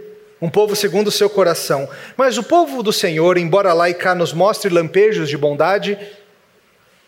um 0.41 0.49
povo 0.49 0.75
segundo 0.75 1.07
o 1.07 1.11
seu 1.11 1.29
coração. 1.29 1.87
Mas 2.17 2.37
o 2.37 2.43
povo 2.43 2.81
do 2.81 2.91
Senhor, 2.91 3.37
embora 3.37 3.73
lá 3.73 3.89
e 3.89 3.93
cá 3.93 4.15
nos 4.15 4.33
mostre 4.33 4.73
lampejos 4.73 5.29
de 5.29 5.37
bondade, 5.37 5.97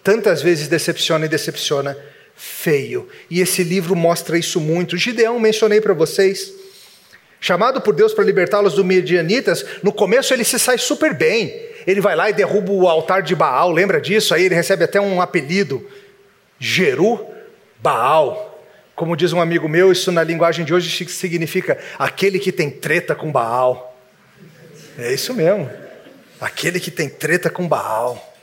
tantas 0.03 0.41
vezes 0.41 0.67
decepciona 0.67 1.25
e 1.25 1.29
decepciona 1.29 1.97
feio. 2.35 3.07
E 3.29 3.41
esse 3.41 3.63
livro 3.63 3.95
mostra 3.95 4.37
isso 4.37 4.59
muito. 4.59 4.97
Gideão, 4.97 5.39
mencionei 5.39 5.81
para 5.81 5.93
vocês 5.93 6.53
chamado 7.43 7.81
por 7.81 7.93
Deus 7.93 8.13
para 8.13 8.23
libertá-los 8.23 8.73
do 8.73 8.85
Midianitas, 8.85 9.65
no 9.83 9.91
começo 9.91 10.33
ele 10.33 10.45
se 10.45 10.57
sai 10.57 10.77
super 10.77 11.13
bem. 11.13 11.53
Ele 11.85 11.99
vai 11.99 12.15
lá 12.15 12.29
e 12.29 12.33
derruba 12.33 12.71
o 12.71 12.87
altar 12.87 13.21
de 13.21 13.35
Baal, 13.35 13.69
lembra 13.69 13.99
disso? 13.99 14.33
Aí 14.33 14.45
ele 14.45 14.55
recebe 14.55 14.85
até 14.85 15.01
um 15.01 15.21
apelido, 15.21 15.85
Jeru 16.57 17.19
Baal. 17.79 18.52
Como 18.95 19.15
diz 19.15 19.33
um 19.33 19.41
amigo 19.41 19.67
meu, 19.67 19.91
isso 19.91 20.11
na 20.11 20.23
linguagem 20.23 20.63
de 20.63 20.73
hoje 20.73 21.07
significa 21.07 21.77
aquele 21.97 22.37
que 22.37 22.51
tem 22.51 22.69
treta 22.69 23.15
com 23.15 23.31
Baal. 23.31 23.97
É 24.97 25.11
isso 25.11 25.33
mesmo, 25.33 25.69
aquele 26.39 26.79
que 26.79 26.91
tem 26.91 27.09
treta 27.09 27.49
com 27.49 27.67
Baal. 27.67 28.33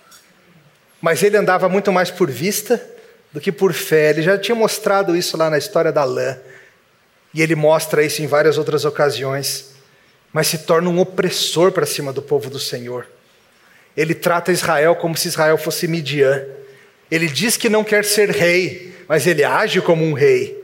Mas 1.00 1.22
ele 1.22 1.36
andava 1.36 1.68
muito 1.68 1.92
mais 1.92 2.10
por 2.10 2.30
vista 2.30 2.84
do 3.32 3.40
que 3.40 3.52
por 3.52 3.72
fé. 3.72 4.10
Ele 4.10 4.22
já 4.22 4.36
tinha 4.36 4.54
mostrado 4.54 5.16
isso 5.16 5.36
lá 5.36 5.48
na 5.48 5.56
história 5.56 5.92
da 5.92 6.04
lã. 6.04 6.36
E 7.32 7.40
ele 7.40 7.54
mostra 7.54 8.02
isso 8.02 8.20
em 8.20 8.26
várias 8.26 8.58
outras 8.58 8.84
ocasiões, 8.84 9.70
mas 10.32 10.48
se 10.48 10.58
torna 10.58 10.90
um 10.90 10.98
opressor 10.98 11.70
para 11.70 11.86
cima 11.86 12.12
do 12.12 12.20
povo 12.20 12.50
do 12.50 12.58
Senhor. 12.58 13.06
Ele 13.96 14.14
trata 14.14 14.52
Israel 14.52 14.96
como 14.96 15.16
se 15.16 15.28
Israel 15.28 15.56
fosse 15.56 15.86
Midian. 15.86 16.44
Ele 17.10 17.28
diz 17.28 17.56
que 17.56 17.68
não 17.68 17.84
quer 17.84 18.04
ser 18.04 18.30
rei, 18.30 18.94
mas 19.10 19.26
ele 19.26 19.42
age 19.42 19.80
como 19.80 20.04
um 20.04 20.12
rei. 20.12 20.56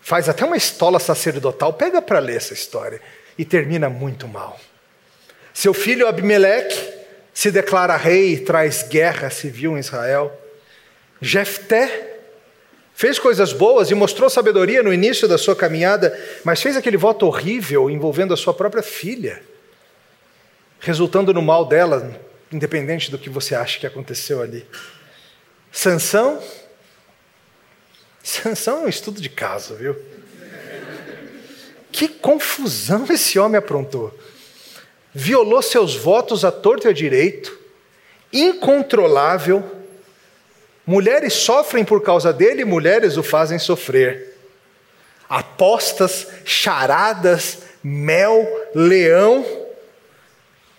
Faz 0.00 0.26
até 0.26 0.42
uma 0.42 0.56
estola 0.56 0.98
sacerdotal, 0.98 1.74
pega 1.74 2.00
para 2.00 2.18
ler 2.18 2.38
essa 2.38 2.54
história, 2.54 2.98
e 3.36 3.44
termina 3.44 3.90
muito 3.90 4.26
mal. 4.26 4.58
Seu 5.52 5.74
filho 5.74 6.08
Abimeleque 6.08 6.82
se 7.34 7.50
declara 7.50 7.94
rei 7.94 8.32
e 8.32 8.40
traz 8.40 8.84
guerra 8.84 9.28
civil 9.28 9.76
em 9.76 9.80
Israel. 9.80 10.32
Jefté 11.20 12.14
Fez 12.94 13.16
coisas 13.16 13.52
boas 13.52 13.92
e 13.92 13.94
mostrou 13.94 14.28
sabedoria 14.28 14.82
no 14.82 14.92
início 14.92 15.28
da 15.28 15.38
sua 15.38 15.54
caminhada, 15.54 16.18
mas 16.42 16.60
fez 16.60 16.76
aquele 16.76 16.96
voto 16.96 17.26
horrível 17.26 17.88
envolvendo 17.88 18.34
a 18.34 18.36
sua 18.36 18.52
própria 18.52 18.82
filha, 18.82 19.40
resultando 20.80 21.32
no 21.32 21.40
mal 21.40 21.64
dela, 21.64 22.18
independente 22.50 23.08
do 23.08 23.16
que 23.16 23.30
você 23.30 23.54
acha 23.54 23.78
que 23.78 23.86
aconteceu 23.86 24.42
ali. 24.42 24.66
Sansão, 25.70 26.42
Sansão 28.22 28.78
é 28.78 28.80
um 28.82 28.88
estudo 28.88 29.20
de 29.20 29.28
caso, 29.28 29.74
viu? 29.74 29.96
Que 31.90 32.08
confusão 32.08 33.06
esse 33.10 33.38
homem 33.38 33.58
aprontou. 33.58 34.16
Violou 35.14 35.62
seus 35.62 35.96
votos 35.96 36.44
à 36.44 36.52
torta 36.52 36.88
e 36.88 36.90
à 36.90 36.92
direito, 36.92 37.58
incontrolável, 38.32 39.78
Mulheres 40.88 41.34
sofrem 41.34 41.84
por 41.84 42.00
causa 42.00 42.32
dele, 42.32 42.64
mulheres 42.64 43.18
o 43.18 43.22
fazem 43.22 43.58
sofrer. 43.58 44.34
Apostas, 45.28 46.26
charadas, 46.46 47.58
mel, 47.84 48.48
leão, 48.74 49.44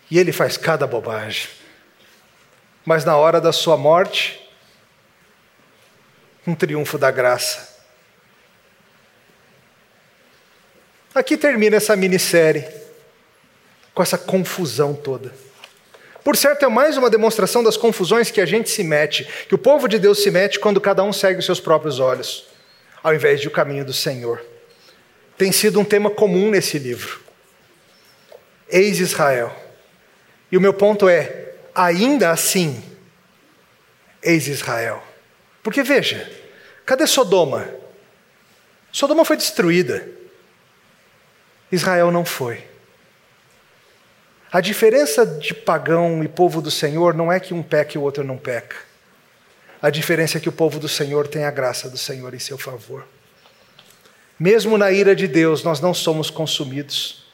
e 0.10 0.18
ele 0.18 0.32
faz 0.32 0.58
cada 0.58 0.88
bobagem. 0.88 1.48
Mas 2.84 3.06
na 3.06 3.16
hora 3.18 3.40
da 3.40 3.52
sua 3.52 3.78
morte, 3.78 4.49
um 6.46 6.56
triunfo 6.56 6.98
da 6.98 7.12
graça. 7.12 7.80
Aqui 11.14 11.36
termina 11.36 11.78
essa 11.78 11.96
minissérie, 11.96 12.66
com 13.94 14.04
essa 14.04 14.18
confusão 14.18 14.94
toda. 14.94 15.34
Por 16.24 16.38
certo, 16.38 16.66
é 16.66 16.70
mais 16.70 16.98
uma 16.98 17.10
demonstração 17.10 17.64
das 17.64 17.76
confusões 17.76 18.30
que 18.30 18.42
a 18.42 18.46
gente 18.46 18.70
se 18.70 18.84
mete, 18.84 19.28
que 19.48 19.56
o 19.56 19.58
povo 19.58 19.88
de 19.88 19.98
Deus 19.98 20.22
se 20.22 20.30
mete 20.30 20.60
quando 20.60 20.80
cada 20.80 21.04
um 21.04 21.12
segue 21.12 21.40
os 21.40 21.46
seus 21.46 21.60
próprios 21.60 22.00
olhos, 22.00 22.48
ao 23.02 23.14
invés 23.14 23.42
de 23.42 23.48
o 23.48 23.52
caminho 23.52 23.84
do 23.84 23.94
Senhor. 23.94 24.44
Tem 25.38 25.52
sido 25.52 25.80
um 25.80 25.86
tema 25.86 26.10
comum 26.10 26.52
nesse 26.52 26.78
livro. 26.78 27.20
Eis 28.70 29.00
Israel. 29.00 29.56
E 30.52 30.58
o 30.58 30.62
meu 30.62 30.74
ponto 30.74 31.10
é: 31.10 31.54
ainda 31.74 32.30
assim, 32.30 32.84
eis 34.22 34.48
Israel. 34.48 35.02
Porque 35.70 35.84
veja, 35.84 36.28
cadê 36.84 37.06
Sodoma? 37.06 37.70
Sodoma 38.92 39.24
foi 39.24 39.38
destruída. 39.38 40.10
Israel 41.72 42.10
não 42.10 42.26
foi. 42.26 42.64
A 44.52 44.62
diferença 44.62 45.24
de 45.28 45.54
pagão 45.54 46.24
e 46.24 46.28
povo 46.28 46.60
do 46.60 46.72
Senhor 46.72 47.14
não 47.14 47.32
é 47.32 47.40
que 47.40 47.54
um 47.54 47.62
peca 47.62 47.96
e 47.96 48.00
o 48.00 48.02
outro 48.02 48.24
não 48.24 48.36
peca. 48.36 48.78
A 49.80 49.92
diferença 49.92 50.40
é 50.40 50.42
que 50.42 50.50
o 50.50 50.52
povo 50.52 50.80
do 50.80 50.90
Senhor 50.90 51.28
tem 51.28 51.44
a 51.44 51.52
graça 51.52 51.88
do 51.88 52.00
Senhor 52.00 52.34
em 52.34 52.40
seu 52.40 52.58
favor. 52.58 53.08
Mesmo 54.40 54.76
na 54.76 54.92
ira 54.92 55.16
de 55.16 55.28
Deus, 55.28 55.62
nós 55.64 55.80
não 55.80 55.94
somos 55.94 56.32
consumidos. 56.32 57.28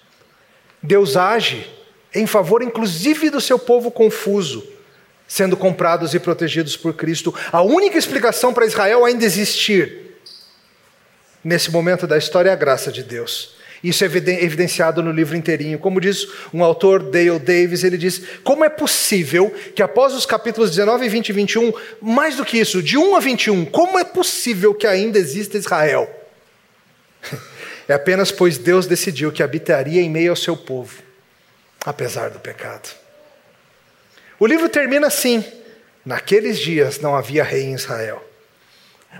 Deus 0.83 1.15
age 1.15 1.73
em 2.13 2.27
favor, 2.27 2.61
inclusive, 2.61 3.29
do 3.29 3.39
seu 3.39 3.57
povo 3.57 3.89
confuso, 3.89 4.74
sendo 5.27 5.57
comprados 5.57 6.13
e 6.13 6.19
protegidos 6.19 6.77
por 6.77 6.93
Cristo. 6.93 7.33
A 7.51 7.61
única 7.61 7.97
explicação 7.97 8.53
para 8.53 8.65
Israel 8.65 9.05
ainda 9.05 9.25
existir 9.25 10.17
nesse 11.43 11.71
momento 11.71 12.07
da 12.07 12.17
história 12.17 12.49
é 12.49 12.53
a 12.53 12.57
graça 12.57 12.91
de 12.91 13.03
Deus. 13.03 13.55
Isso 13.83 14.03
é 14.03 14.07
evidenciado 14.07 15.03
no 15.03 15.11
livro 15.11 15.37
inteirinho. 15.37 15.77
Como 15.77 16.01
diz 16.01 16.27
um 16.51 16.63
autor, 16.63 17.03
Dale 17.03 17.37
Davis, 17.37 17.83
ele 17.83 17.99
diz: 17.99 18.19
Como 18.43 18.65
é 18.65 18.69
possível 18.69 19.53
que 19.75 19.83
após 19.83 20.13
os 20.13 20.25
capítulos 20.25 20.71
19, 20.71 21.07
20 21.07 21.29
e 21.29 21.33
21, 21.33 21.73
mais 22.01 22.35
do 22.35 22.43
que 22.43 22.57
isso, 22.57 22.81
de 22.81 22.97
1 22.97 23.15
a 23.15 23.19
21, 23.19 23.65
como 23.65 23.99
é 23.99 24.03
possível 24.03 24.73
que 24.73 24.87
ainda 24.87 25.19
exista 25.19 25.57
Israel? 25.57 26.09
É 27.87 27.93
apenas 27.93 28.31
pois 28.31 28.57
Deus 28.57 28.87
decidiu 28.87 29.31
que 29.31 29.43
habitaria 29.43 30.01
em 30.01 30.09
meio 30.09 30.31
ao 30.31 30.35
seu 30.35 30.57
povo, 30.57 31.03
apesar 31.85 32.31
do 32.31 32.39
pecado. 32.39 32.89
O 34.39 34.45
livro 34.45 34.69
termina 34.69 35.07
assim: 35.07 35.43
Naqueles 36.05 36.59
dias 36.59 36.99
não 36.99 37.15
havia 37.15 37.43
rei 37.43 37.63
em 37.63 37.73
Israel. 37.73 38.23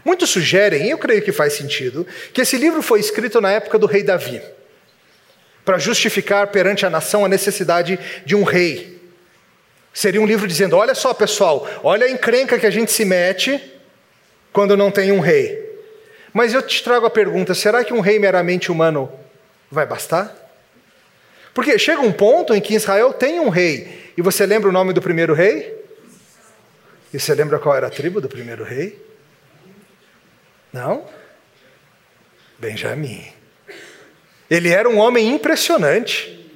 Muitos 0.04 0.30
sugerem, 0.30 0.88
e 0.88 0.90
eu 0.90 0.98
creio 0.98 1.22
que 1.22 1.32
faz 1.32 1.54
sentido, 1.54 2.06
que 2.34 2.42
esse 2.42 2.58
livro 2.58 2.82
foi 2.82 3.00
escrito 3.00 3.40
na 3.40 3.52
época 3.52 3.80
do 3.80 3.88
rei 3.88 4.04
Davi 4.04 4.42
para 5.66 5.80
justificar 5.80 6.48
perante 6.48 6.86
a 6.86 6.90
nação 6.92 7.26
a 7.26 7.28
necessidade 7.28 8.00
de 8.24 8.36
um 8.36 8.44
rei. 8.44 9.02
Seria 9.92 10.22
um 10.22 10.26
livro 10.26 10.48
dizendo: 10.48 10.78
olha 10.78 10.94
só, 10.94 11.14
pessoal, 11.14 11.68
olha 11.84 12.06
a 12.06 12.12
encrenca 12.12 12.60
que 12.60 12.68
a 12.68 12.72
gente 12.72 12.92
se 12.92 13.04
mete 13.04 13.60
quando 14.54 14.78
não 14.78 14.92
tem 14.92 15.12
um 15.12 15.20
rei. 15.20 15.66
Mas 16.32 16.54
eu 16.54 16.62
te 16.62 16.84
trago 16.84 17.08
a 17.08 17.10
pergunta: 17.10 17.56
será 17.56 17.84
que 17.84 17.94
um 17.94 18.00
rei 18.00 18.20
meramente 18.20 18.72
humano 18.72 19.12
vai 19.72 19.86
bastar? 19.86 20.45
Porque 21.56 21.80
chega 21.80 22.02
um 22.02 22.12
ponto 22.12 22.54
em 22.54 22.60
que 22.60 22.76
Israel 22.76 23.14
tem 23.14 23.40
um 23.40 23.48
rei, 23.48 24.12
e 24.18 24.22
você 24.22 24.46
lembra 24.46 24.68
o 24.68 24.74
nome 24.74 24.92
do 24.92 25.02
primeiro 25.02 25.34
rei? 25.34 25.74
E 27.14 27.20
você 27.20 27.34
lembra 27.34 27.58
qual 27.58 27.74
era 27.74 27.88
a 27.88 27.90
tribo 27.90 28.20
do 28.20 28.28
primeiro 28.28 28.66
rei? 28.66 29.02
Não? 30.74 31.06
Benjamim. 32.60 33.26
Ele 34.50 34.68
era 34.68 34.90
um 34.90 34.98
homem 34.98 35.30
impressionante, 35.30 36.52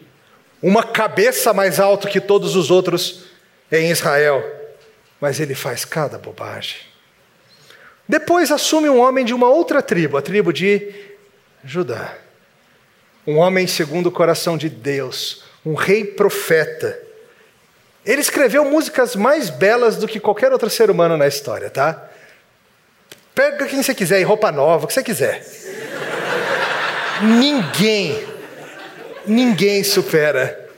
uma 0.61 0.83
cabeça 0.83 1.53
mais 1.53 1.79
alta 1.79 2.09
que 2.09 2.19
todos 2.19 2.57
os 2.57 2.69
outros 2.69 3.23
em 3.71 3.89
Israel, 3.89 4.43
mas 5.21 5.39
ele 5.39 5.55
faz 5.55 5.85
cada 5.85 6.17
bobagem. 6.17 6.75
Depois 8.05 8.51
assume 8.51 8.89
um 8.89 8.99
homem 8.99 9.23
de 9.23 9.33
uma 9.33 9.47
outra 9.47 9.81
tribo, 9.81 10.17
a 10.17 10.21
tribo 10.21 10.51
de 10.51 10.93
Judá. 11.63 12.17
Um 13.25 13.37
homem 13.37 13.67
segundo 13.67 14.07
o 14.07 14.11
coração 14.11 14.57
de 14.57 14.69
Deus, 14.69 15.43
um 15.65 15.73
rei 15.73 16.03
profeta. 16.03 16.97
Ele 18.05 18.21
escreveu 18.21 18.65
músicas 18.65 19.15
mais 19.15 19.49
belas 19.49 19.97
do 19.97 20.07
que 20.07 20.19
qualquer 20.19 20.51
outro 20.51 20.69
ser 20.69 20.89
humano 20.89 21.17
na 21.17 21.27
história, 21.27 21.69
tá? 21.69 22.09
Pega 23.35 23.67
quem 23.67 23.83
você 23.83 23.93
quiser, 23.93 24.19
em 24.19 24.23
roupa 24.23 24.51
nova, 24.51 24.85
o 24.85 24.87
que 24.87 24.93
você 24.93 25.03
quiser. 25.03 25.45
ninguém, 27.21 28.27
ninguém 29.25 29.83
supera 29.83 30.69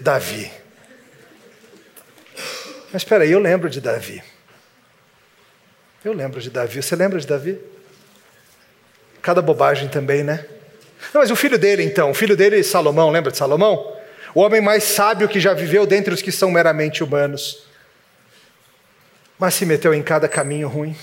Davi. 0.00 0.50
Mas 2.92 3.02
espera 3.02 3.24
aí, 3.24 3.32
eu 3.32 3.38
lembro 3.38 3.70
de 3.70 3.80
Davi. 3.80 4.22
Eu 6.04 6.12
lembro 6.12 6.40
de 6.40 6.50
Davi. 6.50 6.82
Você 6.82 6.96
lembra 6.96 7.18
de 7.18 7.26
Davi? 7.26 7.58
Cada 9.22 9.40
bobagem 9.40 9.88
também, 9.88 10.22
né? 10.24 10.44
Não, 11.12 11.20
mas 11.20 11.30
o 11.30 11.36
filho 11.36 11.58
dele, 11.58 11.82
então, 11.82 12.10
o 12.10 12.14
filho 12.14 12.36
dele, 12.36 12.62
Salomão, 12.62 13.10
lembra 13.10 13.30
de 13.30 13.38
Salomão? 13.38 13.96
O 14.34 14.40
homem 14.40 14.60
mais 14.60 14.84
sábio 14.84 15.28
que 15.28 15.40
já 15.40 15.52
viveu 15.52 15.86
dentre 15.86 16.14
os 16.14 16.22
que 16.22 16.32
são 16.32 16.50
meramente 16.50 17.04
humanos. 17.04 17.66
Mas 19.38 19.54
se 19.54 19.66
meteu 19.66 19.92
em 19.92 20.02
cada 20.02 20.28
caminho 20.28 20.68
ruim. 20.68 20.96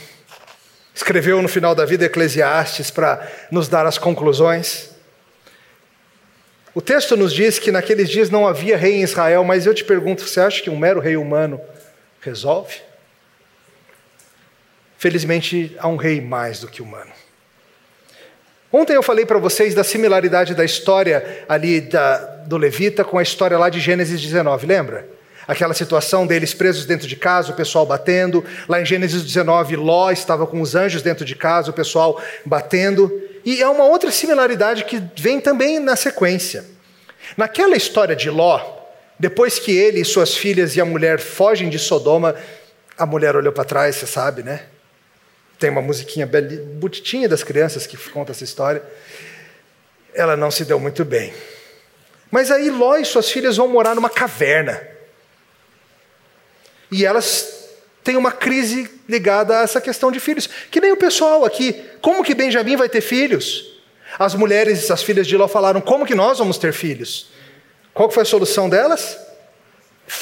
Escreveu 0.96 1.42
no 1.42 1.48
final 1.48 1.76
da 1.76 1.86
vida 1.86 2.06
Eclesiastes 2.06 2.90
para 2.90 3.26
nos 3.52 3.68
dar 3.68 3.86
as 3.86 3.98
conclusões. 3.98 4.90
O 6.74 6.82
texto 6.82 7.16
nos 7.16 7.34
diz 7.34 7.60
que 7.60 7.72
naqueles 7.72 8.10
dias 8.10 8.30
não 8.30 8.48
havia 8.48 8.78
rei 8.78 8.96
em 8.96 9.04
Israel, 9.04 9.44
mas 9.44 9.66
eu 9.66 9.74
te 9.74 9.84
pergunto: 9.84 10.24
você 10.24 10.40
acha 10.40 10.62
que 10.62 10.70
um 10.70 10.78
mero 10.78 11.00
rei 11.00 11.16
humano 11.16 11.62
resolve? 12.22 12.82
Felizmente, 14.98 15.76
há 15.80 15.88
um 15.88 15.96
rei 15.96 16.20
mais 16.20 16.60
do 16.60 16.68
que 16.68 16.82
humano. 16.82 17.12
Ontem 18.72 18.94
eu 18.94 19.02
falei 19.02 19.26
para 19.26 19.40
vocês 19.40 19.74
da 19.74 19.84
similaridade 19.84 20.54
da 20.54 20.64
história 20.64 21.44
ali 21.50 21.82
da, 21.82 22.18
do 22.46 22.56
Levita 22.56 23.04
com 23.04 23.18
a 23.18 23.24
história 23.24 23.58
lá 23.58 23.68
de 23.68 23.80
Gênesis 23.80 24.22
19, 24.22 24.68
lembra? 24.68 25.08
Aquela 25.48 25.74
situação 25.74 26.28
deles 26.28 26.54
presos 26.54 26.86
dentro 26.86 27.08
de 27.08 27.16
casa, 27.16 27.52
o 27.52 27.56
pessoal 27.56 27.84
batendo. 27.84 28.46
Lá 28.68 28.80
em 28.80 28.86
Gênesis 28.86 29.24
19, 29.24 29.76
Ló 29.76 30.12
estava 30.12 30.46
com 30.46 30.62
os 30.62 30.76
anjos 30.76 31.02
dentro 31.02 31.26
de 31.26 31.36
casa, 31.36 31.72
o 31.72 31.74
pessoal 31.74 32.22
batendo. 32.46 33.12
E 33.44 33.60
é 33.60 33.68
uma 33.68 33.86
outra 33.86 34.12
similaridade 34.12 34.84
que 34.84 35.02
vem 35.18 35.40
também 35.40 35.80
na 35.80 35.96
sequência. 35.96 36.64
Naquela 37.36 37.76
história 37.76 38.16
de 38.16 38.30
Ló, 38.30 38.62
depois 39.18 39.58
que 39.58 39.76
ele 39.76 40.00
e 40.00 40.06
suas 40.06 40.38
filhas 40.38 40.76
e 40.76 40.82
a 40.82 40.86
mulher 40.86 41.20
fogem 41.20 41.68
de 41.68 41.80
Sodoma, 41.80 42.36
a 42.96 43.08
mulher 43.08 43.36
olhou 43.36 43.52
para 43.52 43.64
trás, 43.64 43.96
você 43.96 44.06
sabe, 44.06 44.44
né? 44.44 44.62
Tem 45.60 45.70
uma 45.70 45.82
musiquinha 45.82 46.26
bonitinha 46.26 47.28
das 47.28 47.44
crianças 47.44 47.86
que 47.86 47.98
conta 47.98 48.32
essa 48.32 48.46
história. 48.46 48.82
Ela 50.14 50.38
não 50.38 50.50
se 50.50 50.64
deu 50.64 50.80
muito 50.80 51.04
bem. 51.04 51.34
Mas 52.32 52.50
aí 52.50 52.70
Ló 52.70 52.96
e 52.96 53.04
suas 53.04 53.30
filhas 53.30 53.58
vão 53.58 53.68
morar 53.68 53.94
numa 53.94 54.10
caverna. 54.10 54.82
E 56.90 57.06
elas 57.06 57.70
têm 58.04 58.16
uma 58.16 58.32
crise 58.32 58.90
ligada 59.08 59.60
a 59.60 59.64
essa 59.64 59.82
questão 59.82 60.12
de 60.12 60.20
filhos. 60.20 60.50
Que 60.72 60.80
nem 60.80 60.94
o 60.94 60.98
pessoal 60.98 61.44
aqui. 61.44 61.74
Como 62.02 62.24
que 62.24 62.34
Benjamim 62.34 62.78
vai 62.78 62.88
ter 62.88 63.02
filhos? 63.02 63.78
As 64.18 64.34
mulheres, 64.34 64.90
as 64.90 65.04
filhas 65.04 65.28
de 65.28 65.36
Ló 65.36 65.48
falaram: 65.48 65.82
como 65.82 66.06
que 66.06 66.16
nós 66.16 66.40
vamos 66.40 66.58
ter 66.58 66.72
filhos? 66.72 67.30
Qual 67.94 68.10
foi 68.10 68.24
a 68.24 68.26
solução 68.26 68.70
delas? 68.70 69.18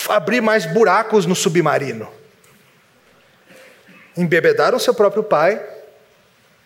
Abrir 0.10 0.42
mais 0.42 0.66
buracos 0.66 1.26
no 1.26 1.36
submarino. 1.36 2.12
Embebedaram 4.18 4.80
seu 4.80 4.94
próprio 4.94 5.24
pai 5.24 5.64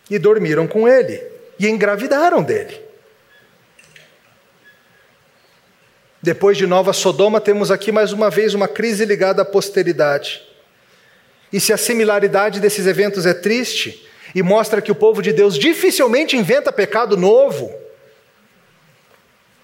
e 0.10 0.18
dormiram 0.18 0.68
com 0.68 0.88
ele. 0.88 1.22
E 1.60 1.68
engravidaram 1.68 2.42
dele. 2.42 2.80
Depois 6.22 6.56
de 6.56 6.68
Nova 6.68 6.94
Sodoma, 6.94 7.42
temos 7.42 7.72
aqui 7.72 7.92
mais 7.92 8.14
uma 8.14 8.30
vez 8.30 8.54
uma 8.54 8.68
crise 8.68 9.06
ligada 9.06 9.42
à 9.42 9.46
posteridade. 9.46 10.42
E 11.52 11.60
se 11.60 11.74
a 11.74 11.78
similaridade 11.78 12.60
desses 12.60 12.86
eventos 12.86 13.26
é 13.26 13.34
triste 13.34 14.08
e 14.34 14.44
mostra 14.44 14.82
que 14.82 14.92
o 14.92 14.96
povo 14.96 15.22
de 15.22 15.34
Deus 15.34 15.58
dificilmente 15.58 16.38
inventa 16.38 16.72
pecado 16.72 17.18
novo, 17.18 17.74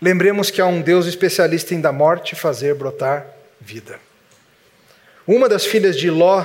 lembremos 0.02 0.50
que 0.50 0.60
há 0.60 0.66
um 0.66 0.82
Deus 0.82 1.06
especialista 1.06 1.76
em 1.76 1.80
da 1.80 1.92
morte 1.92 2.36
fazer 2.36 2.74
brotar 2.74 3.28
vida. 3.62 4.00
Uma 5.28 5.48
das 5.48 5.66
filhas 5.66 5.96
de 5.96 6.10
Ló 6.10 6.44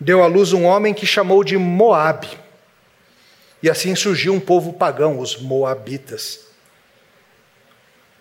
deu 0.00 0.22
à 0.22 0.26
luz 0.26 0.52
um 0.52 0.64
homem 0.64 0.92
que 0.92 1.06
chamou 1.06 1.42
de 1.42 1.56
Moabe. 1.56 2.28
E 3.62 3.70
assim 3.70 3.94
surgiu 3.94 4.32
um 4.32 4.40
povo 4.40 4.72
pagão, 4.72 5.18
os 5.18 5.40
Moabitas. 5.40 6.46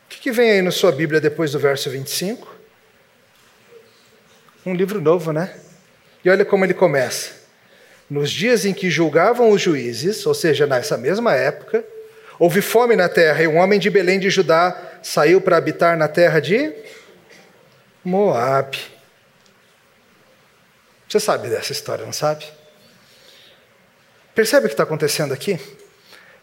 O 0.06 0.10
que, 0.10 0.20
que 0.20 0.32
vem 0.32 0.52
aí 0.52 0.62
na 0.62 0.72
sua 0.72 0.92
Bíblia 0.92 1.20
depois 1.20 1.52
do 1.52 1.60
verso 1.60 1.90
25? 1.90 2.56
Um 4.66 4.74
livro 4.74 5.02
novo, 5.02 5.32
né? 5.32 5.56
E 6.24 6.30
olha 6.30 6.46
como 6.46 6.66
ele 6.66 6.74
começa. 6.74 7.46
Nos 8.10 8.32
dias 8.32 8.66
em 8.66 8.74
que 8.74 8.90
julgavam 8.90 9.50
os 9.50 9.62
juízes, 9.62 10.26
ou 10.26 10.34
seja, 10.34 10.66
nessa 10.66 10.98
mesma 10.98 11.34
época, 11.34 11.84
houve 12.40 12.62
fome 12.62 12.96
na 12.96 13.10
terra 13.10 13.44
e 13.44 13.48
um 13.48 13.58
homem 13.58 13.80
de 13.80 13.90
Belém 13.90 14.20
de 14.20 14.30
Judá 14.30 14.80
saiu 15.04 15.42
para 15.42 15.58
habitar 15.58 15.98
na 15.98 16.08
terra 16.08 16.40
de 16.40 16.72
Moabe. 18.04 18.95
Você 21.16 21.20
sabe 21.22 21.48
dessa 21.48 21.72
história, 21.72 22.04
não 22.04 22.12
sabe? 22.12 22.46
Percebe 24.34 24.66
o 24.66 24.68
que 24.68 24.74
está 24.74 24.84
acontecendo 24.84 25.34
aqui? 25.34 25.58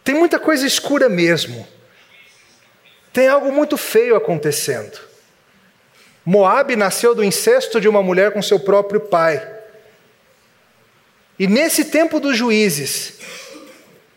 Tem 0.02 0.14
muita 0.14 0.38
coisa 0.38 0.66
escura 0.66 1.10
mesmo. 1.10 1.68
Tem 3.12 3.28
algo 3.28 3.52
muito 3.52 3.76
feio 3.76 4.16
acontecendo. 4.16 4.98
Moabe 6.24 6.74
nasceu 6.74 7.14
do 7.14 7.22
incesto 7.22 7.78
de 7.82 7.86
uma 7.86 8.02
mulher 8.02 8.32
com 8.32 8.40
seu 8.40 8.58
próprio 8.58 8.98
pai. 8.98 9.46
E 11.38 11.46
nesse 11.46 11.84
tempo 11.84 12.18
dos 12.18 12.34
juízes, 12.34 13.18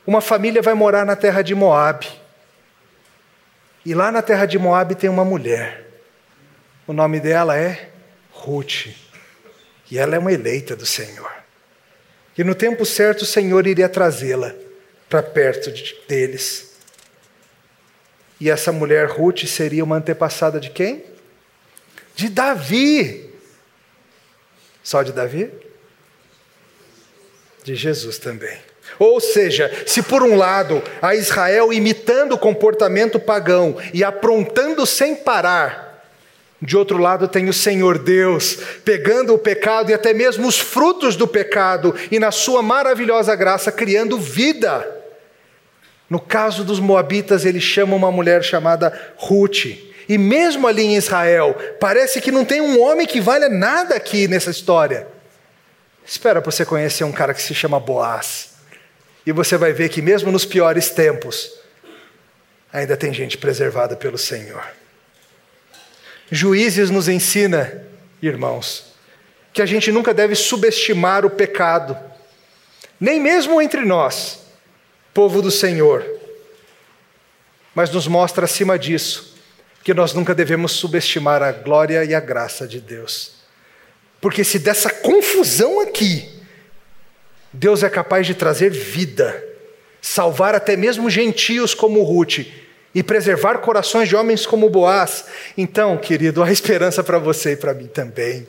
uma 0.08 0.22
família 0.22 0.62
vai 0.62 0.74
morar 0.74 1.06
na 1.06 1.18
terra 1.18 1.42
de 1.42 1.54
Moabe. 1.54 2.08
E 3.86 3.94
lá 3.94 4.10
na 4.10 4.22
terra 4.22 4.46
de 4.46 4.58
Moabe 4.58 4.96
tem 4.96 5.10
uma 5.10 5.26
mulher. 5.26 5.86
O 6.88 6.94
nome 6.94 7.20
dela 7.20 7.58
é 7.58 7.90
Ruth. 8.32 9.04
E 9.90 9.98
ela 9.98 10.16
é 10.16 10.20
uma 10.20 10.32
eleita 10.32 10.76
do 10.76 10.86
Senhor. 10.86 11.32
E 12.38 12.44
no 12.44 12.56
tempo 12.56 12.86
certo 12.86 13.22
o 13.22 13.26
Senhor 13.26 13.66
iria 13.68 13.88
trazê-la 13.88 14.54
para 15.10 15.24
perto 15.24 15.72
de, 15.72 15.96
deles. 16.08 16.74
E 18.40 18.50
essa 18.50 18.72
mulher 18.72 19.08
Ruth 19.08 19.46
seria 19.46 19.84
uma 19.84 19.98
antepassada 19.98 20.60
de 20.60 20.70
quem? 20.70 21.04
De 22.16 22.30
Davi. 22.30 23.30
Só 24.84 25.04
de 25.04 25.12
Davi? 25.12 25.52
De 27.64 27.76
Jesus 27.76 28.18
também. 28.18 28.58
Ou 29.00 29.20
seja, 29.20 29.72
se 29.86 30.02
por 30.04 30.22
um 30.22 30.36
lado 30.36 30.82
a 31.02 31.16
Israel 31.16 31.74
imitando 31.74 32.34
o 32.34 32.38
comportamento 32.38 33.20
pagão 33.20 33.78
e 33.94 34.04
aprontando 34.04 34.86
sem 34.86 35.16
parar, 35.16 35.85
de 36.66 36.76
outro 36.76 36.98
lado 36.98 37.28
tem 37.28 37.48
o 37.48 37.54
Senhor 37.54 37.98
Deus, 37.98 38.58
pegando 38.84 39.34
o 39.34 39.38
pecado 39.38 39.92
e 39.92 39.94
até 39.94 40.14
mesmo 40.14 40.48
os 40.48 40.60
frutos 40.60 41.16
do 41.16 41.28
pecado 41.28 41.94
e 42.12 42.20
na 42.20 42.32
sua 42.32 42.62
maravilhosa 42.62 43.36
graça 43.36 43.72
criando 43.72 44.18
vida. 44.20 44.86
No 46.10 46.20
caso 46.20 46.64
dos 46.64 46.80
Moabitas, 46.80 47.46
ele 47.46 47.60
chama 47.60 47.96
uma 47.96 48.12
mulher 48.12 48.44
chamada 48.44 48.94
Ruth. 49.18 49.66
E 50.08 50.18
mesmo 50.18 50.68
ali 50.68 50.84
em 50.84 50.96
Israel, 50.96 51.56
parece 51.80 52.22
que 52.22 52.32
não 52.32 52.46
tem 52.46 52.62
um 52.62 52.80
homem 52.82 53.08
que 53.08 53.20
valha 53.20 53.50
nada 53.50 53.96
aqui 53.96 54.28
nessa 54.28 54.52
história. 54.52 55.08
Espera 56.06 56.42
para 56.42 56.52
você 56.52 56.64
conhecer 56.64 57.04
um 57.04 57.12
cara 57.12 57.34
que 57.34 57.42
se 57.42 57.56
chama 57.56 57.80
Boaz. 57.80 58.54
E 59.26 59.32
você 59.32 59.58
vai 59.58 59.74
ver 59.74 59.90
que 59.90 60.04
mesmo 60.04 60.32
nos 60.32 60.46
piores 60.46 60.92
tempos, 60.92 61.52
ainda 62.72 62.96
tem 62.96 63.12
gente 63.12 63.38
preservada 63.38 63.96
pelo 63.96 64.18
Senhor. 64.18 64.64
Juízes 66.32 66.90
nos 66.90 67.08
ensina, 67.08 67.84
irmãos, 68.22 68.94
que 69.54 69.62
a 69.62 69.66
gente 69.66 69.92
nunca 69.92 70.14
deve 70.14 70.36
subestimar 70.36 71.26
o 71.26 71.30
pecado, 71.30 71.98
nem 73.00 73.20
mesmo 73.20 73.62
entre 73.62 73.82
nós 73.82 74.40
povo 75.14 75.42
do 75.42 75.50
Senhor. 75.50 76.06
Mas 77.74 77.90
nos 77.90 78.08
mostra 78.08 78.46
acima 78.46 78.78
disso 78.78 79.36
que 79.84 79.94
nós 79.94 80.14
nunca 80.14 80.34
devemos 80.34 80.72
subestimar 80.72 81.44
a 81.44 81.52
glória 81.52 82.04
e 82.04 82.16
a 82.16 82.20
graça 82.20 82.68
de 82.68 82.82
Deus. 82.82 83.34
Porque 84.20 84.44
se 84.44 84.58
dessa 84.58 84.90
confusão 84.90 85.80
aqui, 85.80 86.28
Deus 87.54 87.84
é 87.84 87.90
capaz 87.90 88.26
de 88.26 88.34
trazer 88.34 88.72
vida, 88.72 89.42
salvar 90.02 90.56
até 90.56 90.76
mesmo 90.76 91.10
gentios 91.10 91.76
como 91.76 92.02
Ruth, 92.02 92.40
e 92.96 93.04
preservar 93.04 93.58
corações 93.58 94.08
de 94.08 94.16
homens 94.16 94.48
como 94.48 94.70
Boaz. 94.70 95.26
Então, 95.58 95.98
querido, 95.98 96.42
há 96.42 96.50
esperança 96.50 97.04
para 97.04 97.20
você 97.20 97.52
e 97.52 97.58
para 97.58 97.74
mim 97.74 97.88
também. 97.88 98.48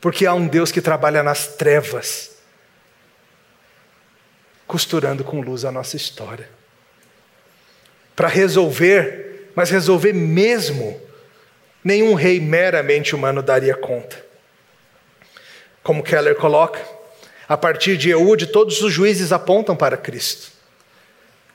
Porque 0.00 0.24
há 0.24 0.32
um 0.32 0.46
Deus 0.46 0.70
que 0.70 0.80
trabalha 0.80 1.24
nas 1.24 1.48
trevas, 1.48 2.36
costurando 4.64 5.24
com 5.24 5.40
luz 5.40 5.64
a 5.64 5.72
nossa 5.72 5.96
história. 5.96 6.48
Para 8.14 8.28
resolver, 8.28 9.50
mas 9.56 9.68
resolver 9.68 10.12
mesmo, 10.12 11.00
nenhum 11.82 12.14
rei 12.14 12.38
meramente 12.38 13.12
humano 13.12 13.42
daria 13.42 13.74
conta. 13.74 14.24
Como 15.82 16.02
Keller 16.02 16.36
coloca, 16.36 16.80
a 17.48 17.56
partir 17.56 17.96
de 17.96 18.10
Eude, 18.10 18.46
todos 18.46 18.82
os 18.82 18.92
juízes 18.92 19.32
apontam 19.32 19.74
para 19.74 19.96
Cristo. 19.96 20.55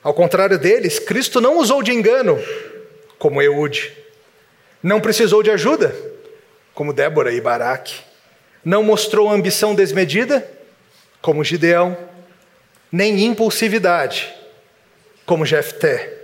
Ao 0.04 0.14
contrário 0.14 0.58
deles, 0.58 1.00
Cristo 1.00 1.40
não 1.40 1.58
usou 1.58 1.84
de 1.84 1.92
engano, 1.92 2.40
como 3.20 3.42
Eude. 3.42 3.96
Não 4.82 5.00
precisou 5.00 5.44
de 5.44 5.52
ajuda, 5.52 5.96
como 6.74 6.94
Débora 6.94 7.32
e 7.32 7.40
Baraque. 7.40 8.02
Não 8.64 8.84
mostrou 8.84 9.30
ambição 9.30 9.76
desmedida, 9.76 10.50
como 11.22 11.44
Gideão. 11.44 11.98
Nem 12.92 13.24
impulsividade, 13.26 14.34
como 15.26 15.46
Jefté. 15.46 16.18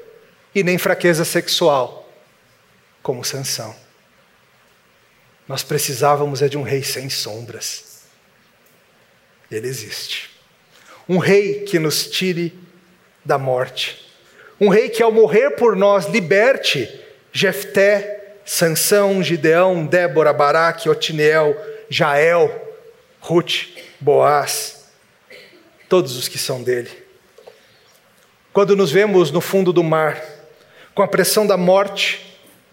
E 0.56 0.64
nem 0.64 0.78
fraqueza 0.78 1.24
sexual, 1.24 2.12
como 3.04 3.24
Sansão. 3.24 3.76
Nós 5.48 5.62
precisávamos 5.64 6.42
é 6.42 6.50
de 6.50 6.58
um 6.58 6.64
rei 6.64 6.84
sem 6.84 7.10
sombras 7.10 7.88
ele 9.50 9.68
existe. 9.68 10.30
Um 11.08 11.18
rei 11.18 11.62
que 11.62 11.80
nos 11.80 12.08
tire 12.10 12.54
da 13.28 13.38
morte. 13.38 14.08
Um 14.60 14.70
rei 14.70 14.90
que 14.90 15.04
ao 15.04 15.12
morrer 15.12 15.52
por 15.52 15.76
nós 15.76 16.08
liberte 16.08 16.90
Jefté, 17.32 18.38
Sansão, 18.46 19.22
Gideão, 19.22 19.86
Débora, 19.86 20.32
Baraque, 20.32 20.90
Otineel, 20.90 21.56
Jael, 21.90 22.76
Ruth, 23.20 23.68
Boaz, 24.00 24.90
todos 25.90 26.16
os 26.16 26.28
que 26.28 26.38
são 26.38 26.64
dele. 26.64 26.90
Quando 28.54 28.76
nos 28.76 28.90
vemos 28.90 29.30
no 29.30 29.42
fundo 29.42 29.72
do 29.72 29.84
mar, 29.84 30.24
com 30.96 31.04
a 31.04 31.08
pressão 31.08 31.46
da 31.46 31.58
morte, 31.58 32.27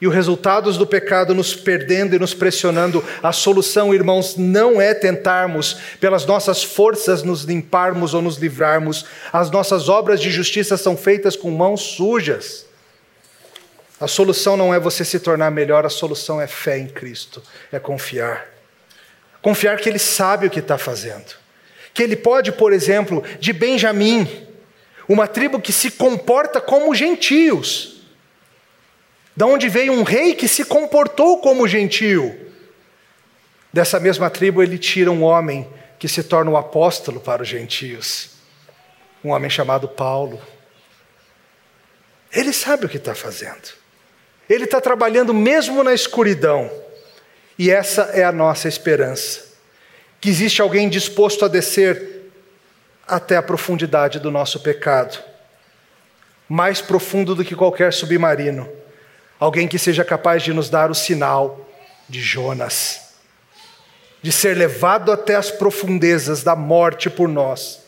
e 0.04 0.06
os 0.06 0.14
resultados 0.14 0.76
do 0.76 0.86
pecado 0.86 1.34
nos 1.34 1.54
perdendo 1.56 2.14
e 2.14 2.18
nos 2.18 2.34
pressionando, 2.34 3.02
a 3.22 3.32
solução, 3.32 3.94
irmãos, 3.94 4.36
não 4.36 4.78
é 4.78 4.92
tentarmos 4.92 5.78
pelas 5.98 6.26
nossas 6.26 6.62
forças 6.62 7.22
nos 7.22 7.44
limparmos 7.44 8.12
ou 8.12 8.20
nos 8.20 8.36
livrarmos. 8.36 9.06
As 9.32 9.50
nossas 9.50 9.88
obras 9.88 10.20
de 10.20 10.30
justiça 10.30 10.76
são 10.76 10.94
feitas 10.94 11.36
com 11.36 11.50
mãos 11.50 11.80
sujas. 11.80 12.66
A 13.98 14.06
solução 14.06 14.58
não 14.58 14.74
é 14.74 14.78
você 14.78 15.06
se 15.06 15.18
tornar 15.18 15.50
melhor, 15.50 15.86
a 15.86 15.90
solução 15.90 16.38
é 16.38 16.46
fé 16.46 16.76
em 16.76 16.86
Cristo, 16.86 17.42
é 17.72 17.78
confiar. 17.78 18.46
Confiar 19.40 19.78
que 19.78 19.88
Ele 19.88 19.98
sabe 19.98 20.48
o 20.48 20.50
que 20.50 20.60
está 20.60 20.76
fazendo. 20.76 21.32
Que 21.94 22.02
Ele 22.02 22.14
pode, 22.14 22.52
por 22.52 22.74
exemplo, 22.74 23.24
de 23.40 23.54
Benjamim, 23.54 24.28
uma 25.08 25.26
tribo 25.26 25.58
que 25.58 25.72
se 25.72 25.92
comporta 25.92 26.60
como 26.60 26.94
gentios 26.94 27.93
da 29.36 29.46
onde 29.46 29.68
veio 29.68 29.92
um 29.92 30.02
rei 30.02 30.34
que 30.34 30.46
se 30.46 30.64
comportou 30.64 31.40
como 31.40 31.66
gentio. 31.66 32.52
Dessa 33.72 33.98
mesma 33.98 34.30
tribo 34.30 34.62
ele 34.62 34.78
tira 34.78 35.10
um 35.10 35.22
homem 35.22 35.68
que 35.98 36.08
se 36.08 36.22
torna 36.22 36.50
um 36.50 36.56
apóstolo 36.56 37.18
para 37.18 37.42
os 37.42 37.48
gentios, 37.48 38.30
um 39.24 39.30
homem 39.30 39.50
chamado 39.50 39.88
Paulo. 39.88 40.40
Ele 42.32 42.52
sabe 42.52 42.86
o 42.86 42.88
que 42.88 42.96
está 42.96 43.14
fazendo. 43.14 43.72
Ele 44.48 44.64
está 44.64 44.80
trabalhando 44.80 45.32
mesmo 45.32 45.82
na 45.82 45.94
escuridão. 45.94 46.70
E 47.58 47.70
essa 47.70 48.02
é 48.12 48.22
a 48.22 48.32
nossa 48.32 48.68
esperança. 48.68 49.54
Que 50.20 50.28
existe 50.28 50.60
alguém 50.60 50.88
disposto 50.88 51.44
a 51.44 51.48
descer 51.48 52.30
até 53.06 53.36
a 53.36 53.42
profundidade 53.42 54.18
do 54.18 54.30
nosso 54.30 54.60
pecado 54.60 55.18
mais 56.48 56.80
profundo 56.80 57.34
do 57.34 57.44
que 57.44 57.54
qualquer 57.54 57.92
submarino 57.92 58.68
Alguém 59.38 59.66
que 59.66 59.78
seja 59.78 60.04
capaz 60.04 60.42
de 60.42 60.52
nos 60.52 60.70
dar 60.70 60.90
o 60.90 60.94
sinal 60.94 61.68
de 62.08 62.20
Jonas, 62.20 63.14
de 64.22 64.30
ser 64.32 64.56
levado 64.56 65.12
até 65.12 65.34
as 65.34 65.50
profundezas 65.50 66.42
da 66.42 66.56
morte 66.56 67.10
por 67.10 67.28
nós, 67.28 67.82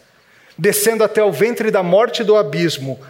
descendo 0.58 1.04
até 1.04 1.22
o 1.22 1.32
ventre 1.32 1.70
da 1.70 1.82
morte 1.82 2.24
do 2.24 2.36
abismo 2.36 3.00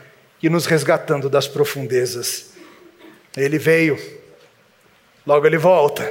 e 0.42 0.48
nos 0.48 0.66
resgatando 0.66 1.28
das 1.28 1.48
profundezas. 1.48 2.50
Ele 3.36 3.58
veio, 3.58 3.98
logo 5.26 5.46
ele 5.46 5.58
volta. 5.58 6.10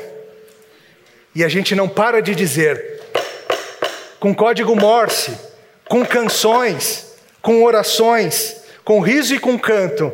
E 1.33 1.43
a 1.43 1.47
gente 1.47 1.75
não 1.75 1.87
para 1.89 2.21
de 2.21 2.33
dizer, 2.33 3.01
com 4.19 4.33
código 4.33 4.75
Morse, 4.75 5.37
com 5.87 6.05
canções, 6.05 7.13
com 7.41 7.63
orações, 7.63 8.63
com 8.83 8.99
riso 8.99 9.35
e 9.35 9.39
com 9.39 9.59
canto. 9.59 10.11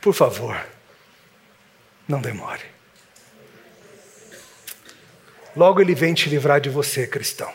Por 0.00 0.12
favor, 0.12 0.73
não 2.08 2.20
demore. 2.20 2.62
Logo 5.56 5.80
ele 5.80 5.94
vem 5.94 6.14
te 6.14 6.28
livrar 6.28 6.60
de 6.60 6.68
você, 6.68 7.06
cristão. 7.06 7.52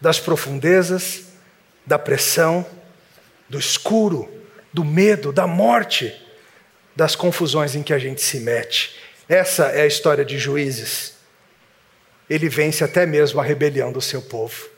Das 0.00 0.20
profundezas, 0.20 1.24
da 1.84 1.98
pressão, 1.98 2.64
do 3.48 3.58
escuro, 3.58 4.30
do 4.72 4.84
medo, 4.84 5.32
da 5.32 5.46
morte, 5.46 6.14
das 6.94 7.16
confusões 7.16 7.74
em 7.74 7.82
que 7.82 7.92
a 7.92 7.98
gente 7.98 8.22
se 8.22 8.40
mete. 8.40 8.98
Essa 9.28 9.66
é 9.66 9.82
a 9.82 9.86
história 9.86 10.24
de 10.24 10.38
juízes. 10.38 11.14
Ele 12.28 12.48
vence 12.48 12.82
até 12.82 13.06
mesmo 13.06 13.40
a 13.40 13.44
rebelião 13.44 13.92
do 13.92 14.00
seu 14.00 14.22
povo. 14.22 14.68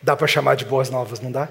Dá 0.00 0.16
para 0.16 0.26
chamar 0.26 0.56
de 0.56 0.64
boas 0.64 0.90
novas, 0.90 1.20
não 1.20 1.30
dá? 1.30 1.48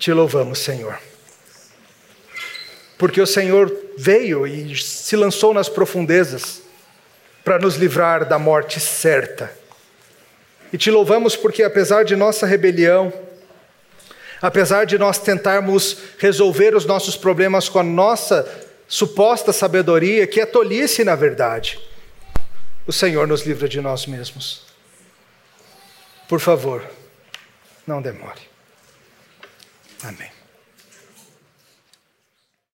Te 0.00 0.14
louvamos, 0.14 0.58
Senhor. 0.60 0.98
Porque 2.96 3.20
o 3.20 3.26
Senhor 3.26 3.70
veio 3.98 4.46
e 4.46 4.74
se 4.74 5.14
lançou 5.14 5.52
nas 5.52 5.68
profundezas 5.68 6.62
para 7.44 7.58
nos 7.58 7.76
livrar 7.76 8.26
da 8.26 8.38
morte 8.38 8.80
certa. 8.80 9.52
E 10.72 10.78
te 10.78 10.90
louvamos 10.90 11.36
porque, 11.36 11.62
apesar 11.62 12.02
de 12.06 12.16
nossa 12.16 12.46
rebelião, 12.46 13.12
apesar 14.40 14.86
de 14.86 14.96
nós 14.96 15.18
tentarmos 15.18 15.98
resolver 16.16 16.74
os 16.74 16.86
nossos 16.86 17.14
problemas 17.14 17.68
com 17.68 17.78
a 17.78 17.84
nossa 17.84 18.48
suposta 18.88 19.52
sabedoria, 19.52 20.26
que 20.26 20.40
é 20.40 20.46
tolice 20.46 21.04
na 21.04 21.14
verdade, 21.14 21.78
o 22.86 22.92
Senhor 22.92 23.28
nos 23.28 23.42
livra 23.42 23.68
de 23.68 23.82
nós 23.82 24.06
mesmos. 24.06 24.62
Por 26.26 26.40
favor, 26.40 26.82
não 27.86 28.00
demore. 28.00 28.49
Amém. 30.02 30.39